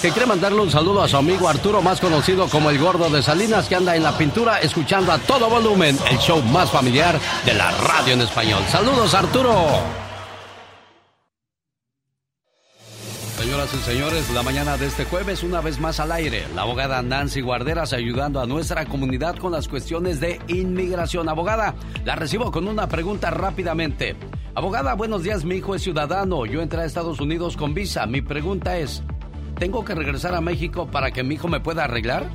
[0.00, 3.22] Que quiere mandarle un saludo a su amigo Arturo, más conocido como el Gordo de
[3.22, 7.54] Salinas, que anda en la pintura escuchando a todo volumen el show más familiar de
[7.54, 8.62] la radio en español.
[8.70, 10.05] Saludos, Arturo.
[13.36, 17.02] Señoras y señores, la mañana de este jueves, una vez más al aire, la abogada
[17.02, 21.28] Nancy Guarderas ayudando a nuestra comunidad con las cuestiones de inmigración.
[21.28, 21.74] Abogada,
[22.06, 24.16] la recibo con una pregunta rápidamente.
[24.54, 26.46] Abogada, buenos días, mi hijo es ciudadano.
[26.46, 28.06] Yo entré a Estados Unidos con visa.
[28.06, 29.02] Mi pregunta es,
[29.58, 32.30] ¿tengo que regresar a México para que mi hijo me pueda arreglar?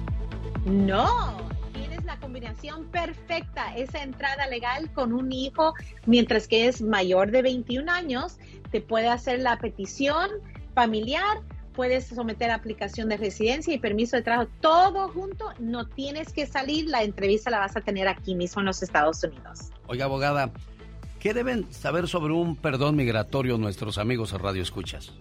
[0.66, 1.36] No,
[1.74, 5.74] tienes la combinación perfecta, esa entrada legal con un hijo
[6.06, 8.38] mientras que es mayor de 21 años,
[8.70, 10.30] te puede hacer la petición
[10.74, 11.42] familiar,
[11.74, 16.88] puedes someter aplicación de residencia y permiso de trabajo, todo junto, no tienes que salir,
[16.88, 19.72] la entrevista la vas a tener aquí mismo en los Estados Unidos.
[19.88, 20.52] Oiga, abogada,
[21.20, 25.14] ¿qué deben saber sobre un perdón migratorio nuestros amigos Radio Escuchas?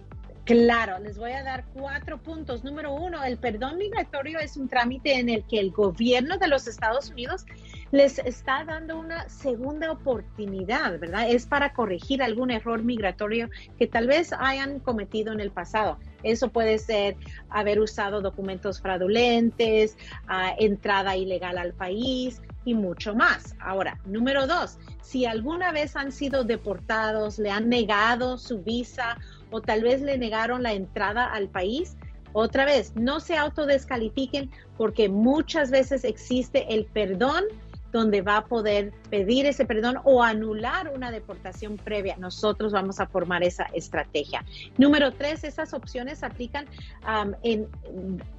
[0.45, 2.63] Claro, les voy a dar cuatro puntos.
[2.63, 6.67] Número uno, el perdón migratorio es un trámite en el que el gobierno de los
[6.67, 7.45] Estados Unidos
[7.91, 11.29] les está dando una segunda oportunidad, ¿verdad?
[11.29, 15.99] Es para corregir algún error migratorio que tal vez hayan cometido en el pasado.
[16.23, 17.17] Eso puede ser
[17.49, 19.95] haber usado documentos fraudulentes,
[20.27, 23.55] ah, entrada ilegal al país y mucho más.
[23.59, 29.17] Ahora, número dos, si alguna vez han sido deportados, le han negado su visa
[29.51, 31.97] o tal vez le negaron la entrada al país,
[32.33, 37.43] otra vez, no se autodescalifiquen porque muchas veces existe el perdón
[37.91, 42.15] donde va a poder pedir ese perdón o anular una deportación previa.
[42.17, 44.45] Nosotros vamos a formar esa estrategia.
[44.77, 46.65] Número tres, esas opciones aplican
[47.43, 47.67] en,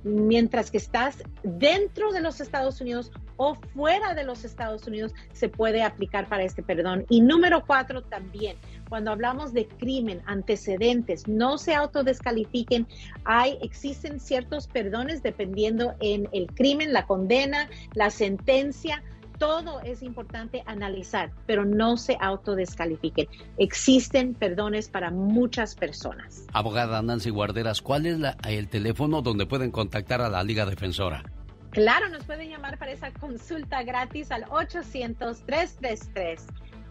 [0.04, 5.48] mientras que estás dentro de los Estados Unidos o fuera de los Estados Unidos, se
[5.48, 7.04] puede aplicar para este perdón.
[7.08, 8.56] Y número cuatro, también,
[8.92, 12.86] cuando hablamos de crimen, antecedentes, no se autodescalifiquen.
[13.24, 19.02] Hay, existen ciertos perdones dependiendo en el crimen, la condena, la sentencia
[19.38, 23.28] todo es importante analizar, pero no se autodescalifiquen.
[23.56, 26.44] Existen perdones para muchas personas.
[26.52, 31.24] Abogada Nancy Guarderas, ¿cuál es el teléfono donde pueden contactar a la Liga Defensora?
[31.70, 34.44] Claro, nos pueden llamar para esa consulta gratis al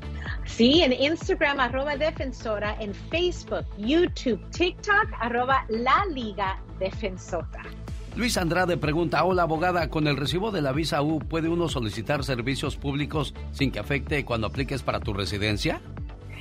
[0.46, 7.64] Sí, en Instagram, arroba defensora, en Facebook, YouTube, TikTok, arroba la Liga Defensora.
[8.16, 12.24] Luis Andrade pregunta, hola abogada, ¿con el recibo de la visa U puede uno solicitar
[12.24, 15.80] servicios públicos sin que afecte cuando apliques para tu residencia?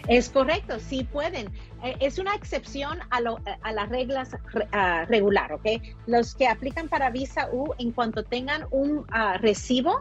[0.09, 1.51] Es correcto, sí pueden.
[1.83, 4.31] Eh, es una excepción a, las reglas
[5.09, 5.67] regular, ¿ok?
[6.07, 10.01] Los que aplican para visa U, en cuanto tengan un ah, recibo,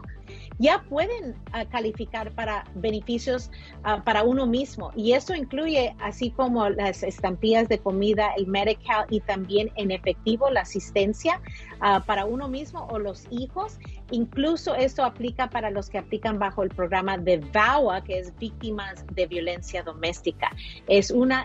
[0.58, 3.50] ya pueden ah, calificar para beneficios
[3.84, 4.90] ah, para uno mismo.
[4.96, 10.50] Y eso incluye, así como las estampillas de comida, el Medical y también en efectivo
[10.50, 11.40] la asistencia
[12.06, 13.78] para uno mismo o los hijos.
[14.10, 19.04] Incluso esto aplica para los que aplican bajo el programa de VAWA, que es Víctimas
[19.12, 20.50] de Violencia Doméstica.
[20.88, 21.44] Es una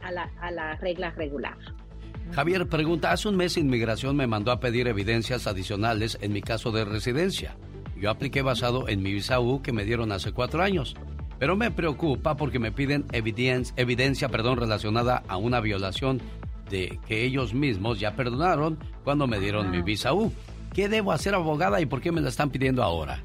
[0.00, 1.56] a la, a la regla regular.
[2.32, 6.70] Javier pregunta, hace un mes Inmigración me mandó a pedir evidencias adicionales en mi caso
[6.70, 7.56] de residencia.
[7.96, 10.94] Yo apliqué basado en mi visa U que me dieron hace cuatro años.
[11.38, 16.20] Pero me preocupa porque me piden evidencia, evidencia perdón, relacionada a una violación
[16.70, 20.32] de que ellos mismos ya perdonaron cuando me dieron mi visa U.
[20.72, 23.22] ¿Qué debo hacer, abogada, y por qué me la están pidiendo ahora?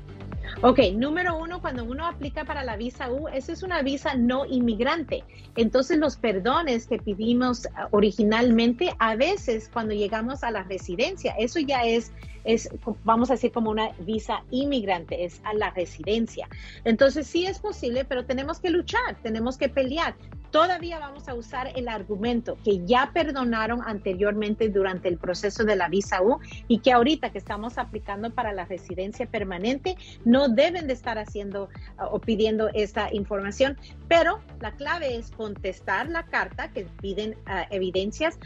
[0.61, 4.45] Ok, número uno, cuando uno aplica para la visa U, esa es una visa no
[4.45, 5.23] inmigrante.
[5.55, 11.59] Entonces los perdones que pedimos ah, originalmente, a veces cuando llegamos a la residencia, eso
[11.59, 12.11] ya es
[12.45, 12.69] es,
[13.03, 16.47] vamos a decir, como una visa inmigrante, es a la residencia.
[16.83, 20.15] Entonces sí es posible, pero tenemos que luchar, tenemos que pelear.
[20.55, 25.89] Todavía vamos a usar el argumento que ya perdonaron anteriormente durante el proceso de la
[25.89, 30.93] visa U y que ahorita que estamos aplicando para la residencia permanente no deben de
[30.93, 31.65] estar haciendo
[31.99, 33.77] uh, o pidiendo esta información,
[34.07, 38.39] pero la clave es contestar la carta que piden uh, evidencias,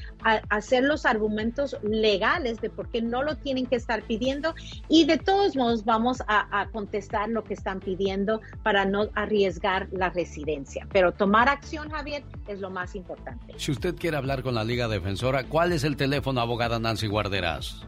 [0.49, 4.55] hacer los argumentos legales de por qué no lo tienen que estar pidiendo
[4.87, 10.09] y de todos modos vamos a, contestar lo que están pidiendo para no arriesgar la
[10.09, 10.87] residencia.
[10.91, 13.55] Pero tomar acción, Javier, es lo más importante.
[13.57, 17.85] Si usted quiere hablar con la Liga Defensora, ¿cuál es el teléfono, abogada Nancy Guarderas?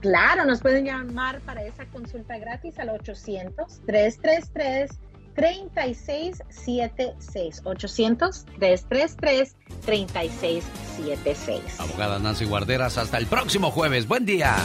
[0.00, 4.98] Claro, nos pueden llamar para esa consulta gratis al 800 333
[5.34, 11.80] 3676 800 333 3676.
[11.80, 14.08] Abogada Nancy Guarderas, hasta el próximo jueves.
[14.08, 14.56] Buen día.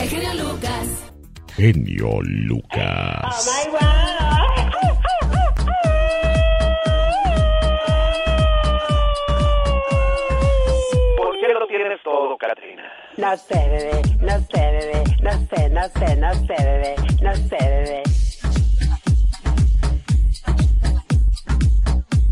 [0.00, 0.88] El Lucas.
[1.54, 3.46] genio Lucas.
[3.70, 4.17] ¿Por
[13.18, 17.56] No sé, bebé, no sé, bebé, no sé, no sé, no sé, bebé, no sé,
[17.60, 18.02] bebé.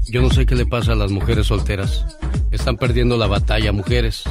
[0.08, 2.06] Yo no sé qué le pasa a las mujeres solteras.
[2.52, 4.22] Están perdiendo la batalla, mujeres.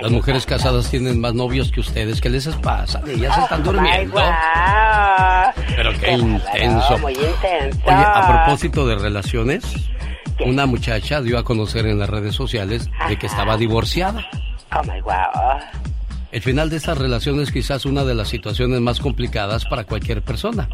[0.00, 2.20] Las mujeres casadas tienen más novios que ustedes.
[2.20, 3.02] ¿Qué les pasa?
[3.08, 4.22] Ellas se están durmiendo.
[5.74, 6.94] Pero qué intenso.
[7.02, 7.18] Oye,
[7.84, 9.64] a propósito de relaciones,
[10.38, 14.24] una muchacha dio a conocer en las redes sociales de que estaba divorciada.
[14.72, 15.60] Oh my wow.
[16.32, 20.22] El final de estas relaciones es quizás una de las situaciones más complicadas para cualquier
[20.22, 20.68] persona,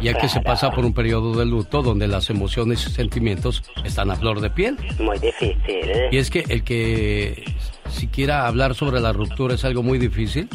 [0.00, 4.10] ya que se pasa por un periodo de luto donde las emociones y sentimientos están
[4.10, 4.76] a flor de piel.
[4.98, 5.92] Muy difícil.
[6.10, 7.44] Y es que el que
[7.88, 10.48] siquiera hablar sobre la ruptura es algo muy difícil,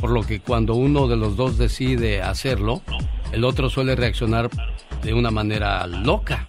[0.00, 2.82] por lo que cuando uno de los dos decide hacerlo,
[3.32, 4.48] el otro suele reaccionar
[5.02, 6.48] de una manera loca.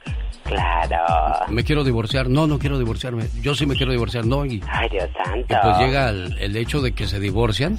[0.49, 1.45] Claro.
[1.49, 2.29] Me quiero divorciar.
[2.29, 3.27] No, no quiero divorciarme.
[3.41, 4.25] Yo sí me quiero divorciar.
[4.25, 4.45] No.
[4.45, 5.45] Y, Ay, Dios santo.
[5.53, 7.77] y pues llega el, el hecho de que se divorcian.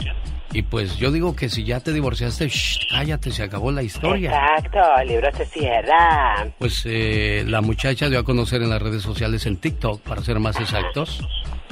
[0.53, 4.31] Y pues yo digo que si ya te divorciaste, shh, cállate, se acabó la historia.
[4.31, 6.49] Exacto, el libro se cierra.
[6.59, 10.41] Pues eh, la muchacha dio a conocer en las redes sociales, en TikTok, para ser
[10.41, 11.25] más exactos,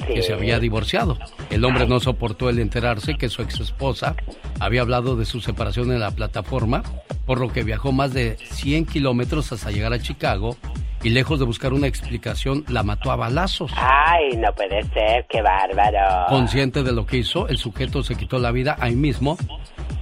[0.07, 1.17] que se había divorciado.
[1.49, 4.15] El hombre no soportó el enterarse que su ex esposa
[4.61, 6.81] había hablado de su separación en la plataforma,
[7.25, 10.55] por lo que viajó más de 100 kilómetros hasta llegar a Chicago
[11.03, 13.71] y lejos de buscar una explicación, la mató a balazos.
[13.75, 16.27] Ay, no puede ser, qué bárbaro.
[16.27, 19.37] Consciente de lo que hizo, el sujeto se quitó la vida ahí mismo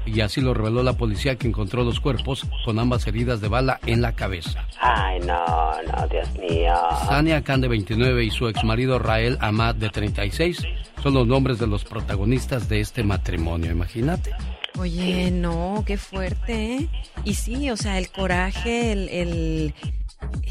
[0.08, 3.80] y así lo reveló la policía que encontró los cuerpos con ambas heridas de bala
[3.86, 4.66] en la cabeza.
[4.80, 6.74] Ay, no, no, Dios mío.
[7.08, 10.64] Sania Khan de 29 y su exmarido Rael Amad de 36
[11.04, 14.32] son los nombres de los protagonistas de este matrimonio, imagínate.
[14.80, 16.88] Oye, no, qué fuerte, ¿eh?
[17.24, 19.74] Y sí, o sea, el coraje, el, el,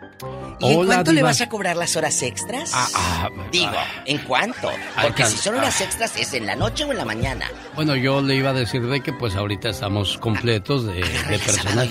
[0.60, 1.28] ¿Y en Hola, cuánto le diva.
[1.28, 2.72] vas a cobrar las horas extras?
[2.74, 3.72] Ah, ah, Digo,
[4.06, 4.70] ¿en cuánto?
[5.00, 5.84] Porque si son horas ah.
[5.84, 7.46] extras, ¿es en la noche o en la mañana?
[7.74, 11.90] Bueno, yo le iba a decir de que pues ahorita estamos completos de, de personal.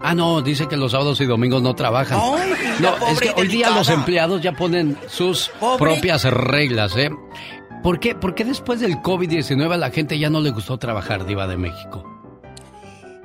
[0.00, 2.20] Ah, no, dice que los sábados y domingos no trabajan.
[2.22, 5.78] Ay, no, es que hoy día los empleados ya ponen sus Pobre.
[5.78, 7.10] propias reglas, ¿eh?
[7.82, 11.26] ¿Por qué, ¿Por qué después del COVID-19 a la gente ya no le gustó trabajar,
[11.26, 12.17] Diva de México?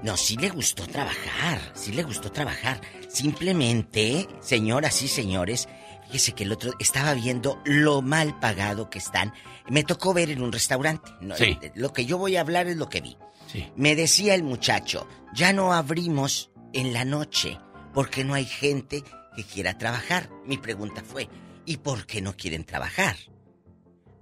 [0.03, 2.79] No, sí le gustó trabajar, sí le gustó trabajar.
[3.07, 5.67] Simplemente, señoras y señores,
[6.07, 9.33] fíjese que el otro estaba viendo lo mal pagado que están.
[9.69, 11.09] Me tocó ver en un restaurante.
[11.21, 11.57] No, Sí.
[11.61, 13.17] eh, Lo que yo voy a hablar es lo que vi.
[13.51, 13.71] Sí.
[13.75, 17.59] Me decía el muchacho, ya no abrimos en la noche
[17.93, 19.03] porque no hay gente
[19.35, 20.29] que quiera trabajar.
[20.45, 21.29] Mi pregunta fue,
[21.65, 23.15] ¿y por qué no quieren trabajar?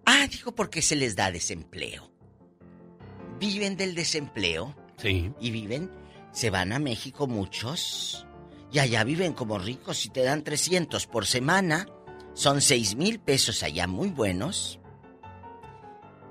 [0.06, 2.12] Ah, dijo porque se les da desempleo.
[3.40, 5.32] Viven del desempleo Sí.
[5.40, 5.91] y viven,
[6.32, 8.26] se van a México muchos
[8.72, 11.88] y allá viven como ricos y te dan 300 por semana.
[12.34, 14.80] Son 6 mil pesos allá muy buenos.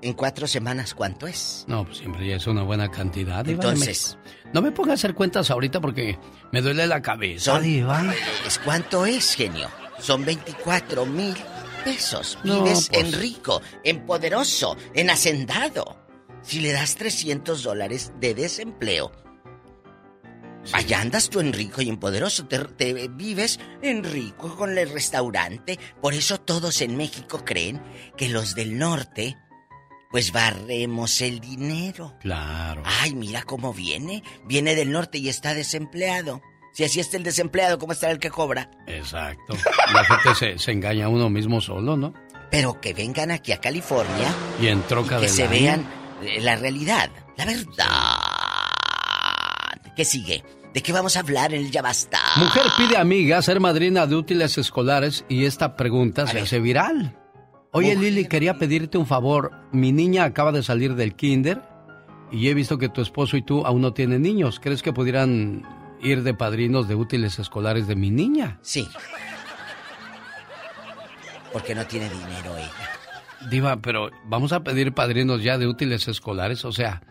[0.02, 1.66] en cuatro semanas, ¿cuánto es?
[1.68, 3.46] No, pues siempre ya es una buena cantidad.
[3.46, 4.16] Entonces-.
[4.54, 6.18] No me ponga a hacer cuentas ahorita porque
[6.52, 8.12] me duele la cabeza, Son-.
[8.46, 9.68] ¿Es cuánto es, genio?
[9.98, 11.34] Son 24 mil
[11.84, 12.38] pesos.
[12.44, 12.98] No, Vives pues.
[13.04, 15.99] en rico, en poderoso, en hacendado.
[16.42, 19.12] Si le das 300 dólares de desempleo,
[20.72, 22.46] allá andas tú en rico y en poderoso.
[22.46, 25.78] Te, te vives en rico con el restaurante.
[26.00, 27.82] Por eso todos en México creen
[28.16, 29.36] que los del norte,
[30.10, 32.16] pues barremos el dinero.
[32.20, 32.82] Claro.
[32.84, 34.22] Ay, mira cómo viene.
[34.44, 36.42] Viene del norte y está desempleado.
[36.72, 38.70] Si así está el desempleado, ¿cómo estará el que cobra?
[38.86, 39.54] Exacto.
[39.92, 42.14] La gente se, se engaña a uno mismo solo, ¿no?
[42.50, 45.99] Pero que vengan aquí a California Y en troca y que se vean
[46.40, 47.86] la realidad, la verdad.
[49.96, 50.44] ¿Qué sigue?
[50.72, 52.20] ¿De qué vamos a hablar en el Ya Basta?
[52.36, 57.16] Mujer pide amiga ser madrina de útiles escolares y esta pregunta se hace viral.
[57.72, 59.52] Oye Lili, quería pedirte un favor.
[59.72, 61.62] Mi niña acaba de salir del kinder
[62.30, 64.60] y he visto que tu esposo y tú aún no tienen niños.
[64.60, 65.66] ¿Crees que pudieran
[66.00, 68.58] ir de padrinos de útiles escolares de mi niña?
[68.62, 68.88] Sí.
[71.52, 72.99] Porque no tiene dinero ella.
[73.48, 76.64] Diva, pero vamos a pedir padrinos ya de útiles escolares.
[76.64, 77.02] O sea,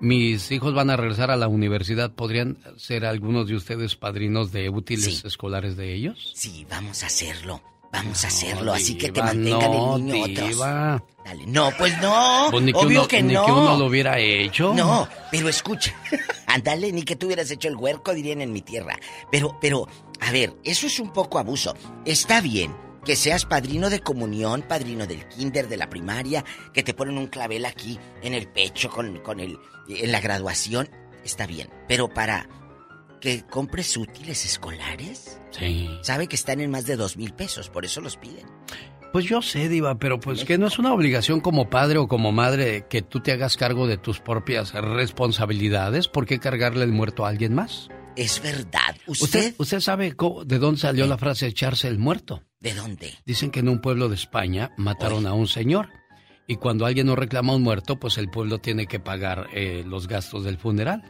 [0.00, 2.12] mis hijos van a regresar a la universidad.
[2.12, 6.32] ¿Podrían ser algunos de ustedes padrinos de útiles escolares de ellos?
[6.34, 7.62] Sí, vamos a hacerlo.
[7.92, 10.48] Vamos a hacerlo, así que que Diva, mantengan no, el niño otros.
[10.50, 11.04] Diva.
[11.24, 11.46] Dale.
[11.46, 12.48] No, pues no.
[12.50, 13.46] Pues ni que Obvio uno- que ni no.
[13.46, 14.74] que uno lo hubiera hecho.
[14.74, 15.94] No, pero escucha.
[16.46, 18.96] Ándale, ni que tú hubieras hecho el huerco, dirían en mi tierra.
[19.30, 19.88] Pero, pero,
[20.20, 21.74] a ver, eso es un poco abuso.
[22.04, 22.74] Está bien
[23.06, 27.28] que seas padrino de comunión, padrino del kinder, de la primaria, que te ponen un
[27.28, 29.58] clavel aquí en el pecho con, con el,
[29.88, 30.88] en la graduación.
[31.24, 31.68] Está bien.
[31.88, 32.48] Pero para
[33.20, 35.88] que compres útiles escolares, Sí.
[36.02, 38.44] sabe que están en más de dos mil pesos, por eso los piden.
[39.12, 42.32] Pues yo sé, Diva, pero pues que no es una obligación como padre o como
[42.32, 46.08] madre que tú te hagas cargo de tus propias responsabilidades.
[46.08, 47.88] ¿Por qué cargarle el muerto a alguien más?
[48.16, 48.96] Es verdad.
[49.06, 49.54] ¿Usted, ¿Usted?
[49.58, 52.42] usted sabe cómo- de dónde salió la frase echarse el muerto?
[52.60, 53.12] ¿De dónde?
[53.26, 55.90] Dicen que en un pueblo de España mataron a un señor
[56.48, 60.08] y cuando alguien no reclama un muerto, pues el pueblo tiene que pagar eh, los
[60.08, 61.02] gastos del funeral.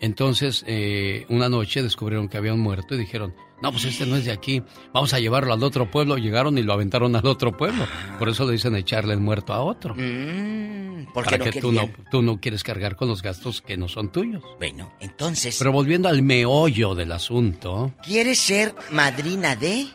[0.00, 4.16] Entonces, eh, una noche descubrieron que había un muerto y dijeron, no, pues este no
[4.16, 4.62] es de aquí,
[4.92, 6.18] vamos a llevarlo al otro pueblo.
[6.18, 7.86] Llegaron y lo aventaron al otro pueblo.
[8.18, 9.94] Por eso le dicen echarle el muerto a otro.
[9.94, 13.76] Mm, porque para no que tú no, tú no quieres cargar con los gastos que
[13.78, 14.42] no son tuyos.
[14.58, 19.86] Bueno, entonces, Pero volviendo al meollo del asunto, ¿quieres ser madrina de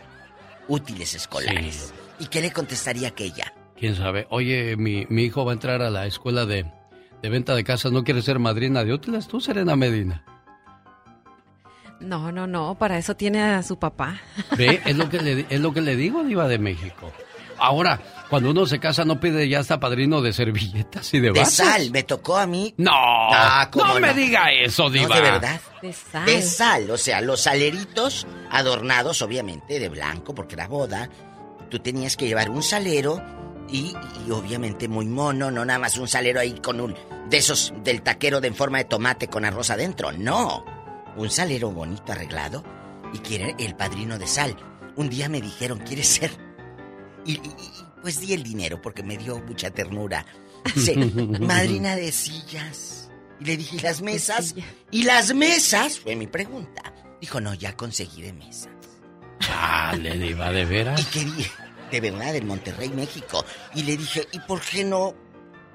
[0.68, 1.94] útiles escolares?
[2.20, 3.54] ¿Y qué le contestaría aquella?
[3.82, 4.28] quién sabe.
[4.30, 6.66] Oye, mi, mi hijo va a entrar a la escuela de,
[7.22, 9.28] de venta de casas, ¿no quieres ser madrina de útiles?
[9.28, 10.24] Tú, Serena Medina.
[12.00, 14.20] No, no, no, para eso tiene a su papá.
[14.58, 17.12] Ve, es lo que le, es lo que le digo, Diva de México.
[17.60, 21.40] Ahora, cuando uno se casa, no pide ya hasta padrino de servilletas y de De
[21.42, 21.54] vasos.
[21.54, 22.74] sal, me tocó a mí.
[22.78, 25.16] No, Ah, ¿cómo no me diga eso, No, Diva.
[25.16, 25.62] de verdad.
[25.80, 26.26] De sal.
[26.26, 31.08] De sal, o sea, los saleritos adornados, obviamente, de blanco, porque era boda.
[31.70, 33.22] Tú tenías que llevar un salero
[33.72, 33.96] y,
[34.28, 36.96] y obviamente muy mono, no nada más un salero ahí con un.
[37.30, 40.12] de esos del taquero de en forma de tomate con arroz adentro.
[40.12, 40.64] No.
[41.18, 42.64] Un salero bonito arreglado
[43.14, 44.56] y quiere el padrino de sal.
[44.96, 46.32] Un día me dijeron, ¿quieres ser?
[47.26, 50.26] Y, y- y, pues di el dinero porque me dio mucha ternura.
[51.40, 53.10] Madrina de sillas.
[53.40, 54.56] Y le dije, ¿y las mesas?
[54.92, 56.00] ¿Y las mesas?
[56.00, 56.94] Fue mi pregunta.
[57.20, 58.70] Dijo, no, ya conseguí de mesas.
[59.40, 61.02] Chale, Diva, de veras.
[61.02, 61.48] Y quería,
[61.92, 63.46] de verdad, en Monterrey, México.
[63.76, 65.14] Y le dije, ¿y por qué no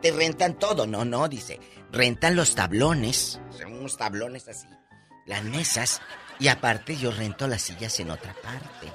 [0.01, 0.86] te rentan todo?
[0.86, 1.60] No, no, dice,
[1.93, 3.40] rentan los tablones.
[3.51, 4.66] Son unos tablones así.
[5.26, 6.01] Las mesas.
[6.38, 8.93] Y aparte yo rento las sillas en otra parte.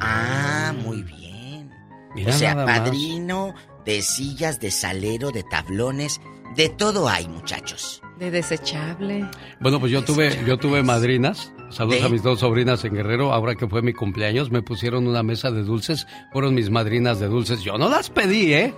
[0.00, 1.70] Ah, muy bien.
[2.14, 3.54] Mira o sea, padrino
[3.84, 6.20] de sillas, de salero, de tablones.
[6.56, 8.02] De todo hay, muchachos.
[8.18, 9.28] De desechable.
[9.60, 11.53] Bueno, pues yo tuve, yo tuve madrinas.
[11.70, 13.32] Saludos a mis dos sobrinas en Guerrero.
[13.32, 16.06] Ahora que fue mi cumpleaños, me pusieron una mesa de dulces.
[16.32, 17.62] Fueron mis madrinas de dulces.
[17.62, 18.74] Yo no las pedí, ¿eh?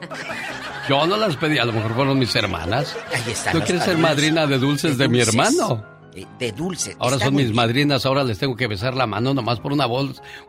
[0.88, 1.58] Yo no las pedí.
[1.58, 2.96] A lo mejor fueron mis hermanas.
[3.12, 5.34] Ahí están ¿Tú quieres ser madrina de dulces de, mi dulces.
[5.34, 5.84] hermano?
[6.14, 6.96] Eh, De dulces.
[6.98, 7.56] Ahora son mis bien.
[7.56, 8.06] madrinas.
[8.06, 9.86] Ahora les tengo que besar la mano nomás por una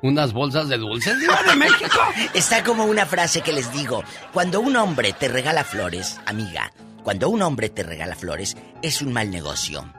[0.01, 1.19] unas bolsas de dulces.
[1.19, 1.99] ¡Diva de México!
[2.33, 4.03] Está como una frase que les digo.
[4.31, 6.71] Cuando un hombre te regala flores, amiga,
[7.03, 9.91] cuando un hombre te regala flores, es un mal negocio.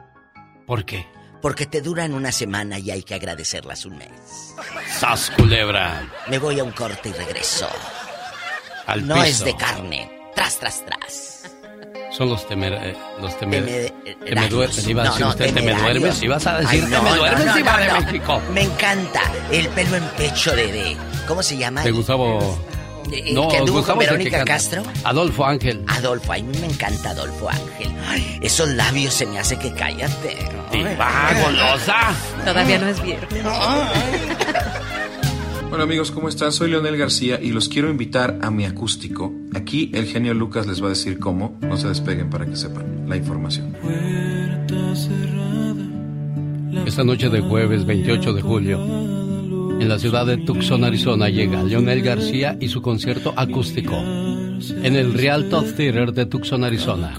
[0.65, 1.05] ¿Por qué?
[1.41, 4.09] Porque te duran una semana y hay que agradecerlas un mes.
[4.99, 6.07] ¡Sas, culebra!
[6.27, 7.67] Me voy a un corte y regreso.
[8.87, 9.25] Al no piso.
[9.27, 10.11] es de carne.
[10.35, 11.51] Tras, tras, tras.
[12.11, 12.73] Son los temer...
[12.73, 13.63] eh, los temer...
[13.65, 14.87] Teme- te me duermes.
[14.87, 16.23] Iba a No, decir no, usted, te me duermes.
[16.23, 17.63] Ibas a decir, Ay, te me duermes, de.
[18.01, 18.41] México.
[18.51, 19.21] Me encanta
[19.51, 20.97] el pelo en pecho de, de-
[21.27, 21.83] ¿cómo se llama?
[21.83, 22.59] De Gustavo...
[23.11, 24.45] ¿El No, que anduvo con Verónica.
[24.45, 24.83] Castro?
[25.03, 25.83] Adolfo Ángel.
[25.87, 27.91] Adolfo, a mí me encanta Adolfo Ángel.
[28.07, 30.37] Ay, esos labios se me hace que cállate.
[30.71, 32.13] Diva, golosa.
[32.45, 33.43] Todavía no es viernes.
[35.71, 36.51] Hola amigos, ¿cómo están?
[36.51, 39.31] Soy Leonel García y los quiero invitar a mi acústico.
[39.53, 41.59] Aquí el genio Lucas les va a decir cómo.
[41.61, 43.75] No se despeguen para que sepan la información.
[46.87, 48.79] Esta noche de jueves 28 de julio,
[49.79, 53.95] en la ciudad de Tucson, Arizona, llega Leonel García y su concierto acústico
[54.83, 57.15] en el Rialto Theater de Tucson, Arizona.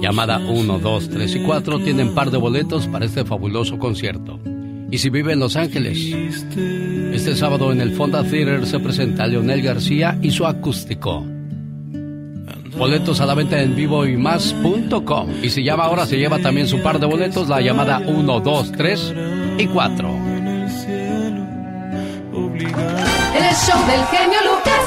[0.00, 4.38] Llamada 1, 2, 3 y 4 tienen par de boletos para este fabuloso concierto.
[4.90, 5.98] Y si vive en Los Ángeles,
[7.12, 11.24] este sábado en el Fonda Theater se presenta Leonel García y su acústico.
[12.76, 15.30] Boletos a la venta en vivo y más.com.
[15.42, 18.72] Y si llama ahora, se lleva también su par de boletos, la llamada 1, 2,
[18.72, 19.14] 3
[19.58, 20.23] y 4.
[23.54, 24.84] El show del genio Lucas.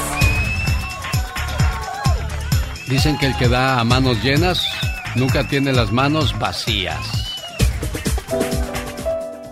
[2.89, 4.61] Dicen que el que da a manos llenas
[5.15, 6.99] nunca tiene las manos vacías.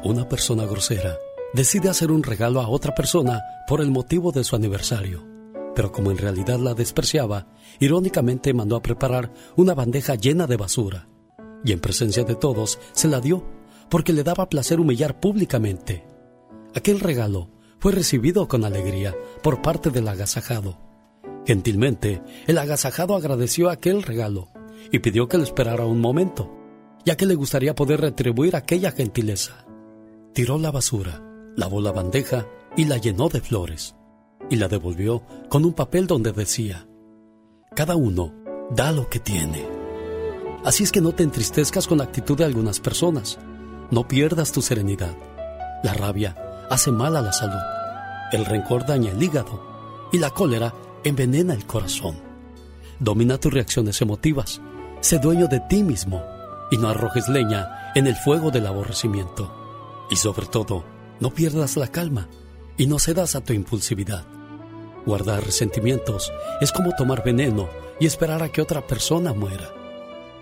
[0.03, 1.15] Una persona grosera
[1.53, 5.25] decide hacer un regalo a otra persona por el motivo de su aniversario.
[5.75, 7.47] Pero como en realidad la despreciaba,
[7.79, 11.07] irónicamente mandó a preparar una bandeja llena de basura.
[11.63, 13.45] Y en presencia de todos se la dio
[13.89, 16.05] porque le daba placer humillar públicamente.
[16.73, 17.55] Aquel regalo
[17.85, 19.13] fue recibido con alegría
[19.43, 20.79] por parte del agasajado.
[21.45, 24.49] Gentilmente, el agasajado agradeció aquel regalo
[24.91, 26.51] y pidió que le esperara un momento,
[27.05, 29.67] ya que le gustaría poder retribuir aquella gentileza.
[30.33, 31.21] Tiró la basura,
[31.55, 33.95] lavó la bandeja y la llenó de flores,
[34.49, 36.87] y la devolvió con un papel donde decía,
[37.75, 38.33] Cada uno
[38.71, 39.63] da lo que tiene.
[40.63, 43.37] Así es que no te entristezcas con la actitud de algunas personas,
[43.91, 45.15] no pierdas tu serenidad.
[45.83, 47.61] La rabia hace mal a la salud,
[48.31, 49.61] el rencor daña el hígado
[50.11, 50.73] y la cólera
[51.03, 52.17] envenena el corazón.
[52.99, 54.61] Domina tus reacciones emotivas,
[55.01, 56.23] sé dueño de ti mismo
[56.71, 59.53] y no arrojes leña en el fuego del aborrecimiento.
[60.09, 60.83] Y sobre todo,
[61.19, 62.27] no pierdas la calma
[62.77, 64.25] y no cedas a tu impulsividad.
[65.05, 66.31] Guardar resentimientos
[66.61, 67.69] es como tomar veneno
[67.99, 69.71] y esperar a que otra persona muera.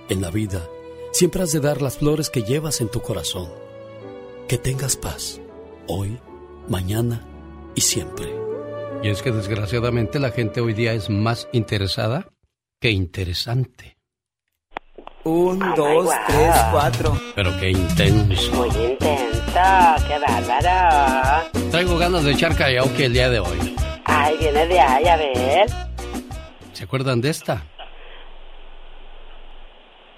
[0.10, 0.68] En la vida,
[1.12, 3.50] siempre has de dar las flores que llevas en tu corazón.
[4.48, 5.40] Que tengas paz,
[5.88, 6.20] hoy,
[6.68, 7.22] mañana
[7.76, 8.28] y siempre.
[9.02, 12.30] Y es que desgraciadamente la gente hoy día es más interesada
[12.80, 13.98] que interesante.
[15.26, 17.18] Un, dos, tres, cuatro.
[17.36, 18.52] Pero qué intenso.
[18.54, 21.50] Muy intenso, qué bárbaro.
[21.72, 23.76] Traigo ganas de echar karaoke el día de hoy.
[24.06, 25.70] Ay, viene de ahí, a ver.
[26.74, 27.64] ¿Se acuerdan de esta?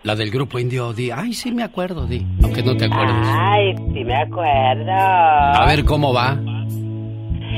[0.05, 1.09] La del grupo indio Di.
[1.09, 2.23] Ay, sí me acuerdo, Di.
[2.43, 3.27] Aunque no te acuerdes.
[3.27, 4.91] Ay, sí me acuerdo.
[4.91, 6.39] A ver cómo va.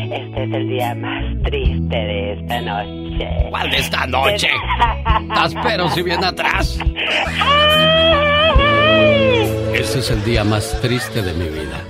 [0.10, 3.28] Este es el día más triste de esta noche.
[3.50, 4.48] ¿Cuál de esta noche?
[5.24, 6.80] Estás pero si bien atrás.
[9.74, 11.84] Este es el día más triste de mi vida.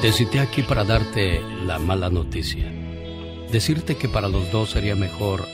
[0.00, 2.66] Te cité aquí para darte la mala noticia.
[3.50, 5.44] Decirte que para los dos sería mejor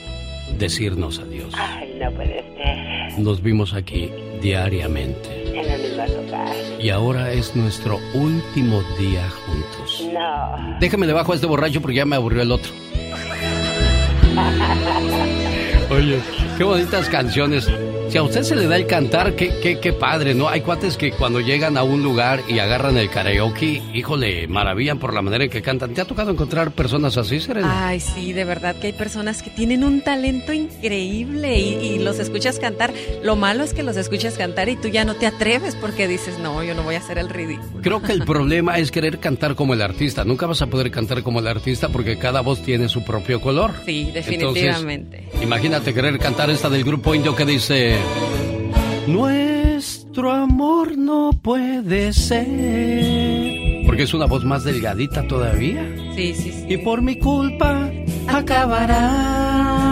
[0.59, 1.55] decirnos adiós.
[1.57, 2.92] Ay, no puede ser.
[3.19, 4.11] Nos vimos aquí
[4.41, 5.43] diariamente.
[5.49, 6.55] En el mismo lugar.
[6.81, 10.07] Y ahora es nuestro último día juntos.
[10.13, 10.79] No.
[10.81, 12.73] Déjame le bajo a este borracho porque ya me aburrió el otro.
[15.91, 16.21] Oye,
[16.57, 17.71] qué bonitas canciones.
[18.13, 20.47] Si a usted se le da el cantar, qué, qué, qué padre, ¿no?
[20.47, 25.15] Hay cuates que cuando llegan a un lugar y agarran el karaoke, híjole, maravillan por
[25.15, 25.95] la manera en que cantan.
[25.95, 27.89] ¿Te ha tocado encontrar personas así, Serena?
[27.89, 32.19] Ay, sí, de verdad que hay personas que tienen un talento increíble y, y los
[32.19, 32.93] escuchas cantar.
[33.23, 36.39] Lo malo es que los escuchas cantar y tú ya no te atreves porque dices,
[36.39, 37.81] no, yo no voy a hacer el ridículo.
[37.81, 40.23] Creo que el problema es querer cantar como el artista.
[40.23, 43.73] Nunca vas a poder cantar como el artista porque cada voz tiene su propio color.
[43.87, 45.17] Sí, definitivamente.
[45.17, 48.02] Entonces, imagínate querer cantar esta del grupo indio que dice...
[49.07, 52.47] Nuestro amor no puede ser.
[53.87, 55.85] Porque es una voz más delgadita todavía.
[56.15, 56.67] Sí, sí, sí.
[56.69, 57.91] Y por mi culpa
[58.29, 59.92] acabará.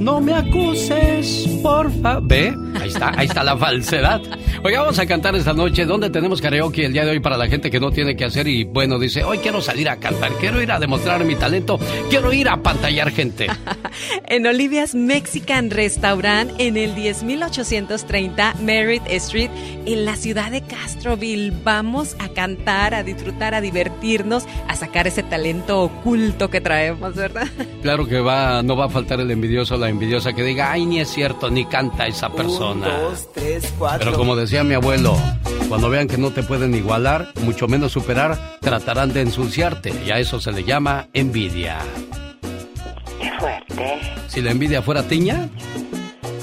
[0.00, 2.20] No me acuses, porfa.
[2.22, 2.54] ¿Ve?
[2.80, 4.22] Ahí está, ahí está la falsedad.
[4.64, 5.84] Oye, vamos a cantar esta noche.
[5.84, 8.48] ¿Dónde tenemos karaoke el día de hoy para la gente que no tiene que hacer?
[8.48, 11.78] Y bueno, dice, hoy quiero salir a cantar, quiero ir a demostrar mi talento,
[12.08, 13.48] quiero ir a pantallar gente.
[14.28, 19.50] En Olivia's Mexican Restaurant en el 10830 Merritt Street
[19.84, 21.52] en la ciudad de Castroville.
[21.64, 27.48] Vamos a cantar, a disfrutar, a divertirnos, a sacar ese talento oculto que traemos, ¿verdad?
[27.82, 31.00] Claro que va, no va a faltar el envidioso la envidiosa que diga, ay, ni
[31.00, 32.86] es cierto, ni canta esa persona.
[32.86, 34.06] Un, dos, tres, cuatro.
[34.06, 35.16] Pero como decía mi abuelo,
[35.68, 40.18] Cuando vean que no te pueden igualar, mucho menos superar, tratarán de ensuciarte y a
[40.18, 41.78] eso se le llama envidia.
[43.20, 44.00] Qué fuerte.
[44.26, 45.48] Si la envidia fuera tiña,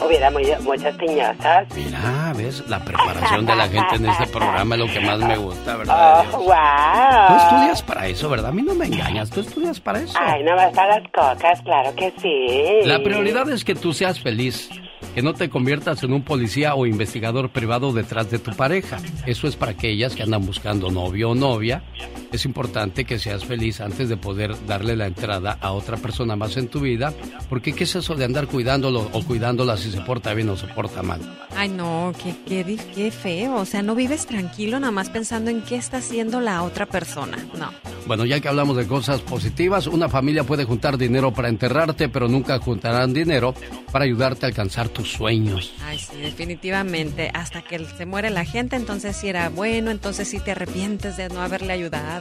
[0.06, 1.68] Hubiera muchas piñosas.
[1.76, 5.38] mira, ves, la preparación de la gente en este programa es lo que más me
[5.38, 6.26] gusta, ¿verdad?
[6.34, 7.28] Oh, wow.
[7.28, 8.50] Tú estudias para eso, ¿verdad?
[8.50, 10.14] A mí no me engañas, tú estudias para eso.
[10.20, 12.88] Ay, nomás para las cocas, claro que sí.
[12.88, 14.70] La prioridad es que tú seas feliz,
[15.16, 18.98] que no te conviertas en un policía o investigador privado detrás de tu pareja.
[19.26, 21.84] Eso es para aquellas que andan buscando novio o novia.
[22.32, 26.58] Es importante que seas feliz antes de poder darle la entrada a otra persona más
[26.58, 27.14] en tu vida,
[27.50, 30.68] porque ¿qué es eso de andar cuidándolo o cuidándola si se porta bien o se
[30.68, 31.22] porta mal?
[31.56, 33.56] Ay, no, qué, qué, qué feo.
[33.56, 37.38] O sea, no vives tranquilo nada más pensando en qué está haciendo la otra persona.
[37.58, 37.72] No.
[38.06, 42.28] Bueno, ya que hablamos de cosas positivas, una familia puede juntar dinero para enterrarte, pero
[42.28, 43.54] nunca juntarán dinero
[43.92, 45.74] para ayudarte a alcanzar tus sueños.
[45.84, 47.32] Ay, sí, definitivamente.
[47.34, 51.30] Hasta que se muere la gente, entonces sí era bueno, entonces sí te arrepientes de
[51.30, 52.17] no haberle ayudado.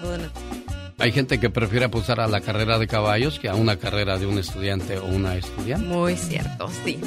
[0.99, 4.27] Hay gente que prefiere apostar a la carrera de caballos que a una carrera de
[4.27, 5.87] un estudiante o una estudiante.
[5.87, 6.99] Muy cierto, sí.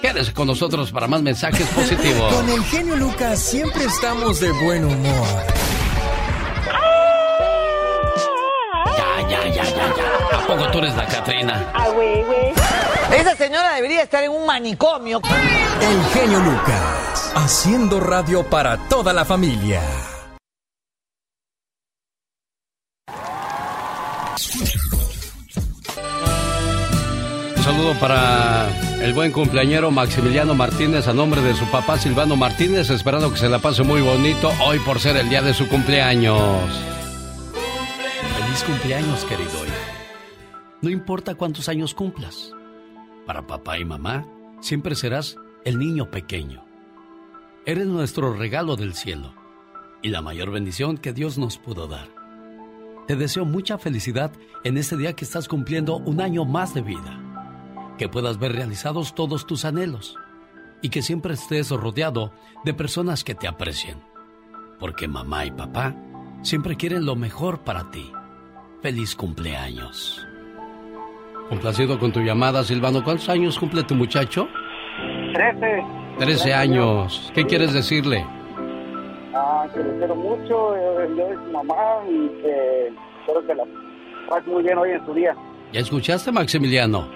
[0.00, 2.32] Quédese con nosotros para más mensajes positivos.
[2.34, 5.26] Con el genio Lucas siempre estamos de buen humor.
[8.86, 10.38] Ya, ya, ya, ya, ya.
[10.38, 11.70] ¿A poco tú eres la Catrina?
[11.74, 12.52] Ah, güey, güey.
[13.18, 15.20] Esa señora debería estar en un manicomio.
[15.80, 19.82] El genio Lucas, haciendo radio para toda la familia.
[27.66, 28.68] Saludo para
[29.02, 33.48] el buen cumpleañero Maximiliano Martínez a nombre de su papá Silvano Martínez, esperando que se
[33.48, 36.38] la pase muy bonito hoy por ser el día de su cumpleaños.
[38.38, 39.74] Feliz cumpleaños, querido hijo.
[40.80, 42.52] No importa cuántos años cumplas,
[43.26, 44.28] para papá y mamá
[44.60, 46.64] siempre serás el niño pequeño.
[47.64, 49.34] Eres nuestro regalo del cielo
[50.02, 52.06] y la mayor bendición que Dios nos pudo dar.
[53.08, 54.30] Te deseo mucha felicidad
[54.62, 57.25] en este día que estás cumpliendo un año más de vida.
[57.98, 60.16] Que puedas ver realizados todos tus anhelos
[60.82, 62.32] y que siempre estés rodeado
[62.64, 63.98] de personas que te aprecien.
[64.78, 65.94] Porque mamá y papá
[66.42, 68.12] siempre quieren lo mejor para ti.
[68.82, 70.26] Feliz cumpleaños.
[71.48, 73.02] Complacido con tu llamada, Silvano.
[73.02, 74.48] ¿Cuántos años cumple tu muchacho?
[75.32, 75.84] Trece.
[76.18, 77.32] Trece años.
[77.34, 78.24] ¿Qué quieres decirle?
[79.34, 81.74] Ah, que le quiero mucho, eh, yo soy su mamá
[82.08, 82.88] y que
[83.20, 83.64] espero que la
[84.28, 85.36] pase muy bien hoy en su día.
[85.72, 87.06] ¿Ya escuchaste, Maximiliano?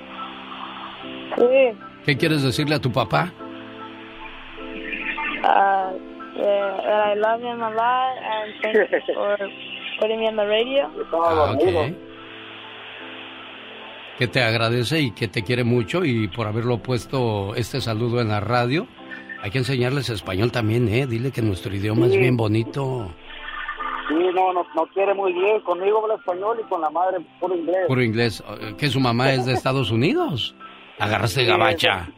[1.37, 3.33] Sí, ¿Qué quieres decirle a tu papá?
[5.43, 5.93] uh,
[6.37, 9.37] yeah, that I love him a lot and thank you for
[10.01, 10.91] putting me on the radio.
[11.13, 11.95] Ah, ok.
[14.19, 18.29] Que te agradece y que te quiere mucho y por haberlo puesto este saludo en
[18.29, 18.87] la radio.
[19.43, 21.07] Hay que enseñarles español también, ¿eh?
[21.07, 22.19] Dile que nuestro idioma es Sí.
[22.19, 23.11] bien bonito.
[24.09, 27.55] Sí, no, no, no quiere muy bien, conmigo habla español y con la madre puro
[27.57, 27.79] inglés.
[27.87, 28.45] Puro inglés.
[28.61, 30.55] Eh, ¿Que su mamá es de Estados Unidos?
[31.01, 32.09] Agarraste gabacha.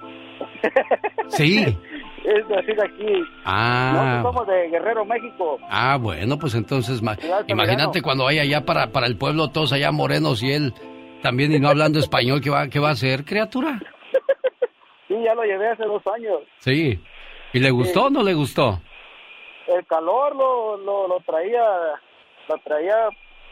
[1.29, 1.77] Sí.
[2.25, 3.25] Es de así de aquí.
[3.45, 4.23] Ah.
[4.23, 5.59] Nosotros somos de Guerrero, México.
[5.69, 7.03] Ah, bueno, pues entonces,
[7.49, 10.73] imagínate cuando vaya allá para, para el pueblo, todos allá morenos y él
[11.21, 13.81] también y no hablando español, ¿qué va, qué va a hacer, criatura?
[15.09, 16.39] Sí, ya lo llevé hace dos años.
[16.61, 16.99] Sí.
[17.53, 18.81] ¿Y le gustó o no le gustó?
[19.67, 21.61] El calor lo, lo, lo traía,
[22.49, 22.95] lo traía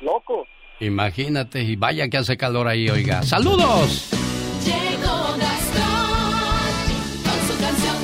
[0.01, 0.47] loco.
[0.79, 3.23] Imagínate, y vaya que hace calor ahí, oiga.
[3.25, 4.11] ¡Saludos!
[5.11, 6.13] Llegó Gastón
[7.25, 7.97] con su canción.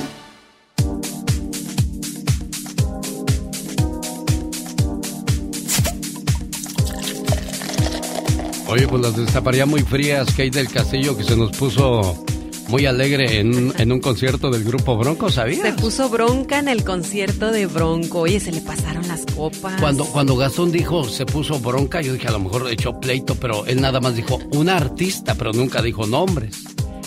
[8.68, 12.24] Oye, pues las destaparía muy frías, Kate del Castillo, que se nos puso
[12.68, 15.80] muy alegre en, en un concierto del grupo Bronco, Se ¿sabías?
[15.80, 18.20] puso bronca en el concierto de Bronco.
[18.22, 19.80] Oye, se le pasaron las copas.
[19.80, 23.64] Cuando, cuando Gastón dijo se puso bronca, yo dije a lo mejor echó pleito, pero
[23.66, 26.64] él nada más dijo un artista, pero nunca dijo nombres.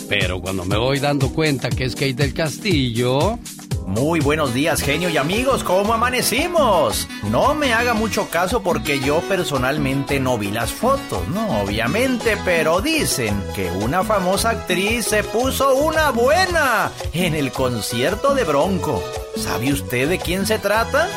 [0.10, 3.38] Pero cuando me voy dando cuenta que es Kate del Castillo.
[3.86, 7.08] Muy buenos días, genio y amigos, ¿cómo amanecimos?
[7.32, 12.82] No me haga mucho caso porque yo personalmente no vi las fotos, no, obviamente, pero
[12.82, 19.04] dicen que una famosa actriz se puso una buena en el concierto de Bronco.
[19.36, 21.08] ¿Sabe usted de quién se trata?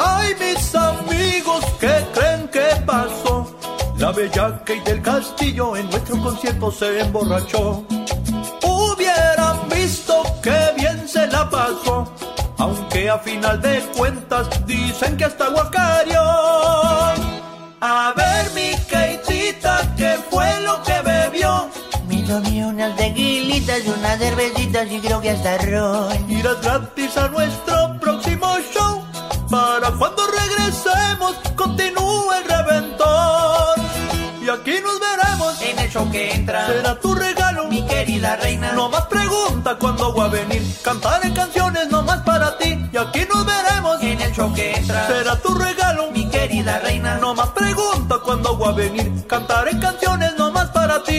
[0.00, 3.56] Ay, mis amigos, ¿qué creen que pasó?
[3.98, 7.84] La bella Kate del Castillo en nuestro concierto se emborrachó.
[11.40, 12.12] La pasó,
[12.58, 16.20] aunque a final de cuentas dicen que hasta guacario.
[17.80, 21.68] A ver, mi Kateita, ¿qué fue lo que bebió?
[22.08, 26.30] Me tomé unas tequilitas, unas cervecitas y creo que hasta ron.
[26.30, 29.02] Irás gratis a nuestro próximo show.
[29.98, 33.76] Cuando regresemos, continúa el reventón.
[34.42, 38.72] Y aquí nos veremos En el show que entra, Será tu regalo, mi querida reina.
[38.72, 40.19] No más pregunta venir.
[40.82, 42.78] Cantaré canciones nomás para ti.
[42.92, 44.02] Y aquí nos veremos.
[44.02, 47.16] En el show que entra, Será tu regalo, mi querida reina.
[47.18, 49.26] No más pregunta cuándo voy a venir.
[49.26, 51.12] Cantaré canciones nomás para ti.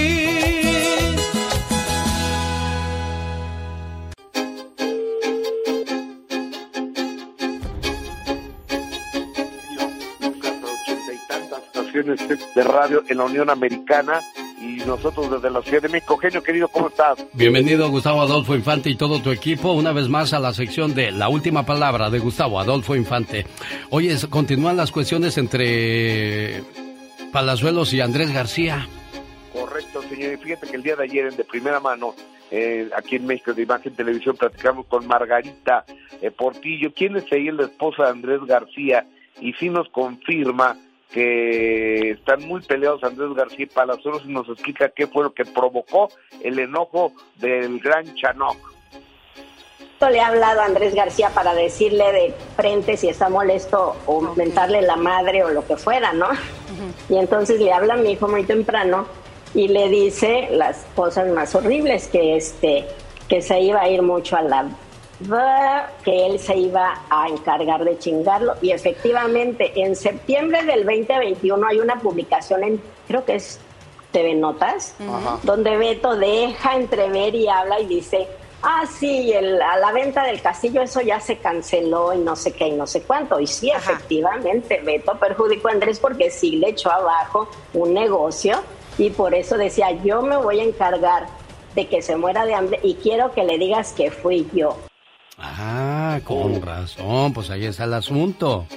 [10.63, 12.19] ochenta y tantas estaciones
[12.55, 14.21] de radio en la Unión Americana
[14.61, 16.17] y nosotros desde la Ciudad de México.
[16.17, 17.25] Genio querido, ¿cómo estás?
[17.33, 21.11] Bienvenido Gustavo Adolfo Infante y todo tu equipo una vez más a la sección de
[21.11, 23.45] La Última Palabra de Gustavo Adolfo Infante.
[23.89, 26.61] Oye, continúan las cuestiones entre
[27.31, 28.87] Palazuelos y Andrés García.
[29.51, 30.33] Correcto, señor.
[30.33, 32.13] Y fíjate que el día de ayer, en de primera mano,
[32.51, 35.85] eh, aquí en México, de Imagen Televisión, platicamos con Margarita
[36.21, 39.07] eh, Portillo, quien es ella, la esposa de Andrés García,
[39.39, 40.77] y sí nos confirma
[41.11, 45.45] que están muy peleados Andrés García y Palazuelos y nos explica qué fue lo que
[45.45, 46.09] provocó
[46.41, 48.57] el enojo del gran Chanoc.
[50.09, 54.81] le ha hablado a Andrés García para decirle de frente si está molesto o mentarle
[54.81, 56.29] la madre o lo que fuera, ¿no?
[57.09, 59.05] Y entonces le habla a mi hijo muy temprano
[59.53, 62.85] y le dice las cosas más horribles, que este,
[63.27, 64.69] que se iba a ir mucho a la
[66.03, 68.55] que él se iba a encargar de chingarlo.
[68.61, 73.59] Y efectivamente en septiembre del 2021 hay una publicación en creo que es
[74.11, 74.95] TV Notas
[75.43, 78.27] donde Beto deja entrever y habla y dice
[78.61, 82.51] ah sí el, a la venta del castillo eso ya se canceló y no sé
[82.51, 86.69] qué y no sé cuánto y sí efectivamente Beto perjudicó a Andrés porque sí le
[86.69, 88.61] echó abajo un negocio
[88.97, 91.27] y por eso decía yo me voy a encargar
[91.73, 94.75] de que se muera de hambre y quiero que le digas que fui yo
[95.43, 98.67] Ah, con razón, pues ahí está el asunto.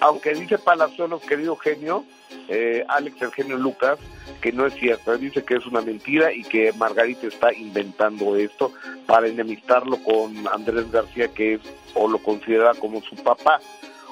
[0.00, 2.04] Aunque dice Palazuelos, querido genio,
[2.48, 3.98] eh, Alex el genio Lucas,
[4.40, 5.12] que no es cierto.
[5.12, 8.72] Él dice que es una mentira y que Margarita está inventando esto
[9.06, 11.60] para enemistarlo con Andrés García, que es
[11.94, 13.60] o lo considera como su papá.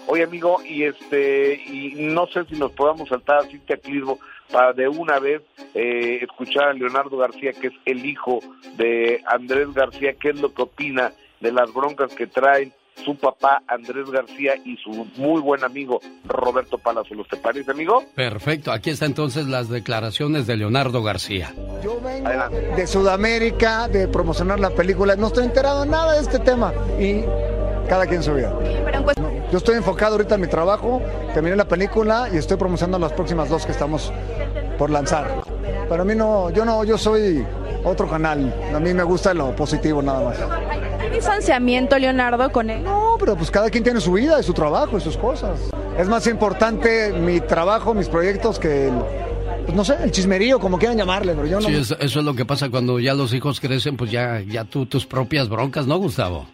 [0.06, 4.20] Oye, amigo, y este, y no sé si nos podamos saltar a Cintia Clirbo
[4.52, 5.42] para de una vez
[5.74, 8.38] eh, escuchar a Leonardo García, que es el hijo
[8.76, 12.72] de Andrés García, qué es lo que opina de las broncas que traen
[13.04, 17.28] su papá Andrés García y su muy buen amigo Roberto Palazuelos.
[17.28, 18.02] ¿Te parece, amigo?
[18.14, 21.54] Perfecto, aquí están entonces las declaraciones de Leonardo García.
[21.82, 22.30] Yo vengo
[22.76, 27.22] de Sudamérica, de promocionar la película, no estoy enterado de nada de este tema y
[27.88, 28.52] cada quien su vida.
[29.52, 31.00] Yo estoy enfocado ahorita en mi trabajo,
[31.32, 34.12] terminé la película y estoy promocionando las próximas dos que estamos
[34.78, 35.42] por lanzar.
[35.88, 37.46] Para mí no, yo no, yo soy
[37.84, 40.95] otro canal, a mí me gusta lo positivo nada más.
[41.16, 42.82] ¿Hay distanciamiento, Leonardo, con él?
[42.82, 45.58] No, pero pues cada quien tiene su vida y su trabajo y sus cosas.
[45.98, 48.94] Es más importante mi trabajo, mis proyectos que el,
[49.64, 51.68] pues no sé, el chismerío, como quieran llamarle, pero yo no...
[51.68, 54.64] Sí, eso, eso es lo que pasa cuando ya los hijos crecen, pues ya, ya
[54.64, 56.46] tú, tus propias broncas, ¿no, Gustavo?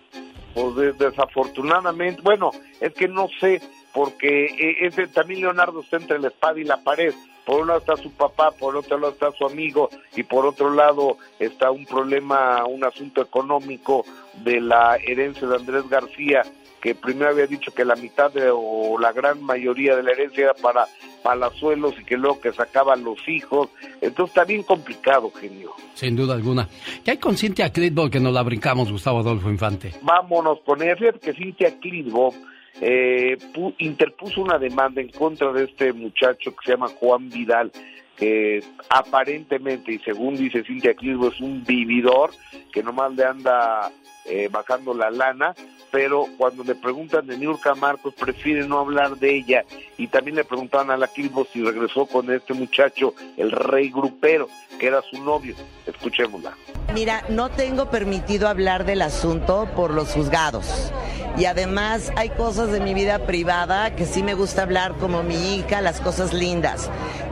[0.54, 3.60] Pues de- desafortunadamente, bueno, es que no sé,
[3.92, 7.12] porque eh, ese, también Leonardo está entre la espada y la pared.
[7.44, 10.72] Por un lado está su papá, por otro lado está su amigo y por otro
[10.72, 14.04] lado está un problema, un asunto económico
[14.44, 16.42] de la herencia de Andrés García,
[16.80, 20.44] que primero había dicho que la mitad de, o la gran mayoría de la herencia
[20.44, 20.86] era para
[21.22, 23.68] Palazuelos y que luego que sacaban los hijos.
[24.00, 25.72] Entonces está bien complicado, genio.
[25.94, 26.68] Sin duda alguna.
[27.04, 29.94] ¿Qué hay con Cintia Clitbo que nos la brincamos, Gustavo Adolfo Infante?
[30.02, 30.96] vámonos con ella.
[30.96, 32.34] Fíjate que Cintia Clitbo
[32.80, 37.70] eh, pu- interpuso una demanda en contra de este muchacho que se llama Juan Vidal,
[38.16, 42.30] que aparentemente, y según dice Cintia Clitbo, es un vividor
[42.72, 43.90] que nomás le anda
[44.24, 45.54] eh, bajando la lana,
[45.90, 49.64] pero cuando le preguntan de Niurka Marcos, prefiere no hablar de ella.
[49.98, 54.48] Y también le preguntaban a la Clitbo si regresó con este muchacho, el rey grupero,
[54.78, 55.54] que era su novio.
[55.86, 56.56] Escuchémosla.
[56.94, 60.92] Mira, no tengo permitido hablar del asunto por los juzgados.
[61.36, 65.56] Y además hay cosas de mi vida privada que sí me gusta hablar, como mi
[65.56, 66.90] hija, las cosas lindas.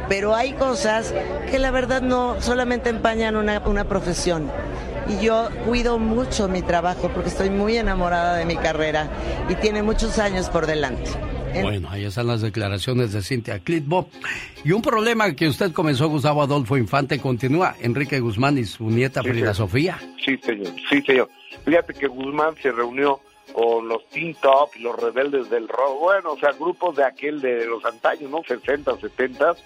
[0.09, 1.15] Pero hay cosas
[1.51, 4.51] que la verdad no solamente empañan una, una profesión.
[5.11, 9.11] Y yo cuido mucho mi trabajo porque estoy muy enamorada de mi carrera
[9.49, 11.11] y tiene muchos años por delante.
[11.63, 14.09] Bueno, ahí están las declaraciones de Cintia Clitbo.
[14.65, 17.75] Y un problema que usted comenzó, Gustavo Adolfo Infante, continúa.
[17.81, 19.55] Enrique Guzmán y su nieta Sí, Frida señor.
[19.57, 19.99] Sofía.
[20.25, 20.73] Sí, señor.
[20.89, 21.29] Sí, señor.
[21.65, 23.19] Fíjate que Guzmán se reunió
[23.53, 27.41] con los Teen Top y los rebeldes del rock, bueno, o sea, grupos de aquel
[27.41, 28.43] de los antaños, ¿no?
[28.47, 29.57] 60, 70,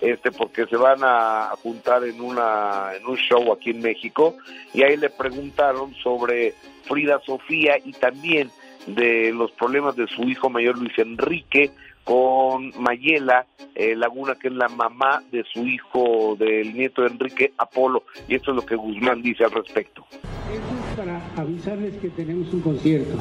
[0.00, 4.36] este, porque se van a juntar en una en un show aquí en México
[4.72, 6.54] y ahí le preguntaron sobre
[6.84, 8.50] Frida Sofía y también
[8.86, 11.70] de los problemas de su hijo mayor Luis Enrique
[12.04, 17.52] con Mayela eh, Laguna, que es la mamá de su hijo, del nieto de Enrique
[17.58, 20.04] Apolo, y esto es lo que Guzmán dice al respecto.
[20.10, 20.20] Eso
[20.50, 23.18] es para avisarles que tenemos un concierto.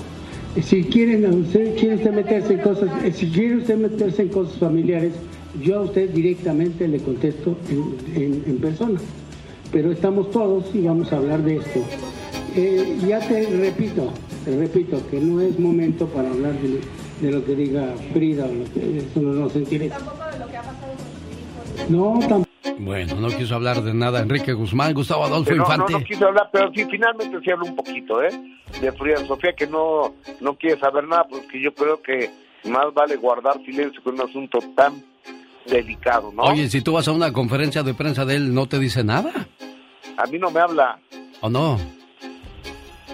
[0.60, 5.14] Si quieren, usted quiere meterse en cosas, si quiere usted meterse en cosas familiares,
[5.62, 9.00] yo a usted directamente le contesto en, en, persona.
[9.72, 11.80] Pero estamos todos y vamos a hablar de esto.
[12.56, 14.12] Eh, ya te repito,
[14.44, 16.82] te repito que no es momento para hablar de,
[17.22, 19.98] de lo que diga Frida o lo que eso no nos interesa.
[19.98, 20.94] Tampoco de lo que ha pasado
[21.88, 22.50] con No, tampoco.
[22.80, 25.92] Bueno, no quiso hablar de nada Enrique Guzmán, Gustavo Adolfo Infante.
[25.92, 28.30] No, no quiso hablar, pero sí, finalmente sí habló un poquito, ¿eh?
[28.82, 32.30] De Frida Sofía, que no, no quiere saber nada, porque yo creo que
[32.66, 35.04] más vale guardar silencio con un asunto tan
[35.66, 36.44] delicado, ¿no?
[36.44, 39.48] Oye, si tú vas a una conferencia de prensa de él, ¿no te dice nada?
[40.18, 41.00] A mí no me habla.
[41.42, 41.78] ¿O no?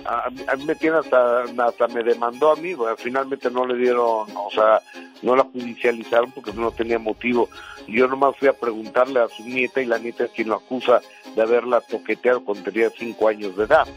[0.05, 4.49] a, mí me tiene hasta, hasta me demandó a mí, finalmente no le dieron, o
[4.53, 4.81] sea,
[5.21, 7.49] no la judicializaron porque no tenía motivo.
[7.87, 11.01] Yo nomás fui a preguntarle a su nieta y la nieta es quien lo acusa
[11.35, 13.87] de haberla toqueteado cuando tenía cinco años de edad.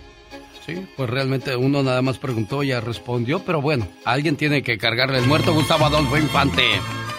[0.68, 4.76] Sí, pues realmente uno nada más preguntó y ya respondió, pero bueno, alguien tiene que
[4.76, 6.62] cargarle el muerto Gustavo Adolfo Infante.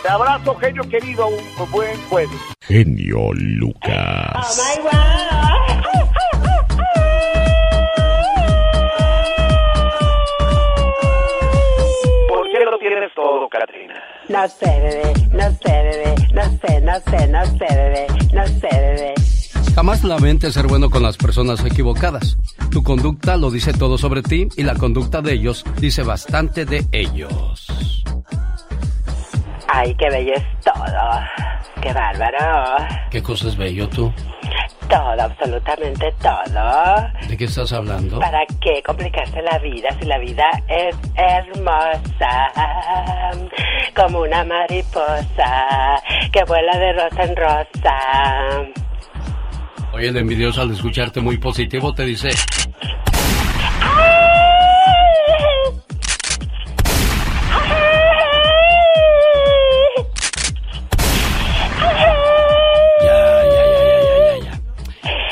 [0.03, 2.38] Te abrazo, genio querido, un buen jueves.
[2.61, 4.61] Genio Lucas.
[12.80, 14.01] tienes todo, Katrina.
[14.27, 18.69] No sé, bebé, no sé, bebé, no sé, no sé, no sé, bebé, no sé,
[18.71, 19.28] bebé.
[19.80, 22.35] Jamás mente ser bueno con las personas equivocadas.
[22.69, 26.85] Tu conducta lo dice todo sobre ti y la conducta de ellos dice bastante de
[26.91, 28.03] ellos.
[29.69, 31.22] Ay, qué bello es todo.
[31.81, 32.76] Qué bárbaro.
[33.10, 34.11] ¿Qué cosa es bello tú?
[34.89, 37.30] Todo, absolutamente todo.
[37.30, 38.19] ¿De qué estás hablando?
[38.19, 42.51] ¿Para qué complicarse la vida si la vida es hermosa?
[43.95, 46.01] Como una mariposa
[46.34, 48.80] que vuela de rosa en rosa.
[49.94, 52.30] Oye, el envidioso al escucharte muy positivo te dice...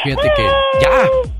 [0.04, 0.44] Fíjate que.
[0.82, 1.37] ¡Ya!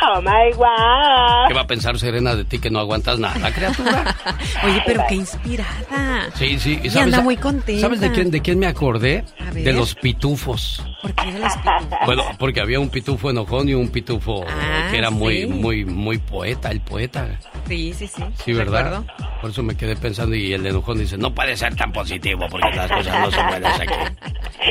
[0.00, 1.48] Oh my God.
[1.48, 4.16] ¿Qué va a pensar Serena de ti que no aguantas nada, criatura?
[4.64, 6.28] Oye, pero qué inspirada.
[6.34, 6.80] Sí, sí.
[6.82, 7.80] Y, anda muy contenta.
[7.80, 9.24] ¿Sabes de quién, de quién me acordé?
[9.52, 10.84] De los pitufos.
[11.02, 12.06] ¿Por qué de los pitufos?
[12.06, 16.18] Bueno, porque había un pitufo enojón y un pitufo ah, que era muy, muy, muy
[16.18, 17.38] poeta, el poeta.
[17.66, 18.22] Sí, sí, sí.
[18.44, 19.02] Sí, ¿verdad?
[19.40, 22.70] Por eso me quedé pensando y el enojón dice, no puede ser tan positivo porque
[22.74, 23.94] las cosas no son buenas aquí.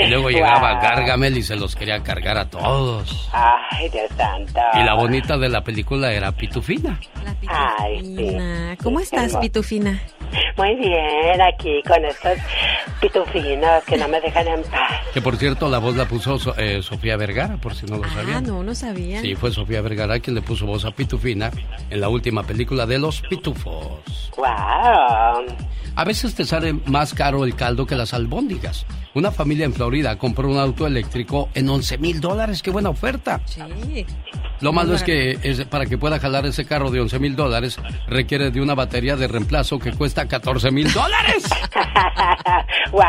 [0.03, 3.29] Y luego llegaba Gargamel y se los quería cargar a todos.
[3.71, 4.59] Ay, Dios santo.
[4.73, 6.99] Y la bonita de la película era Pitufina.
[7.23, 8.77] La Pitufina.
[8.81, 10.01] ¿Cómo estás, Pitufina?
[10.57, 12.37] Muy bien, aquí con estos
[12.99, 14.91] pitufinos que no me dejan en paz.
[15.13, 18.09] Que por cierto, la voz la puso eh, Sofía Vergara, por si no lo ah,
[18.13, 18.37] sabían.
[18.37, 19.21] Ah, no, no sabía.
[19.21, 21.51] Sí, fue Sofía Vergara quien le puso voz a Pitufina
[21.89, 24.31] en la última película de Los Pitufos.
[24.35, 25.45] ¡Wow!
[25.95, 28.85] A veces te sale más caro el caldo que las albóndigas.
[29.17, 32.61] Una familia en Florida compró un auto eléctrico en 11 mil dólares.
[32.61, 33.41] ¡Qué buena oferta!
[33.45, 34.05] Sí.
[34.61, 38.51] Lo malo es que para que pueda jalar ese carro de 11 mil dólares requiere
[38.51, 41.45] de una batería de reemplazo que cuesta 14 mil dólares.
[42.91, 43.01] ¡Wow!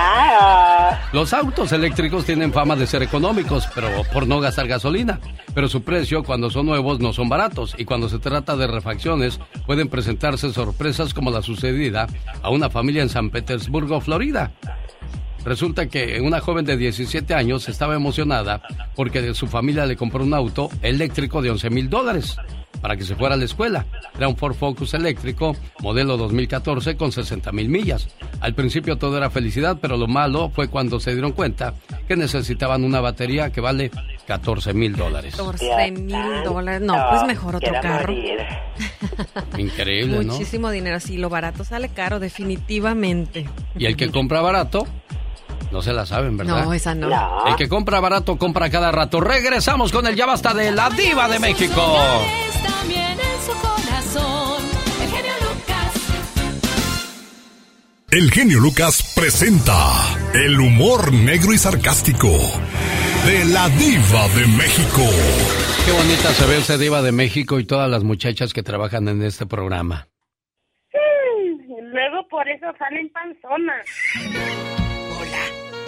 [1.13, 5.21] Los autos eléctricos tienen fama de ser económicos, pero por no gastar gasolina.
[5.55, 9.41] Pero su precio cuando son nuevos no son baratos y cuando se trata de refacciones
[9.67, 12.07] pueden presentarse sorpresas como la sucedida
[12.41, 14.53] a una familia en San Petersburgo, Florida.
[15.45, 18.63] Resulta que una joven de 17 años estaba emocionada
[18.95, 22.37] porque su familia le compró un auto eléctrico de 11 mil dólares
[22.81, 23.87] para que se fuera a la escuela.
[24.17, 28.09] Era un Ford Focus eléctrico, modelo 2014 con 60 mil millas.
[28.41, 31.75] Al principio todo era felicidad, pero lo malo fue cuando se dieron cuenta
[32.07, 33.91] que necesitaban una batería que vale
[34.27, 35.35] 14 mil dólares.
[35.37, 36.83] 14 mil dólares.
[36.83, 38.15] No, pues mejor otro carro.
[39.59, 40.33] Increíble, ¿no?
[40.33, 41.01] Muchísimo dinero.
[41.01, 43.49] Sí, lo barato sale caro, definitivamente.
[43.77, 44.87] Y el que compra barato
[45.71, 46.65] no se la saben, ¿verdad?
[46.65, 47.47] No, esa no.
[47.47, 49.21] El que compra barato compra cada rato.
[49.21, 51.99] Regresamos con el ya basta de la diva de México.
[58.11, 59.75] El genio Lucas presenta
[60.33, 62.29] el humor negro y sarcástico
[63.27, 65.03] de la diva de México.
[65.85, 69.23] Qué bonita se ve esa diva de México y todas las muchachas que trabajan en
[69.23, 70.09] este programa.
[71.93, 74.88] luego por eso salen panzonas.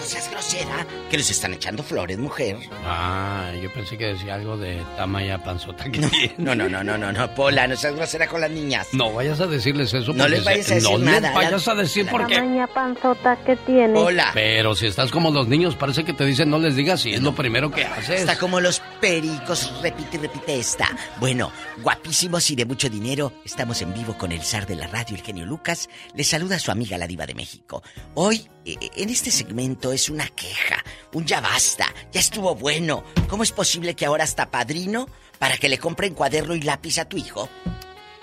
[0.00, 0.86] No seas será?
[1.10, 2.56] Que les están echando flores, mujer.
[2.86, 6.34] Ah, yo pensé que decía algo de Tamaya Panzota que No, tiene.
[6.38, 8.88] no, no, no, no, no, no, Pola, no seas grosera con las niñas.
[8.94, 10.12] No vayas a decirles eso.
[10.14, 11.20] No porque les vayas a decir no nada.
[11.28, 12.40] les vayas a decir La porque...
[12.40, 13.98] maña panzota que tiene.
[13.98, 14.30] Hola.
[14.32, 17.22] Pero si estás como los niños, parece que te dicen no les digas y es
[17.22, 18.20] lo primero que haces.
[18.20, 20.88] Está como los pericos, repite y repite esta.
[21.18, 21.52] Bueno,
[21.82, 25.22] guapísimos y de mucho dinero, estamos en vivo con el zar de la radio, el
[25.22, 25.90] genio Lucas.
[26.14, 27.82] Les saluda su amiga la diva de México.
[28.14, 30.82] Hoy, eh, en este segmento, es una queja,
[31.12, 33.04] un ya basta, ya estuvo bueno.
[33.28, 35.06] ¿Cómo es posible que ahora hasta padrino
[35.38, 37.48] para que le compren cuaderno y lápiz a tu hijo?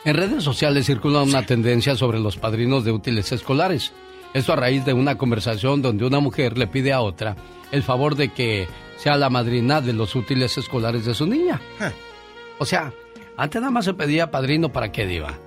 [0.05, 3.91] En redes sociales circula una tendencia sobre los padrinos de útiles escolares.
[4.33, 7.35] Esto a raíz de una conversación donde una mujer le pide a otra
[7.71, 8.67] el favor de que
[8.97, 11.61] sea la madrina de los útiles escolares de su niña.
[12.57, 12.93] O sea,
[13.35, 15.37] antes nada más se pedía padrino para qué diva.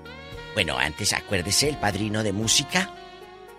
[0.55, 2.91] Bueno, antes acuérdese, el padrino de música,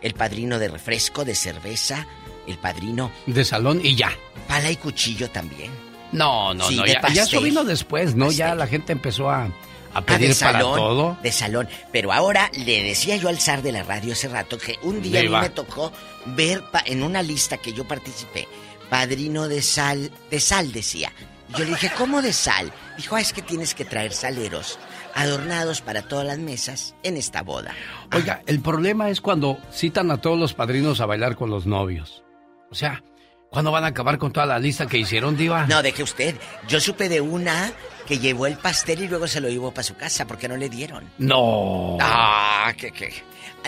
[0.02, 2.08] el padrino de refresco, de cerveza,
[2.48, 3.12] el padrino...
[3.26, 4.12] De salón y ya.
[4.48, 5.72] Pala y cuchillo también.
[6.12, 6.86] No, no, Sí, no.
[6.86, 8.32] Ya, ya eso vino después, ¿no?
[8.32, 9.50] Ya la gente empezó a, a
[9.94, 11.18] Ah, pedir para salón, todo.
[11.24, 11.70] De salón.
[11.92, 15.20] Pero ahora le decía yo al zar de la radio hace rato que un día
[15.20, 15.92] a mí me tocó
[16.26, 18.48] ver pa- en una lista que yo participé,
[18.90, 21.12] padrino de sal, de sal decía.
[21.58, 22.72] Yo le dije, ¿cómo de sal?
[22.98, 24.80] Dijo, ah, es que tienes que traer saleros
[25.16, 27.74] adornados para todas las mesas en esta boda.
[28.14, 32.24] Oiga, el problema es cuando citan a todos los padrinos a bailar con los novios.
[32.72, 33.04] O sea,
[33.50, 35.68] ¿cuándo van a acabar con toda la lista que hicieron, Diva?
[35.68, 36.36] No, deje usted.
[36.68, 37.74] Yo supe de una
[38.08, 40.70] que llevó el pastel y luego se lo llevó para su casa porque no le
[40.70, 41.10] dieron.
[41.18, 41.98] No.
[42.00, 43.14] Ah, que que.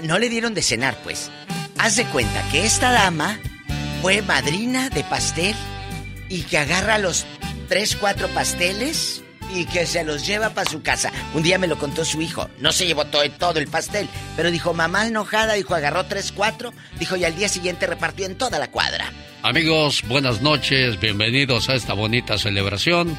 [0.03, 1.29] No le dieron de cenar, pues.
[1.77, 3.37] Haz de cuenta que esta dama
[4.01, 5.55] fue madrina de pastel
[6.29, 7.25] y que agarra los
[7.67, 9.21] tres, cuatro pasteles
[9.51, 11.11] y que se los lleva para su casa.
[11.33, 12.49] Un día me lo contó su hijo.
[12.59, 16.73] No se llevó todo, todo el pastel, pero dijo, mamá enojada, dijo, agarró tres, cuatro,
[16.99, 19.11] dijo, y al día siguiente repartió en toda la cuadra.
[19.41, 23.17] Amigos, buenas noches, bienvenidos a esta bonita celebración.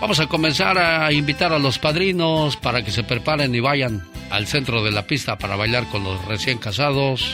[0.00, 4.46] Vamos a comenzar a invitar a los padrinos para que se preparen y vayan al
[4.46, 7.30] centro de la pista para bailar con los recién casados.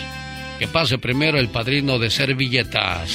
[0.58, 3.10] Que pase primero el padrino de servilletas.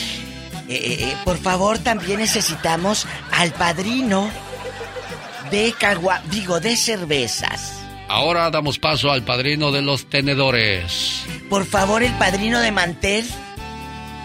[0.69, 4.31] Eh, eh, eh, por favor, también necesitamos al padrino
[5.51, 7.73] de cagua, digo, de cervezas.
[8.07, 11.23] Ahora damos paso al padrino de los tenedores.
[11.49, 13.25] Por favor, el padrino de mantel.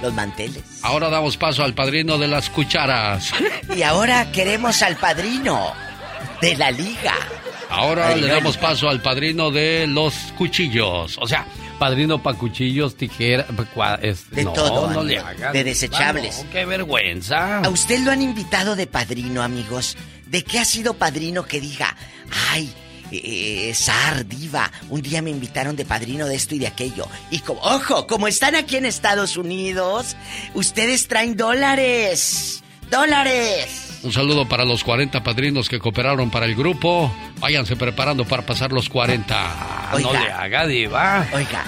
[0.02, 0.62] Los manteles.
[0.82, 3.32] Ahora damos paso al padrino de las cucharas.
[3.76, 5.72] Y ahora queremos al padrino
[6.40, 7.14] de la liga.
[7.68, 11.18] Ahora Padrino le damos paso al padrino de los cuchillos.
[11.20, 11.46] O sea,
[11.78, 13.46] padrino para cuchillos, tijeras,
[14.30, 15.28] De no, todo, no le amigo.
[15.28, 15.52] hagan.
[15.52, 16.44] De desechables.
[16.52, 17.58] Qué vergüenza.
[17.58, 19.96] ¿A usted lo han invitado de padrino, amigos?
[20.26, 21.96] ¿De qué ha sido padrino que diga,
[22.50, 22.72] ay,
[23.12, 27.06] eh, Sar, diva, un día me invitaron de padrino de esto y de aquello?
[27.30, 30.16] Y como, ojo, como están aquí en Estados Unidos,
[30.54, 32.62] ustedes traen dólares.
[32.90, 33.98] ¡Dólares!
[34.02, 37.12] Un saludo para los 40 padrinos que cooperaron para el grupo.
[37.38, 39.90] Váyanse preparando para pasar los 40.
[40.00, 41.26] no le haga diva.
[41.32, 41.64] Oiga,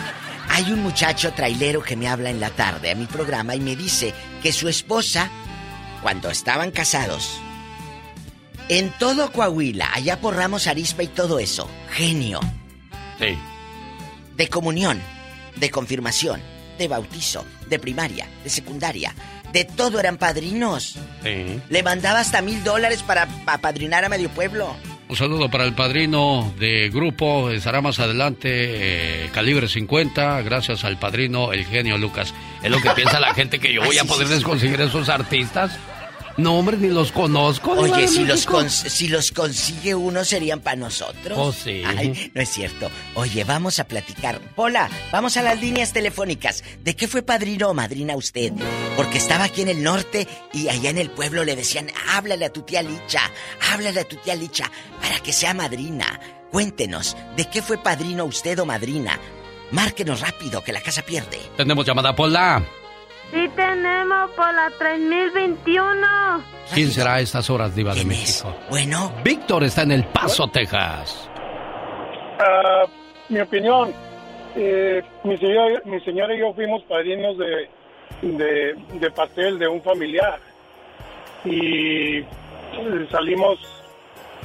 [0.49, 3.75] hay un muchacho trailero que me habla en la tarde a mi programa y me
[3.75, 5.31] dice que su esposa,
[6.03, 7.41] cuando estaban casados,
[8.69, 12.41] en todo Coahuila, allá por Ramos Arispa y todo eso, genio,
[13.19, 13.37] Sí.
[14.37, 15.01] de comunión,
[15.57, 16.41] de confirmación,
[16.79, 19.15] de bautizo, de primaria, de secundaria,
[19.53, 20.97] de todo eran padrinos.
[21.25, 21.61] sí.
[21.69, 24.77] Le mandaba hasta mil dólares para apadrinar a medio pueblo.
[25.09, 27.51] Un saludo para el padrino de grupo.
[27.51, 28.49] Estará más adelante,
[29.25, 32.35] eh, calibre 50, gracias al padrino, el genio Lucas.
[32.63, 34.45] Es lo que piensa la gente que yo voy a sí, poderles sí, sí.
[34.45, 35.73] conseguir esos artistas.
[36.39, 37.73] No, hombre, ni los conozco.
[37.73, 41.37] Oye, si los, si los consigue uno serían para nosotros.
[41.37, 41.83] Oh, sí.
[41.85, 42.89] Ay, no es cierto.
[43.17, 44.41] Oye, vamos a platicar.
[44.55, 46.63] Pola, vamos a las líneas telefónicas.
[46.85, 48.53] ¿De qué fue padrino o madrina usted?
[48.97, 52.53] Porque estaba aquí en el norte y allá en el pueblo le decían, háblale a
[52.53, 53.21] tu tía Licha,
[53.73, 54.71] háblale a tu tía Licha
[55.03, 56.21] para que sea madrina.
[56.53, 59.19] Cuéntenos, ¿de qué fue padrino usted o madrina?
[59.73, 61.41] Márquenos rápido, que la casa pierde.
[61.57, 62.65] Tenemos llamada Pola.
[63.33, 66.07] Sí tenemos por la 3021.
[66.73, 68.55] ¿Quién será a estas horas, Diva de México?
[68.71, 69.13] Bueno.
[69.23, 71.29] Víctor está en El Paso, Texas.
[72.41, 72.85] Ah,
[73.29, 73.93] mi opinión,
[74.57, 77.69] eh, mi, señora, mi señora y yo fuimos padrinos de,
[78.23, 80.39] de, de pastel de un familiar
[81.45, 82.25] y eh,
[83.11, 83.59] salimos,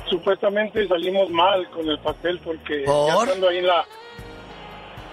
[0.09, 3.85] supuestamente salimos mal con el pastel porque ya estando ahí en la,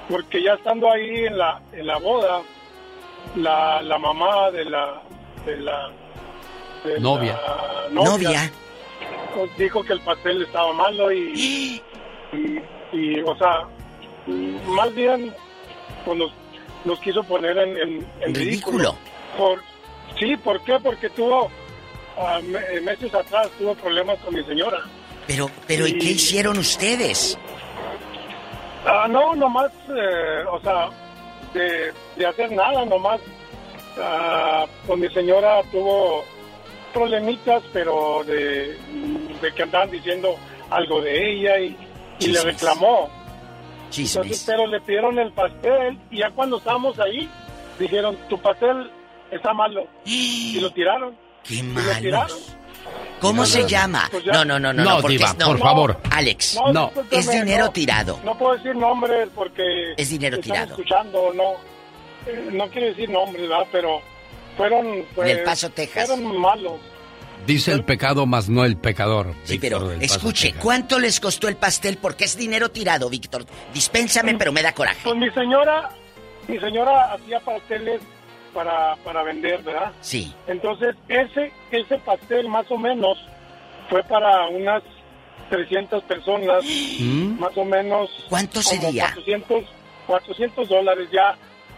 [0.09, 2.41] porque ya estando ahí en la, en la boda,
[3.37, 5.03] la, la mamá de la,
[5.47, 5.91] de la
[6.85, 7.39] de Novia.
[7.43, 8.51] la Novia.
[9.57, 11.81] dijo que el pastel estaba malo y,
[12.33, 12.61] y,
[12.93, 13.65] y, o sea,
[14.67, 15.35] más bien
[16.05, 16.33] pues nos,
[16.85, 18.97] nos quiso poner en, en- en Ridículo.
[19.37, 19.61] Por,
[20.19, 20.79] Sí, ¿por qué?
[20.83, 21.51] Porque tuvo,
[22.43, 24.79] me- meses atrás, tuvo problemas con mi señora.
[25.27, 27.39] Pero, pero ¿y qué hicieron ustedes?
[28.85, 30.89] Ah, no, nomás, eh, o sea,
[31.55, 33.21] de, de hacer nada, nomás.
[33.99, 36.25] ah, con mi señora tuvo
[36.93, 38.77] problemitas, pero de,
[39.41, 40.37] de que andaban diciendo
[40.71, 41.77] algo de ella y,
[42.21, 43.09] y le reclamó.
[43.97, 47.29] Entonces, pero le pidieron el pastel y ya cuando estábamos ahí,
[47.79, 48.91] dijeron, tu pastel
[49.31, 49.87] está malo.
[50.05, 51.17] Y lo tiraron.
[51.45, 52.39] ¡Qué Y lo tiraron.
[53.21, 54.09] ¿Cómo se llama?
[54.11, 55.47] Pues ya- No, no, no, no, No, porque Diva, es- no.
[55.47, 56.01] por favor.
[56.11, 57.71] Alex, No, discúlpeme, es dinero no.
[57.73, 58.21] tirado.
[58.25, 59.63] No puedo decir nombres porque...
[59.97, 60.71] Es dinero están tirado.
[60.71, 61.53] escuchando, no.
[62.27, 63.67] eh, No quiero decir nombres, ¿verdad?
[63.71, 64.01] Pero
[64.57, 65.05] fueron...
[65.15, 66.07] pues, Del Paso, Texas.
[66.09, 66.81] Fueron malos.
[67.47, 69.35] Dice el pecado, más no el pecador.
[69.45, 70.63] Sí, Víctor pero del Paso, escuche, Texas.
[70.63, 71.97] ¿cuánto les costó el pastel?
[71.99, 73.45] Porque es dinero tirado, Víctor.
[73.75, 75.01] Dispénsame, pero me da coraje.
[75.05, 75.91] Pues mi señora,
[76.49, 78.01] mi señora hacía pasteles
[78.55, 79.93] para, para vender, ¿verdad?
[80.01, 80.33] Sí.
[80.47, 83.19] Entonces, ese, ese pastel más o menos
[83.89, 84.83] fue para unas
[85.49, 86.65] 300 personas,
[87.01, 87.39] ¿Mm?
[87.41, 88.11] más o menos.
[88.29, 89.07] ¿Cuánto sería?
[89.15, 89.65] 400,
[90.07, 91.37] 400 dólares ya,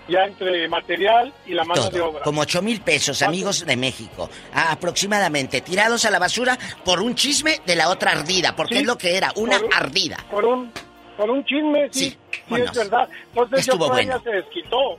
[0.08, 2.22] ya entre material y la mano de obra.
[2.22, 7.14] como ocho mil pesos, amigos de México, a- aproximadamente, tirados a la basura por un
[7.14, 10.16] chisme de la otra ardida, porque Sí, es lo que era, una por un- ardida.
[10.30, 10.72] Por un,
[11.16, 12.18] por un chisme, sí, sí,
[12.48, 13.08] bueno, es verdad.
[13.28, 14.20] Entonces estuvo yo bueno.
[14.22, 14.98] se desquitó.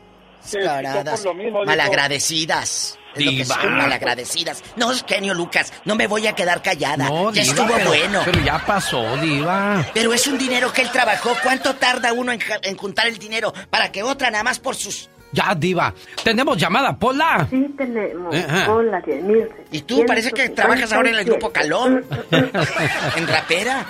[0.52, 1.64] Descaradas, por lo mismo.
[1.65, 2.98] malagradecidas.
[3.15, 3.61] Es lo que Diva.
[3.61, 4.64] son, malagradecidas.
[4.76, 7.07] No, genio Lucas, no me voy a quedar callada.
[7.10, 8.22] No, ya Diva, estuvo pero- bueno.
[8.26, 9.86] Pero ya pasó, Diva.
[9.94, 11.36] Pero es un dinero que él trabajó.
[11.44, 15.10] ¿Cuánto tarda uno en, juntar el dinero para que otra nada más por sus...
[15.32, 15.91] Ya, Diva.
[16.24, 17.48] Tenemos llamada, Pola.
[17.49, 18.36] Sí tenemos.
[18.36, 18.72] Ajá.
[18.72, 19.49] Hola, 10.000.
[19.72, 22.06] Y tú parece que trabajas ahora en el grupo Calón.
[22.32, 23.84] en rapera.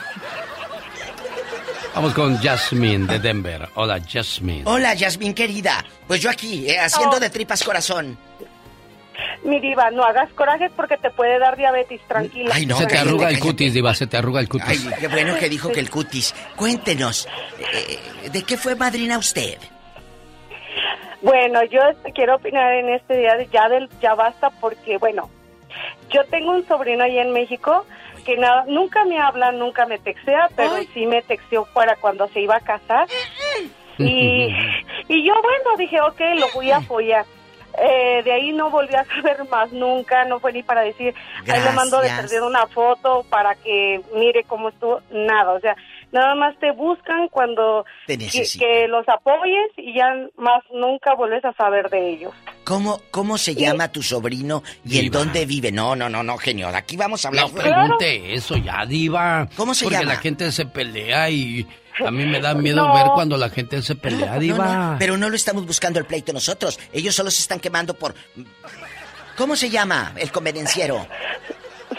[1.95, 3.69] Vamos con Jasmine de Denver.
[3.75, 4.63] Hola, Jasmine.
[4.65, 5.85] Hola, Yasmín querida.
[6.07, 8.17] Pues yo aquí, eh, haciendo de tripas corazón.
[9.43, 12.49] Mi diva, no hagas corajes porque te puede dar diabetes, tranquila.
[12.51, 14.87] Ay, no, se te arruga el cutis, Diva, se te arruga el cutis.
[14.87, 16.33] Ay, qué bueno que dijo que el cutis.
[16.55, 17.27] Cuéntenos,
[17.59, 19.59] eh, ¿de qué fue madrina usted?
[21.21, 21.79] Bueno, yo
[22.15, 25.29] quiero opinar en este día de ya del ya basta porque bueno,
[26.09, 27.85] yo tengo un sobrino ahí en México
[28.23, 32.41] que nada, nunca me habla, nunca me textea, pero sí me texteó para cuando se
[32.41, 33.07] iba a casar.
[33.97, 34.47] Y,
[35.07, 37.25] y yo, bueno, dije, ok, lo voy a apoyar.
[37.77, 41.13] Eh, de ahí no volví a saber más nunca, no fue ni para decir,
[41.47, 42.29] ahí le mando de Gracias.
[42.29, 45.75] perder una foto para que mire cómo estuvo, nada, o sea,
[46.13, 50.05] nada más te buscan cuando Te que, que los apoyes y ya
[50.37, 52.33] más nunca vuelves a saber de ellos.
[52.63, 55.17] ¿Cómo, cómo se llama tu sobrino y en Diva.
[55.19, 55.71] dónde vive?
[55.73, 56.71] No, no, no, no, genio.
[56.71, 57.49] de Aquí vamos a hablar.
[57.49, 59.49] No pregunte eso ya, Diva.
[59.57, 60.13] ¿Cómo se Porque llama?
[60.13, 61.67] la gente se pelea y
[62.05, 62.93] a mí me da miedo No.
[62.93, 64.91] ver cuando la gente se pelea, No, Diva.
[64.91, 66.79] no, pero no lo estamos buscando el pleito nosotros.
[66.93, 68.13] Ellos solo se están quemando por...
[69.35, 71.07] ¿Cómo se llama el convenenciero?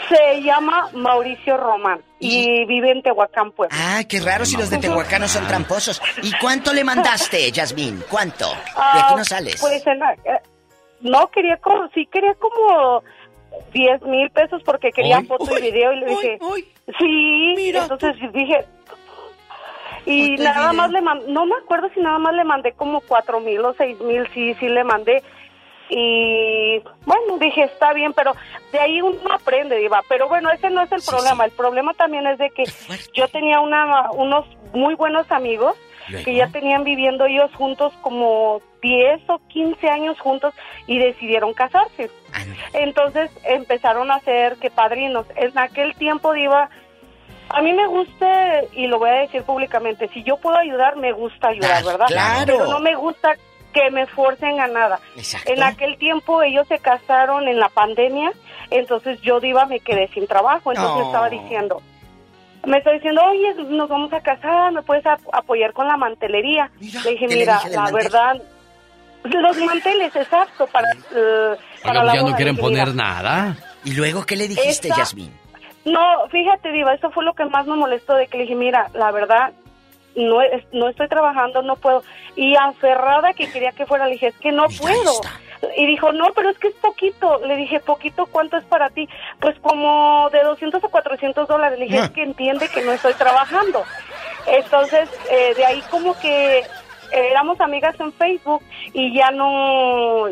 [0.09, 3.75] Se llama Mauricio Román y vive en Tehuacán, Puebla.
[3.79, 6.01] Ah, qué raro si los de Tehuacán no son tramposos.
[6.21, 8.03] ¿Y cuánto le mandaste, Yasmín?
[8.09, 8.49] ¿Cuánto?
[8.49, 9.57] De Ah, aquí no sales.
[9.59, 10.39] Pues en la- eh,
[11.01, 13.03] no quería como, sí quería como
[13.73, 16.39] 10 mil pesos porque quería Ay, foto y video y le dije,
[16.99, 18.65] sí, entonces dije,
[20.05, 23.01] y y nada más le mandé, no me acuerdo si nada más le mandé como
[23.01, 25.23] cuatro mil o seis mil, sí, sí le mandé.
[25.89, 28.33] Y bueno, dije, está bien, pero
[28.71, 30.01] de ahí uno aprende, Diva.
[30.09, 31.45] Pero bueno, ese no es el problema.
[31.45, 32.63] El problema también es de que
[33.13, 35.75] yo tenía una, unos muy buenos amigos
[36.23, 40.53] que ya tenían viviendo ellos juntos como 10 o 15 años juntos
[40.87, 42.11] y decidieron casarse.
[42.73, 45.25] Entonces empezaron a ser que padrinos.
[45.35, 46.69] En aquel tiempo, Diva,
[47.49, 51.11] a mí me gusta, y lo voy a decir públicamente, si yo puedo ayudar, me
[51.11, 52.07] gusta ayudar, ¿verdad?
[52.07, 52.45] claro.
[52.45, 53.35] Pero no me gusta
[53.75, 54.99] que me forcen a nada.
[55.17, 55.51] Exacto.
[55.51, 58.31] En aquel tiempo ellos se casaron en la pandemia,
[58.71, 60.99] entonces yo Diva me quedé sin trabajo, entonces No.
[61.01, 61.81] me estaba diciendo,
[62.65, 66.71] me está diciendo, oye, nos vamos a casar, ¿me puedes ap- apoyar con la mantelería?
[66.79, 68.41] le dije, ¿qué le mira, dije la verdad,
[69.23, 72.35] los manteles, exacto, para, Oiga, para pues la ya no boda".
[72.37, 73.57] quieren dije, poner "Mira, nada.
[73.83, 75.31] ¿Y luego qué le dijiste, Esta- Yasmín?
[75.85, 75.99] no,
[76.31, 79.11] fíjate, Diva, eso fue lo que más me molestó de que le dije, mira, la
[79.11, 79.51] verdad,
[80.15, 80.39] no,
[80.71, 82.03] no estoy trabajando, no puedo.
[82.35, 85.11] Y aferrada que quería que fuera, le dije, es que no puedo.
[85.77, 87.39] Y dijo, no, pero es que es poquito.
[87.45, 89.07] Le dije, ¿poquito cuánto es para ti?
[89.39, 91.79] Pues como de 200 a 400 dólares.
[91.79, 92.05] Le dije, Ah.
[92.05, 93.83] es que entiende que no estoy trabajando.
[94.47, 96.63] Entonces, eh, de ahí como que
[97.11, 98.61] éramos amigas en Facebook
[98.93, 100.27] y ya no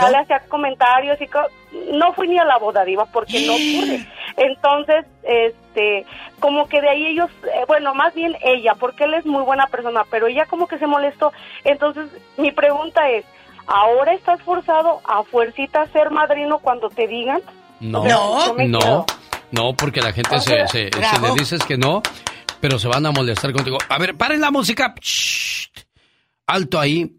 [0.00, 1.48] ya le hacía comentarios y co-
[1.92, 4.06] no fui ni a la boda diva porque no pude
[4.36, 6.04] entonces este
[6.40, 9.66] como que de ahí ellos eh, bueno más bien ella porque él es muy buena
[9.68, 11.32] persona pero ella como que se molestó
[11.64, 13.24] entonces mi pregunta es
[13.66, 17.40] ahora estás forzado a fuercita a ser madrino cuando te digan.
[17.80, 18.04] No,
[18.68, 19.06] no,
[19.50, 21.28] no, porque la gente O se, sea, se- bravo.
[21.28, 22.02] le dices que no,
[22.60, 23.78] pero se van a molestar contigo.
[23.88, 24.94] A ver, paren la música.
[25.00, 25.68] Shh.
[26.46, 27.10] Alto ahí.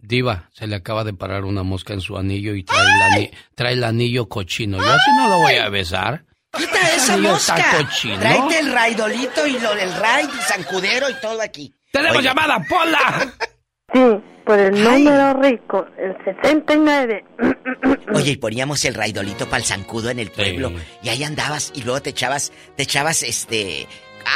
[0.00, 3.30] Diva, se le acaba de parar una mosca en su anillo y trae el, ani-
[3.54, 4.78] trae el anillo cochino.
[4.78, 6.24] Yo así no lo voy a besar.
[6.56, 7.86] Quita esa mosca.
[8.18, 11.74] Tráete el raidolito y lo del raid y zancudero y todo aquí.
[11.92, 13.32] ¡Tenemos Oye, llamada, Pola!
[13.90, 14.00] Sí,
[14.44, 17.24] por el número rico, el 69.
[18.14, 20.72] Oye, y poníamos el raidolito para el zancudo en el pueblo.
[21.02, 23.86] Y ahí andabas y luego te echabas, te echabas este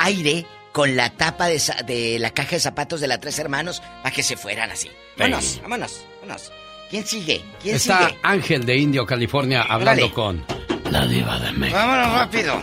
[0.01, 4.15] aire con la tapa de, de la caja de zapatos de las tres hermanos para
[4.15, 4.91] que se fueran así.
[5.19, 5.61] Vámonos, Sí.
[5.63, 6.51] vámonos, vámonos.
[6.89, 7.45] ¿Quién sigue?
[7.63, 8.19] ¿Quién Está sigue?
[8.23, 10.43] Ángel de Indio, California, hablando con
[10.91, 11.79] la diva de México.
[11.79, 12.63] Vámonos rápido.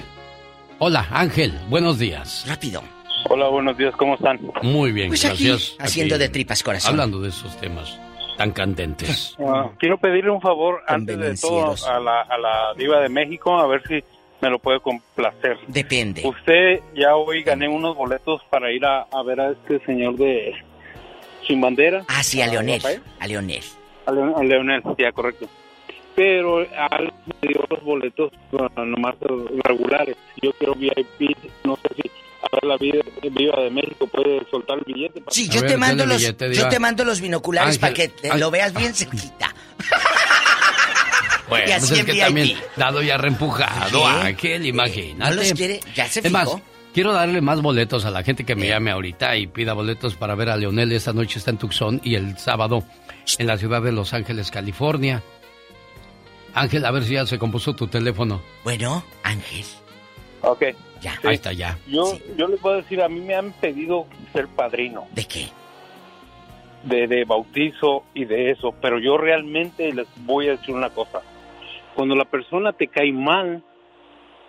[0.80, 2.46] Hola, Ángel, buenos días.
[2.48, 2.82] Rápido.
[3.30, 4.40] Hola, buenos días, ¿cómo están?
[4.64, 5.76] Muy bien, Pues aquí, gracias.
[5.80, 6.92] haciendo Aquí, de tripas corazón.
[6.92, 8.00] Hablando de esos temas
[8.38, 9.36] tan candentes.
[9.46, 13.58] Ah, quiero pedirle un favor antes de todo a la, a la diva de México,
[13.58, 14.04] a ver si
[14.42, 15.58] me lo puede complacer.
[15.68, 16.22] Depende.
[16.26, 20.54] Usted ya hoy gané unos boletos para ir a, a ver a este señor de
[21.46, 22.04] Sin Bandera.
[22.08, 22.78] Ah, sí, a Leonel.
[22.82, 23.02] Rafael.
[23.20, 23.64] A Leonel.
[24.06, 25.48] A, Leon- a Leonel, ya, correcto.
[26.20, 28.30] Pero Alex me dio los boletos
[28.76, 29.16] nomás
[29.64, 30.18] regulares.
[30.42, 33.02] Yo quiero VIP, no sé si a ver la vida,
[33.32, 35.22] viva de México puede soltar el billete.
[35.22, 38.52] para- Sí, yo te mando los, yo te mando los binoculares para que te- lo
[38.52, 39.54] veas bien cerquita.
[41.48, 42.22] Bueno, Y pues así es en que VIP.
[42.24, 44.28] también dado ya reempujado, ¿Qué?
[44.28, 45.36] Ángel, imagínate.
[45.36, 45.80] ¿No los quiere?
[45.96, 46.62] ¿Ya se Es más, fijó?
[46.94, 50.36] quiero darle más boletos a la gente que me llame ahorita y pida boletos para
[50.36, 50.92] ver a Leonel.
[50.92, 52.84] Esta noche está en Tucson y el sábado
[53.38, 55.24] en la ciudad de Los Ángeles, California.
[56.54, 58.42] Ángel, a ver si ya se compuso tu teléfono.
[58.64, 59.66] Bueno, Ángel.
[60.42, 60.64] Ok.
[61.02, 61.14] Ya.
[61.14, 61.28] Sí.
[61.28, 61.78] Ahí está ya.
[61.88, 65.08] Yo, yo les puedo decir, a mí me han pedido ser padrino.
[65.14, 65.48] ¿De qué?
[66.84, 71.22] De, de bautizo y de eso, pero yo realmente les voy a decir una cosa.
[71.96, 73.64] Cuando la persona te cae mal,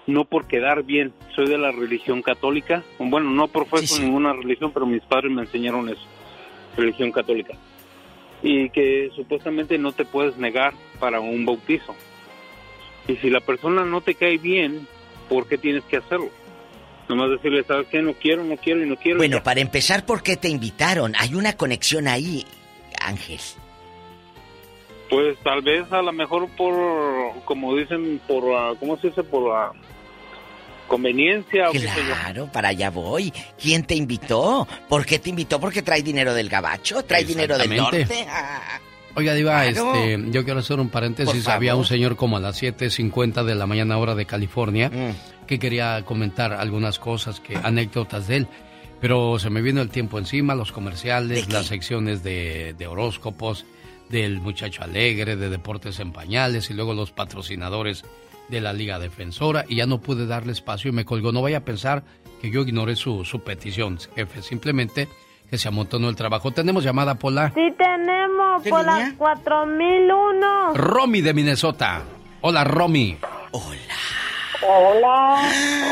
[0.07, 4.87] no por quedar bien, soy de la religión católica, bueno, no profeso ninguna religión, pero
[4.87, 6.03] mis padres me enseñaron eso,
[6.77, 7.55] religión católica.
[8.43, 11.97] Y que supuestamente no te puedes negar para un bautizo.
[13.09, 14.87] Y si la persona no te cae bien,
[15.29, 16.31] ¿por qué tienes que hacerlo?
[17.09, 18.03] Nomás decirle, ¿sabes qué?
[18.03, 19.19] No quiero, no quiero y no quiero.
[19.19, 19.43] Bueno, ya.
[19.43, 21.15] para empezar, ¿por qué te invitaron?
[21.19, 22.47] Hay una conexión ahí,
[23.01, 23.41] Ángel.
[25.09, 29.25] Pues tal vez a lo mejor por, como dicen, por, ah, ¿cómo se dice?
[29.25, 29.73] Por ah,
[30.87, 32.15] conveniencia o qué sé yo.
[32.15, 33.33] Claro, para allá voy.
[33.61, 34.69] ¿Quién te invitó?
[34.89, 35.59] ¿Por qué te invitó?
[35.59, 37.03] ¿Porque trae dinero del gabacho?
[37.05, 38.07] ¿Trae dinero del norte?
[39.17, 39.95] Oiga, Diva, Claro.
[39.95, 41.47] este, yo quiero hacer un paréntesis.
[41.49, 45.47] Había un señor como a las 7.50 de la mañana hora de California Mm.
[45.47, 48.49] que quería comentar algunas cosas, que anécdotas de él.
[49.01, 53.65] Pero se me vino el tiempo encima, los comerciales, las secciones de, de horóscopos,
[54.11, 58.05] del muchacho alegre, de deportes en pañales y luego los patrocinadores
[58.49, 61.31] de la Liga Defensora y ya no pude darle espacio y me colgó.
[61.33, 62.03] No vaya a pensar
[62.43, 65.09] que yo ignoré su, su petición, jefe, simplemente
[65.51, 66.53] que se amontonó el trabajo.
[66.53, 67.53] Tenemos llamada Pola.
[67.55, 70.75] Sí tenemos por las 4001.
[70.75, 72.03] Romy de Minnesota.
[72.41, 73.19] Hola, Romy.
[74.63, 75.43] Hola,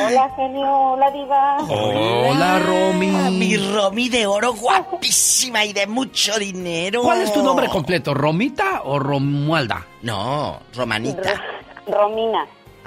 [0.07, 1.57] hola genio, hola diva.
[1.69, 3.07] Hola, Romy.
[3.31, 7.03] Mi Romy de oro guapísima y de mucho dinero.
[7.03, 8.15] ¿Cuál es tu nombre completo?
[8.15, 9.87] ¿Romita o Romualda?
[10.03, 11.43] No, Romanita.
[11.87, 12.47] Romina.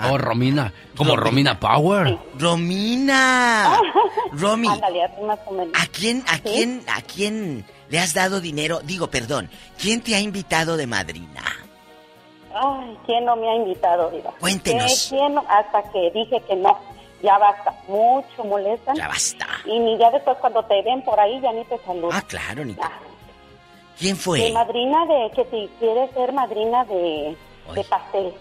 [0.10, 0.74] Oh, Romina.
[0.98, 2.18] Como Romina Power.
[2.38, 3.78] Romina.
[4.34, 5.74] Romy, Ándale, así más o menos.
[5.82, 8.80] ¿a quién, a quién, a quién le has dado dinero?
[8.84, 11.44] Digo, perdón, ¿quién te ha invitado de madrina?
[12.54, 14.32] Ay, ¿quién no me ha invitado, diva?
[14.40, 15.10] Cuéntenos.
[15.10, 15.44] ¿Qué- quién no?
[15.48, 16.78] Hasta que dije que no.
[17.24, 17.74] Ya basta.
[17.88, 18.96] Mucho molestan.
[18.96, 19.46] Ya basta.
[19.66, 22.12] Y ni ya después cuando te ven por ahí ya ni te saludan.
[22.18, 22.76] Ah, claro, ni
[24.00, 24.52] ¿Quién De fue?
[24.52, 27.38] madrina de, que si quieres ser madrina de,
[27.76, 28.34] de pastel.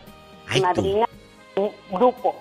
[0.48, 1.19] Ay, madrina de
[1.90, 2.34] grupo.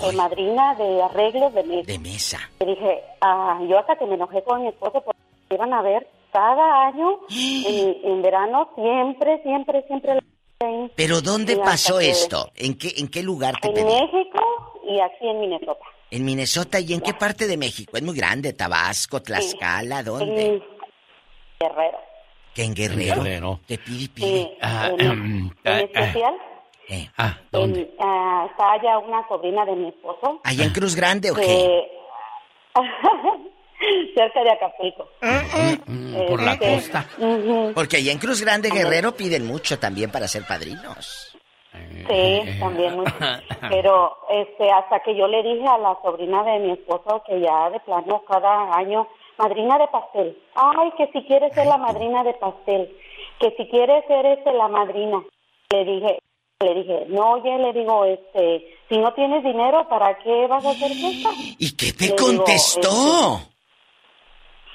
[0.00, 1.86] De madrina de arreglos de mesa.
[1.92, 2.38] De mesa.
[2.60, 6.06] Y dije, ah, yo hasta que me enojé con mi esposo porque iban a ver
[6.32, 10.14] cada año en, en verano siempre, siempre, siempre.
[10.14, 10.20] la-.
[10.94, 12.50] ¿Pero dónde pasó que- esto?
[12.54, 13.84] ¿En qué, ¿En qué lugar te En pedí?
[13.84, 14.40] México
[14.88, 15.84] y aquí en Minnesota.
[16.10, 17.96] En Minnesota y en qué parte de México?
[17.96, 20.46] Es muy grande, Tabasco, Tlaxcala, ¿dónde?
[20.46, 20.62] En
[21.60, 21.98] Guerrero.
[22.54, 23.22] Que en Guerrero.
[23.22, 23.60] Guerrero.
[23.66, 24.56] Te pide, Sí, pide.
[24.60, 26.32] Ah, en, em, en ah, ah.
[27.16, 27.94] Ah, en, ¿dónde?
[28.00, 30.40] ah, está allá una sobrina de mi esposo.
[30.44, 31.42] ¿Allá en Cruz Grande o qué?
[31.42, 31.90] que-
[34.14, 35.08] cerca de Acapulco.
[35.86, 37.06] Mm, por la Este, costa.
[37.74, 41.36] Porque allá en Cruz Grande, Guerrero, piden mucho también para ser padrinos.
[41.72, 43.14] Sí, también mucho.
[43.68, 47.70] Pero este, hasta que yo le dije a la sobrina de mi esposo que ya
[47.70, 49.06] de plano cada año,
[49.38, 50.36] madrina de pastel.
[50.54, 52.96] Ay, que si quieres ser la madrina de pastel.
[53.38, 55.22] que si quieres ser este la madrina.
[55.72, 56.18] Le dije,
[56.62, 60.70] le dije, no, oye, le digo, este, si no tienes dinero, ¿para qué vas a
[60.70, 61.30] hacer fiesta?
[61.58, 63.40] ¿Y qué te contestó?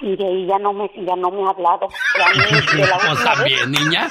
[0.01, 1.87] y de ahí ya no me, ya no me ha hablado.
[2.17, 4.09] De Pues vez- también, niña.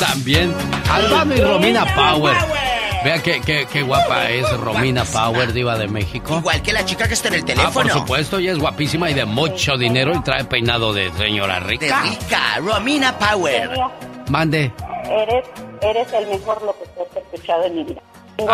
[0.00, 0.54] También.
[0.90, 2.36] Albano y Romina Power.
[3.04, 6.38] Vea qué, qué, qué guapa es Romina Power, diva de México.
[6.38, 7.72] Igual que la chica que está en el Ah, teléfono.
[7.72, 11.60] por supuesto, ella es guapísima y de mucho dinero y trae peinado de señora De
[11.60, 12.02] rica.
[12.02, 13.70] rica, Romina Power.
[14.30, 14.72] Mande.
[15.08, 15.44] Eres,
[15.82, 18.02] eres el mejor locutor que he escuchado en mi vida.
[18.36, 18.52] Tengo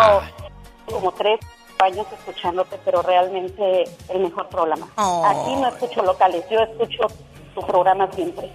[0.85, 1.39] como tres
[1.79, 4.87] años escuchándote, pero realmente el mejor programa.
[4.95, 7.07] Aquí no escucho locales, yo escucho
[7.55, 8.49] tu programa siempre.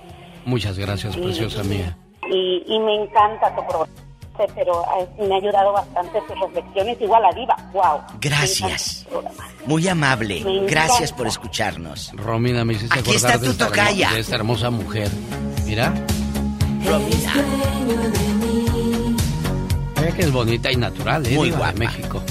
[0.44, 1.96] Muchas gracias, preciosa mía.
[2.30, 3.92] Y, y me encanta tu programa,
[4.54, 4.84] pero
[5.18, 7.56] me ha ayudado bastante tus reflexiones, igual a Diva.
[7.72, 8.00] ¡Wow!
[8.20, 9.06] Gracias.
[9.66, 10.42] Muy amable.
[10.44, 10.70] Me encanta.
[10.70, 12.12] Gracias por escucharnos.
[12.14, 14.10] Romina, me hiciste Aquí acordar está de, tu esta tocaya.
[14.12, 15.10] de esta hermosa mujer.
[15.66, 15.92] Mira,
[16.84, 17.34] Romina.
[19.96, 21.34] mira que es bonita y natural, ¿eh?
[21.34, 21.72] Muy guapa.
[21.72, 22.22] de México.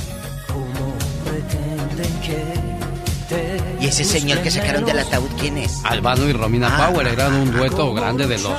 [3.79, 5.81] ¿Y ese señor que sacaron del ataúd quién es?
[5.83, 6.87] Albano y Romina Ah.
[6.89, 8.57] Power eran un dueto grande de los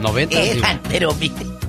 [0.00, 0.36] 90.
[0.40, 1.14] Eran, pero.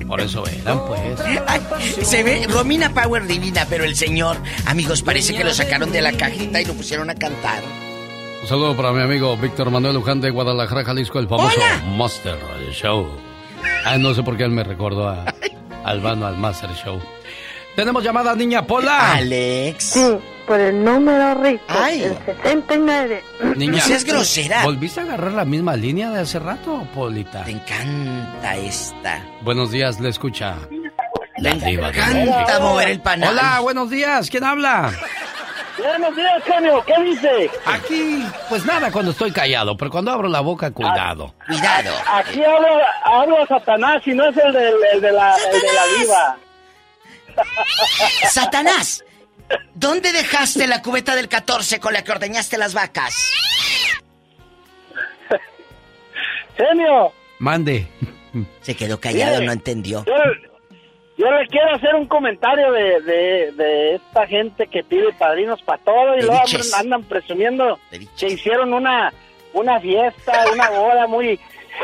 [0.08, 1.00] Por eso eran, pues.
[1.46, 1.60] Ay,
[2.02, 6.12] se ve Romina Power divina, pero el señor, amigos, parece que lo sacaron de la
[6.12, 7.62] cajita y lo pusieron a cantar.
[8.42, 11.60] Un saludo para mi amigo Víctor Manuel Luján de Guadalajara, Jalisco, el famoso
[11.96, 12.38] Master
[12.72, 13.06] Show.
[13.84, 15.24] Ah, no sé por qué él me recordó a
[15.84, 17.00] Albano al Master Show.
[17.76, 19.12] Tenemos llamada niña Pola.
[19.14, 19.84] Alex.
[19.84, 23.22] Sí, por el número rico, el 79.
[23.56, 24.64] Niña, seas grosera.
[24.64, 27.44] ¿Volviste a agarrar la misma línea de hace rato, Polita?
[27.44, 29.24] Te encanta esta.
[29.42, 30.56] Buenos días, le escucha.
[31.38, 33.30] La diva de encanta mover el panal.
[33.30, 34.28] Hola, buenos días.
[34.28, 34.92] ¿Quién habla?
[35.78, 36.84] Buenos días, genio.
[36.84, 37.50] ¿Qué dice?
[37.64, 41.34] Aquí, pues nada, cuando estoy callado, pero cuando abro la boca, cuidado.
[41.46, 41.92] Cuidado.
[42.12, 42.68] Aquí hablo,
[43.04, 46.36] hablo a Satanás y no es el, del, el de, la, el de la diva.
[48.30, 49.04] Satanás,
[49.74, 53.14] ¿dónde dejaste la cubeta del 14 con la que ordeñaste las vacas?
[56.56, 57.86] Genio, Mande.
[58.60, 60.04] Se quedó callado, no entendió.
[60.04, 60.12] yo,
[61.20, 65.82] yo le quiero hacer un comentario de, de, de esta gente que pide padrinos para
[65.82, 66.40] todo y luego
[66.78, 67.78] andan, presumiendo
[68.18, 69.12] que hicieron una,
[69.52, 71.38] una fiesta, una boda muy,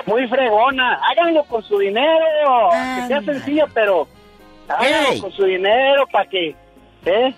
[0.07, 0.99] muy fregona.
[1.11, 4.09] Háganlo con su dinero, que sea sencillo, pero
[4.69, 6.55] háganlo con su dinero para que...
[7.05, 7.35] ¿eh?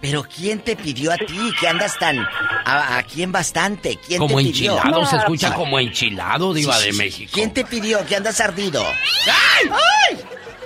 [0.00, 2.18] Pero ¿quién te pidió a ti que andas tan
[2.64, 3.98] a, aquí en bastante?
[4.06, 4.76] ¿Quién Como te pidió?
[4.78, 6.98] enchilado, se escucha como enchilado, diva Sí, de sí.
[6.98, 7.30] México.
[7.34, 8.82] ¿Quién te pidió que andas ardido?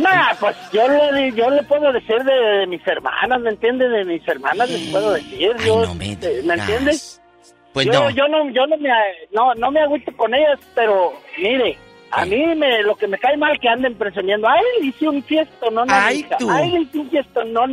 [0.01, 3.91] Nah, pues yo le, yo le puedo decir de, de mis hermanas, ¿me entiendes?
[3.91, 5.55] De mis hermanas les puedo decir.
[5.65, 7.21] yo, no me eh, entiendes?
[7.73, 8.11] Pues yo, no.
[8.11, 8.91] yo no, yo no me,
[9.33, 11.77] no, no me agüito con ellas, pero mire,
[12.11, 15.71] a mí me, lo que me cae mal que anden presumiendo, ay, hice un fiesto,
[15.71, 16.37] no, no, Ay, hija.
[16.39, 16.49] tú.
[16.51, 17.67] ay, hice un fiesto, no,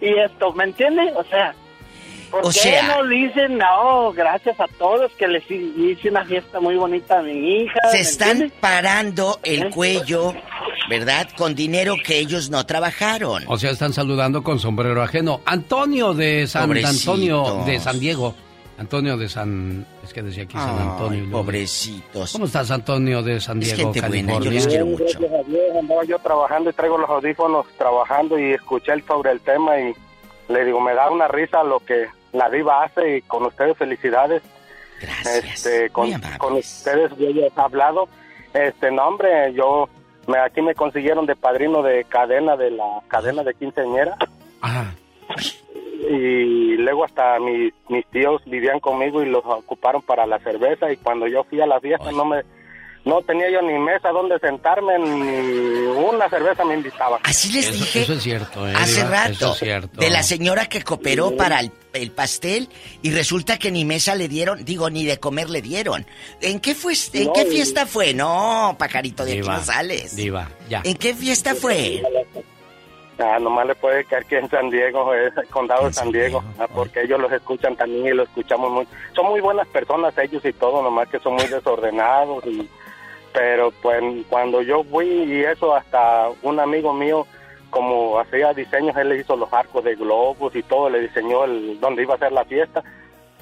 [0.00, 1.12] y esto, ¿me entiende?
[1.14, 1.54] O sea,
[2.30, 6.10] ¿por O qué sea- no le dicen, no, gracias a todos que les hi- hice
[6.10, 7.80] una fiesta muy bonita a mi hija?
[7.90, 8.54] Se ¿me están entiende?
[8.60, 10.34] parando el cuello,
[10.88, 11.28] ¿verdad?
[11.36, 13.42] Con dinero que ellos no trabajaron.
[13.46, 15.40] O sea, están saludando con sombrero ajeno.
[15.46, 17.00] Antonio de San Pobrecitos.
[17.08, 18.34] Antonio de San Diego.
[18.78, 19.86] Antonio de San...
[20.04, 21.30] Es que decía aquí San Antonio.
[21.30, 22.30] pobrecitos.
[22.32, 24.52] ¿Cómo estás, Antonio de San Es Diego, gente buena, yo California?
[24.60, 25.04] los quiero mucho.
[25.04, 29.32] Gracias a Dios, andaba yo trabajando y traigo los audífonos trabajando y escuché el- sobre
[29.32, 29.94] el tema y
[30.48, 34.42] le digo, me da una risa lo que la diva hace y con ustedes felicidades.
[35.34, 36.08] Este, con,
[36.38, 38.08] con ustedes yo ya he hablado.
[38.54, 39.88] Este, no hombre, yo,
[40.26, 44.16] me, aquí me consiguieron de padrino de cadena, de la cadena de quinceañera.
[46.08, 50.96] Y luego hasta mi- mis tíos vivían conmigo y los ocuparon para la cerveza y
[50.96, 52.42] cuando yo fui a la fiesta no me
[53.06, 57.18] no tenía yo ni mesa donde sentarme ni una cerveza me invitaban.
[57.22, 58.74] Así les Eso- dije Eso es cierto, ¿eh?
[58.76, 59.10] hace Diva?
[59.10, 60.00] rato Eso es cierto.
[60.00, 62.68] de la señora que cooperó para el, el pastel
[63.02, 66.04] y resulta que ni mesa le dieron, digo, ni de comer le dieron.
[66.42, 68.12] ¿En qué fue, en No, qué y- fiesta fue?
[68.12, 70.14] No, pajarito, de aquí Diva, no sales.
[70.16, 70.82] Diva, ya.
[70.84, 72.02] ¿En qué fiesta fue?
[73.18, 76.44] Ah, nomás le puede caer que en San Diego, es el condado de San Diego,
[76.58, 78.86] ah, porque ellos los escuchan también y lo escuchamos muy.
[79.14, 82.44] Son muy buenas personas ellos y todo, nomás que son muy desordenados.
[82.46, 82.68] Y,
[83.36, 87.26] pero pues cuando yo fui y eso, hasta un amigo mío,
[87.68, 91.78] como hacía diseños, él le hizo los arcos de globos y todo, le diseñó el
[91.78, 92.82] donde iba a ser la fiesta.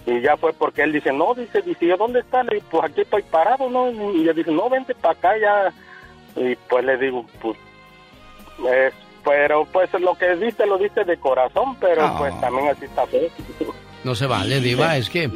[0.05, 2.43] Y ya fue porque él dice, no, dice, dice, ¿yo dónde está?
[2.43, 3.89] Le digo, pues aquí estoy parado, ¿no?
[4.13, 5.73] Y yo dice, no, vente para acá ya.
[6.35, 7.57] Y pues le digo, pues,
[8.69, 8.93] es,
[9.25, 12.17] pero pues lo que diste lo diste de corazón, pero Ah.
[12.19, 13.29] pues también así está feo.
[14.03, 15.31] No se vale, Diva, es que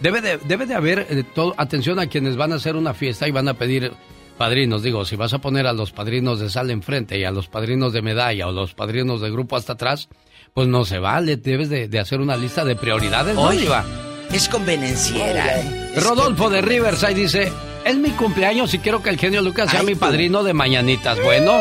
[0.00, 3.26] debe de, debe de haber eh, todo, atención a quienes van a hacer una fiesta
[3.28, 3.92] y van a pedir
[4.36, 7.48] padrinos, digo, si vas a poner a los padrinos de sal enfrente y a los
[7.48, 10.08] padrinos de medalla o los padrinos de grupo hasta atrás,
[10.54, 15.60] pues no se vale, debes de, hacer una lista de prioridades, ¿no, Es convenenciera.
[15.60, 15.94] ¿eh?
[15.96, 17.52] Rodolfo de Riverside dice,
[17.84, 21.22] es mi cumpleaños y quiero que el genio Lucas sea mi padrino de mañanitas.
[21.22, 21.58] Bueno,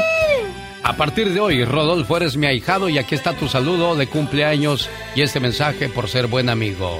[0.84, 4.90] a partir de hoy, Rodolfo, eres mi ahijado y aquí está tu saludo de cumpleaños
[5.16, 7.00] y este mensaje por ser buen amigo.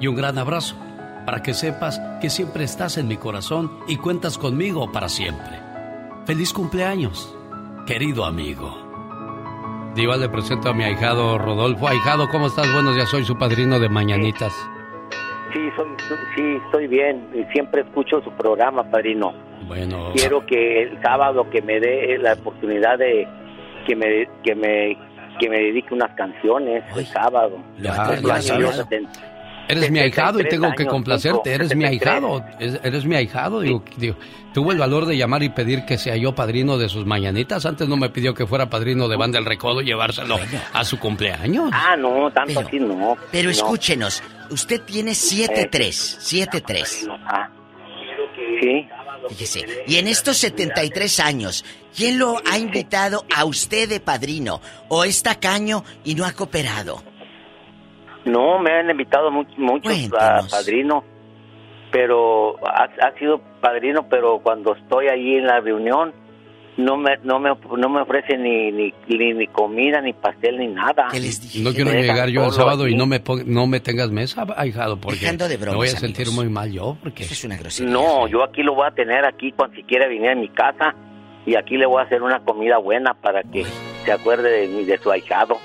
[0.00, 0.76] Y un gran abrazo
[1.24, 5.60] para que sepas que siempre estás en mi corazón y cuentas conmigo para siempre.
[6.26, 7.36] Feliz cumpleaños,
[7.86, 8.82] querido amigo.
[9.94, 11.86] Diva, le presento a mi ahijado Rodolfo.
[11.86, 12.72] Ahijado, ¿cómo estás?
[12.72, 14.52] Buenos días, soy su padrino de Mañanitas.
[15.52, 15.86] Sí, soy,
[16.34, 17.28] sí, estoy bien.
[17.52, 19.34] Siempre escucho su programa, padrino.
[19.66, 20.12] Bueno.
[20.14, 23.28] Quiero que el sábado que me dé la oportunidad de
[23.86, 24.96] que me que me
[25.38, 27.58] que me dedique unas canciones el sábado.
[27.78, 28.40] Ya, ya,
[29.68, 31.54] Eres mi ahijado y tengo que complacerte.
[31.54, 32.44] Eres mi ahijado.
[32.58, 33.60] Eres mi ahijado.
[33.60, 33.84] Digo,
[34.52, 37.64] tuvo el valor de llamar y pedir que sea yo padrino de sus mañanitas.
[37.66, 40.38] Antes no me pidió que fuera padrino de Banda del Recodo y llevárselo
[40.72, 41.70] a su cumpleaños.
[41.72, 43.16] Ah, no, tanto así no.
[43.30, 45.70] Pero escúchenos, usted tiene 7-3.
[45.70, 47.18] 7-3.
[47.26, 47.48] Ah,
[48.60, 48.88] sí.
[49.28, 51.64] Fíjese, y en estos 73 años,
[51.96, 54.60] ¿quién lo ha invitado a usted de padrino?
[54.88, 57.02] ¿O está caño y no ha cooperado?
[58.24, 61.04] No, me han invitado muchos mucho a padrino,
[61.90, 66.12] pero ha, sido padrino, pero cuando estoy ahí en la reunión
[66.76, 71.08] no me no me no me ofrecen ni ni, ni, comida ni pastel ni nada.
[71.62, 75.30] No quiero llegar yo el sábado y no me no me tengas mesa, ahijado, porque
[75.30, 77.92] me voy a sentir muy mal yo porque es una grosería.
[77.92, 80.94] No, yo aquí lo voy a tener aquí cuando si quiere venir a mi casa
[81.44, 83.64] y aquí le voy a hacer una comida buena para que
[84.04, 85.58] se acuerde de, de su ahijado.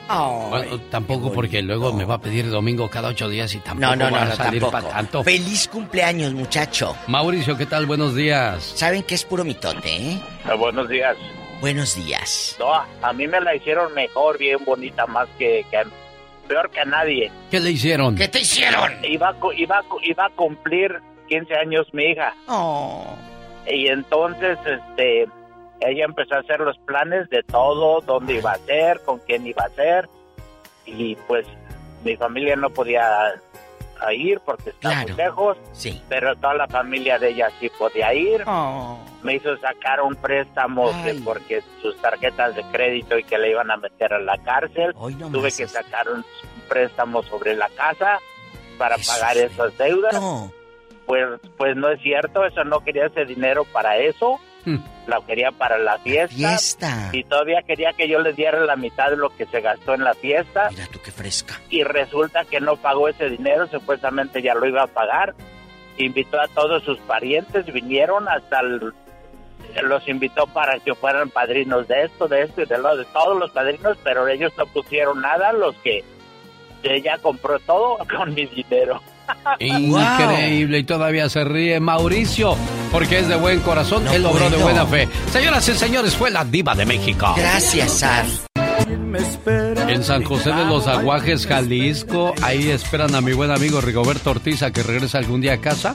[0.49, 4.09] bueno, tampoco porque luego me va a pedir domingo cada ocho días y tampoco no,
[4.09, 5.23] no, va a salir para tanto.
[5.23, 6.95] Feliz cumpleaños, muchacho.
[7.07, 7.85] Mauricio, ¿qué tal?
[7.85, 8.63] Buenos días.
[8.75, 10.21] Saben que es puro mitote, ¿eh?
[10.45, 11.17] Ah, buenos días.
[11.61, 12.55] Buenos días.
[12.59, 15.65] No, a mí me la hicieron mejor, bien bonita, más que,
[16.47, 17.31] peor que a nadie.
[17.49, 18.15] ¿Qué le hicieron?
[18.15, 18.93] ¿Qué te hicieron?
[19.03, 22.33] Iba, iba, iba a cumplir 15 años mi hija.
[22.47, 23.15] Oh.
[23.69, 25.27] Y entonces, este,
[25.81, 29.63] ella empezó a hacer los planes de todo, dónde iba a ser, con quién iba
[29.63, 30.09] a ser,
[30.85, 31.45] y pues
[32.03, 33.33] mi familia no podía
[34.15, 36.01] ir porque estaba muy lejos, sí.
[36.07, 38.43] pero toda la familia de ella sí podía ir.
[38.45, 38.99] Oh.
[39.23, 40.91] Me hizo sacar un préstamo
[41.25, 44.93] porque sus tarjetas de crédito y que le iban a meter a la cárcel.
[44.93, 46.23] Tuve que sacar un,
[46.67, 48.19] préstamo sobre la casa
[48.77, 50.15] para pagar esas deudas.
[51.05, 54.39] Pues, pues no es cierto, eso no quería ese dinero para eso.
[55.07, 56.35] La quería para la fiesta,
[57.13, 60.03] Y todavía quería que yo le diera la mitad de lo que se gastó en
[60.03, 60.69] la fiesta.
[60.71, 61.59] Mira tú qué fresca.
[61.69, 65.35] Y resulta que no pagó ese dinero, supuestamente ya lo iba a pagar.
[65.97, 72.27] Invitó a todos sus parientes, vinieron hasta los invitó para que fueran padrinos de esto,
[72.27, 75.75] de esto y de lo de todos los padrinos, pero ellos no pusieron nada, los
[75.77, 76.03] que
[76.83, 79.01] ella compró todo con mi dinero.
[79.59, 82.55] Increíble, y todavía se ríe Mauricio,
[82.91, 85.07] porque es de buen corazón, él logró de buena fe.
[85.31, 87.33] Señoras y señores, fue la diva de México.
[87.37, 88.25] Gracias, Sar.
[89.87, 94.63] En San José de los Aguajes, Jalisco, ahí esperan a mi buen amigo Rigoberto Ortiz
[94.63, 95.93] a que regrese algún día a casa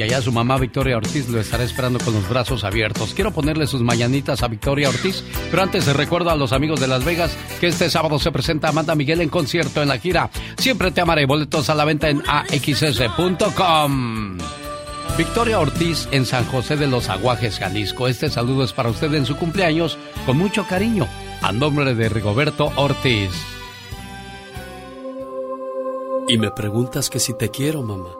[0.00, 3.12] y allá su mamá Victoria Ortiz lo estará esperando con los brazos abiertos.
[3.12, 7.04] Quiero ponerle sus mañanitas a Victoria Ortiz, pero antes recuerdo a los amigos de Las
[7.04, 10.30] Vegas que este sábado se presenta Amanda Miguel en concierto en la gira.
[10.56, 12.78] Siempre te amaré, boletos a la venta en axs.com.
[15.18, 18.08] Victoria Ortiz en San José de los Aguajes, Jalisco.
[18.08, 21.06] Este saludo es para usted en su cumpleaños con mucho cariño,
[21.42, 23.32] a nombre de Rigoberto Ortiz.
[26.26, 28.19] Y me preguntas que si te quiero, mamá.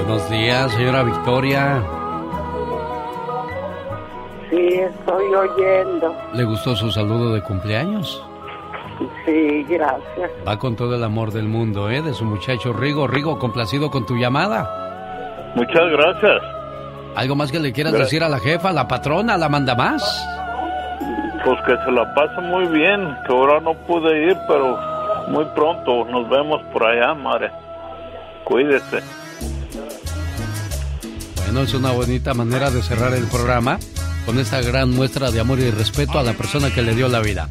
[0.00, 1.82] Buenos días, señora Victoria.
[4.48, 6.14] Sí, estoy oyendo.
[6.32, 8.24] ¿Le gustó su saludo de cumpleaños?
[9.26, 10.30] Sí, gracias.
[10.46, 12.00] Va con todo el amor del mundo, ¿eh?
[12.00, 13.06] De su muchacho Rigo.
[13.06, 15.52] Rigo, complacido con tu llamada.
[15.54, 16.42] Muchas gracias.
[17.14, 19.74] ¿Algo más que le quieras decir a la jefa, a la patrona, a la manda
[19.74, 20.02] más?
[21.44, 24.78] Pues que se la pase muy bien, que ahora no pude ir, pero
[25.28, 27.50] muy pronto nos vemos por allá, madre.
[28.44, 29.02] Cuídese.
[31.44, 33.78] Bueno, es una bonita manera de cerrar el programa
[34.26, 37.20] con esta gran muestra de amor y respeto a la persona que le dio la
[37.20, 37.48] vida.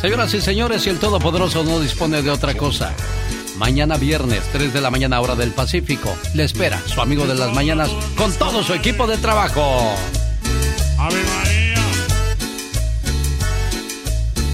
[0.00, 2.92] Señoras y señores, si el Todopoderoso no dispone de otra cosa,
[3.58, 7.52] mañana viernes, 3 de la mañana hora del Pacífico, le espera su amigo de las
[7.54, 9.94] mañanas con todo su equipo de trabajo.
[10.98, 11.55] Ave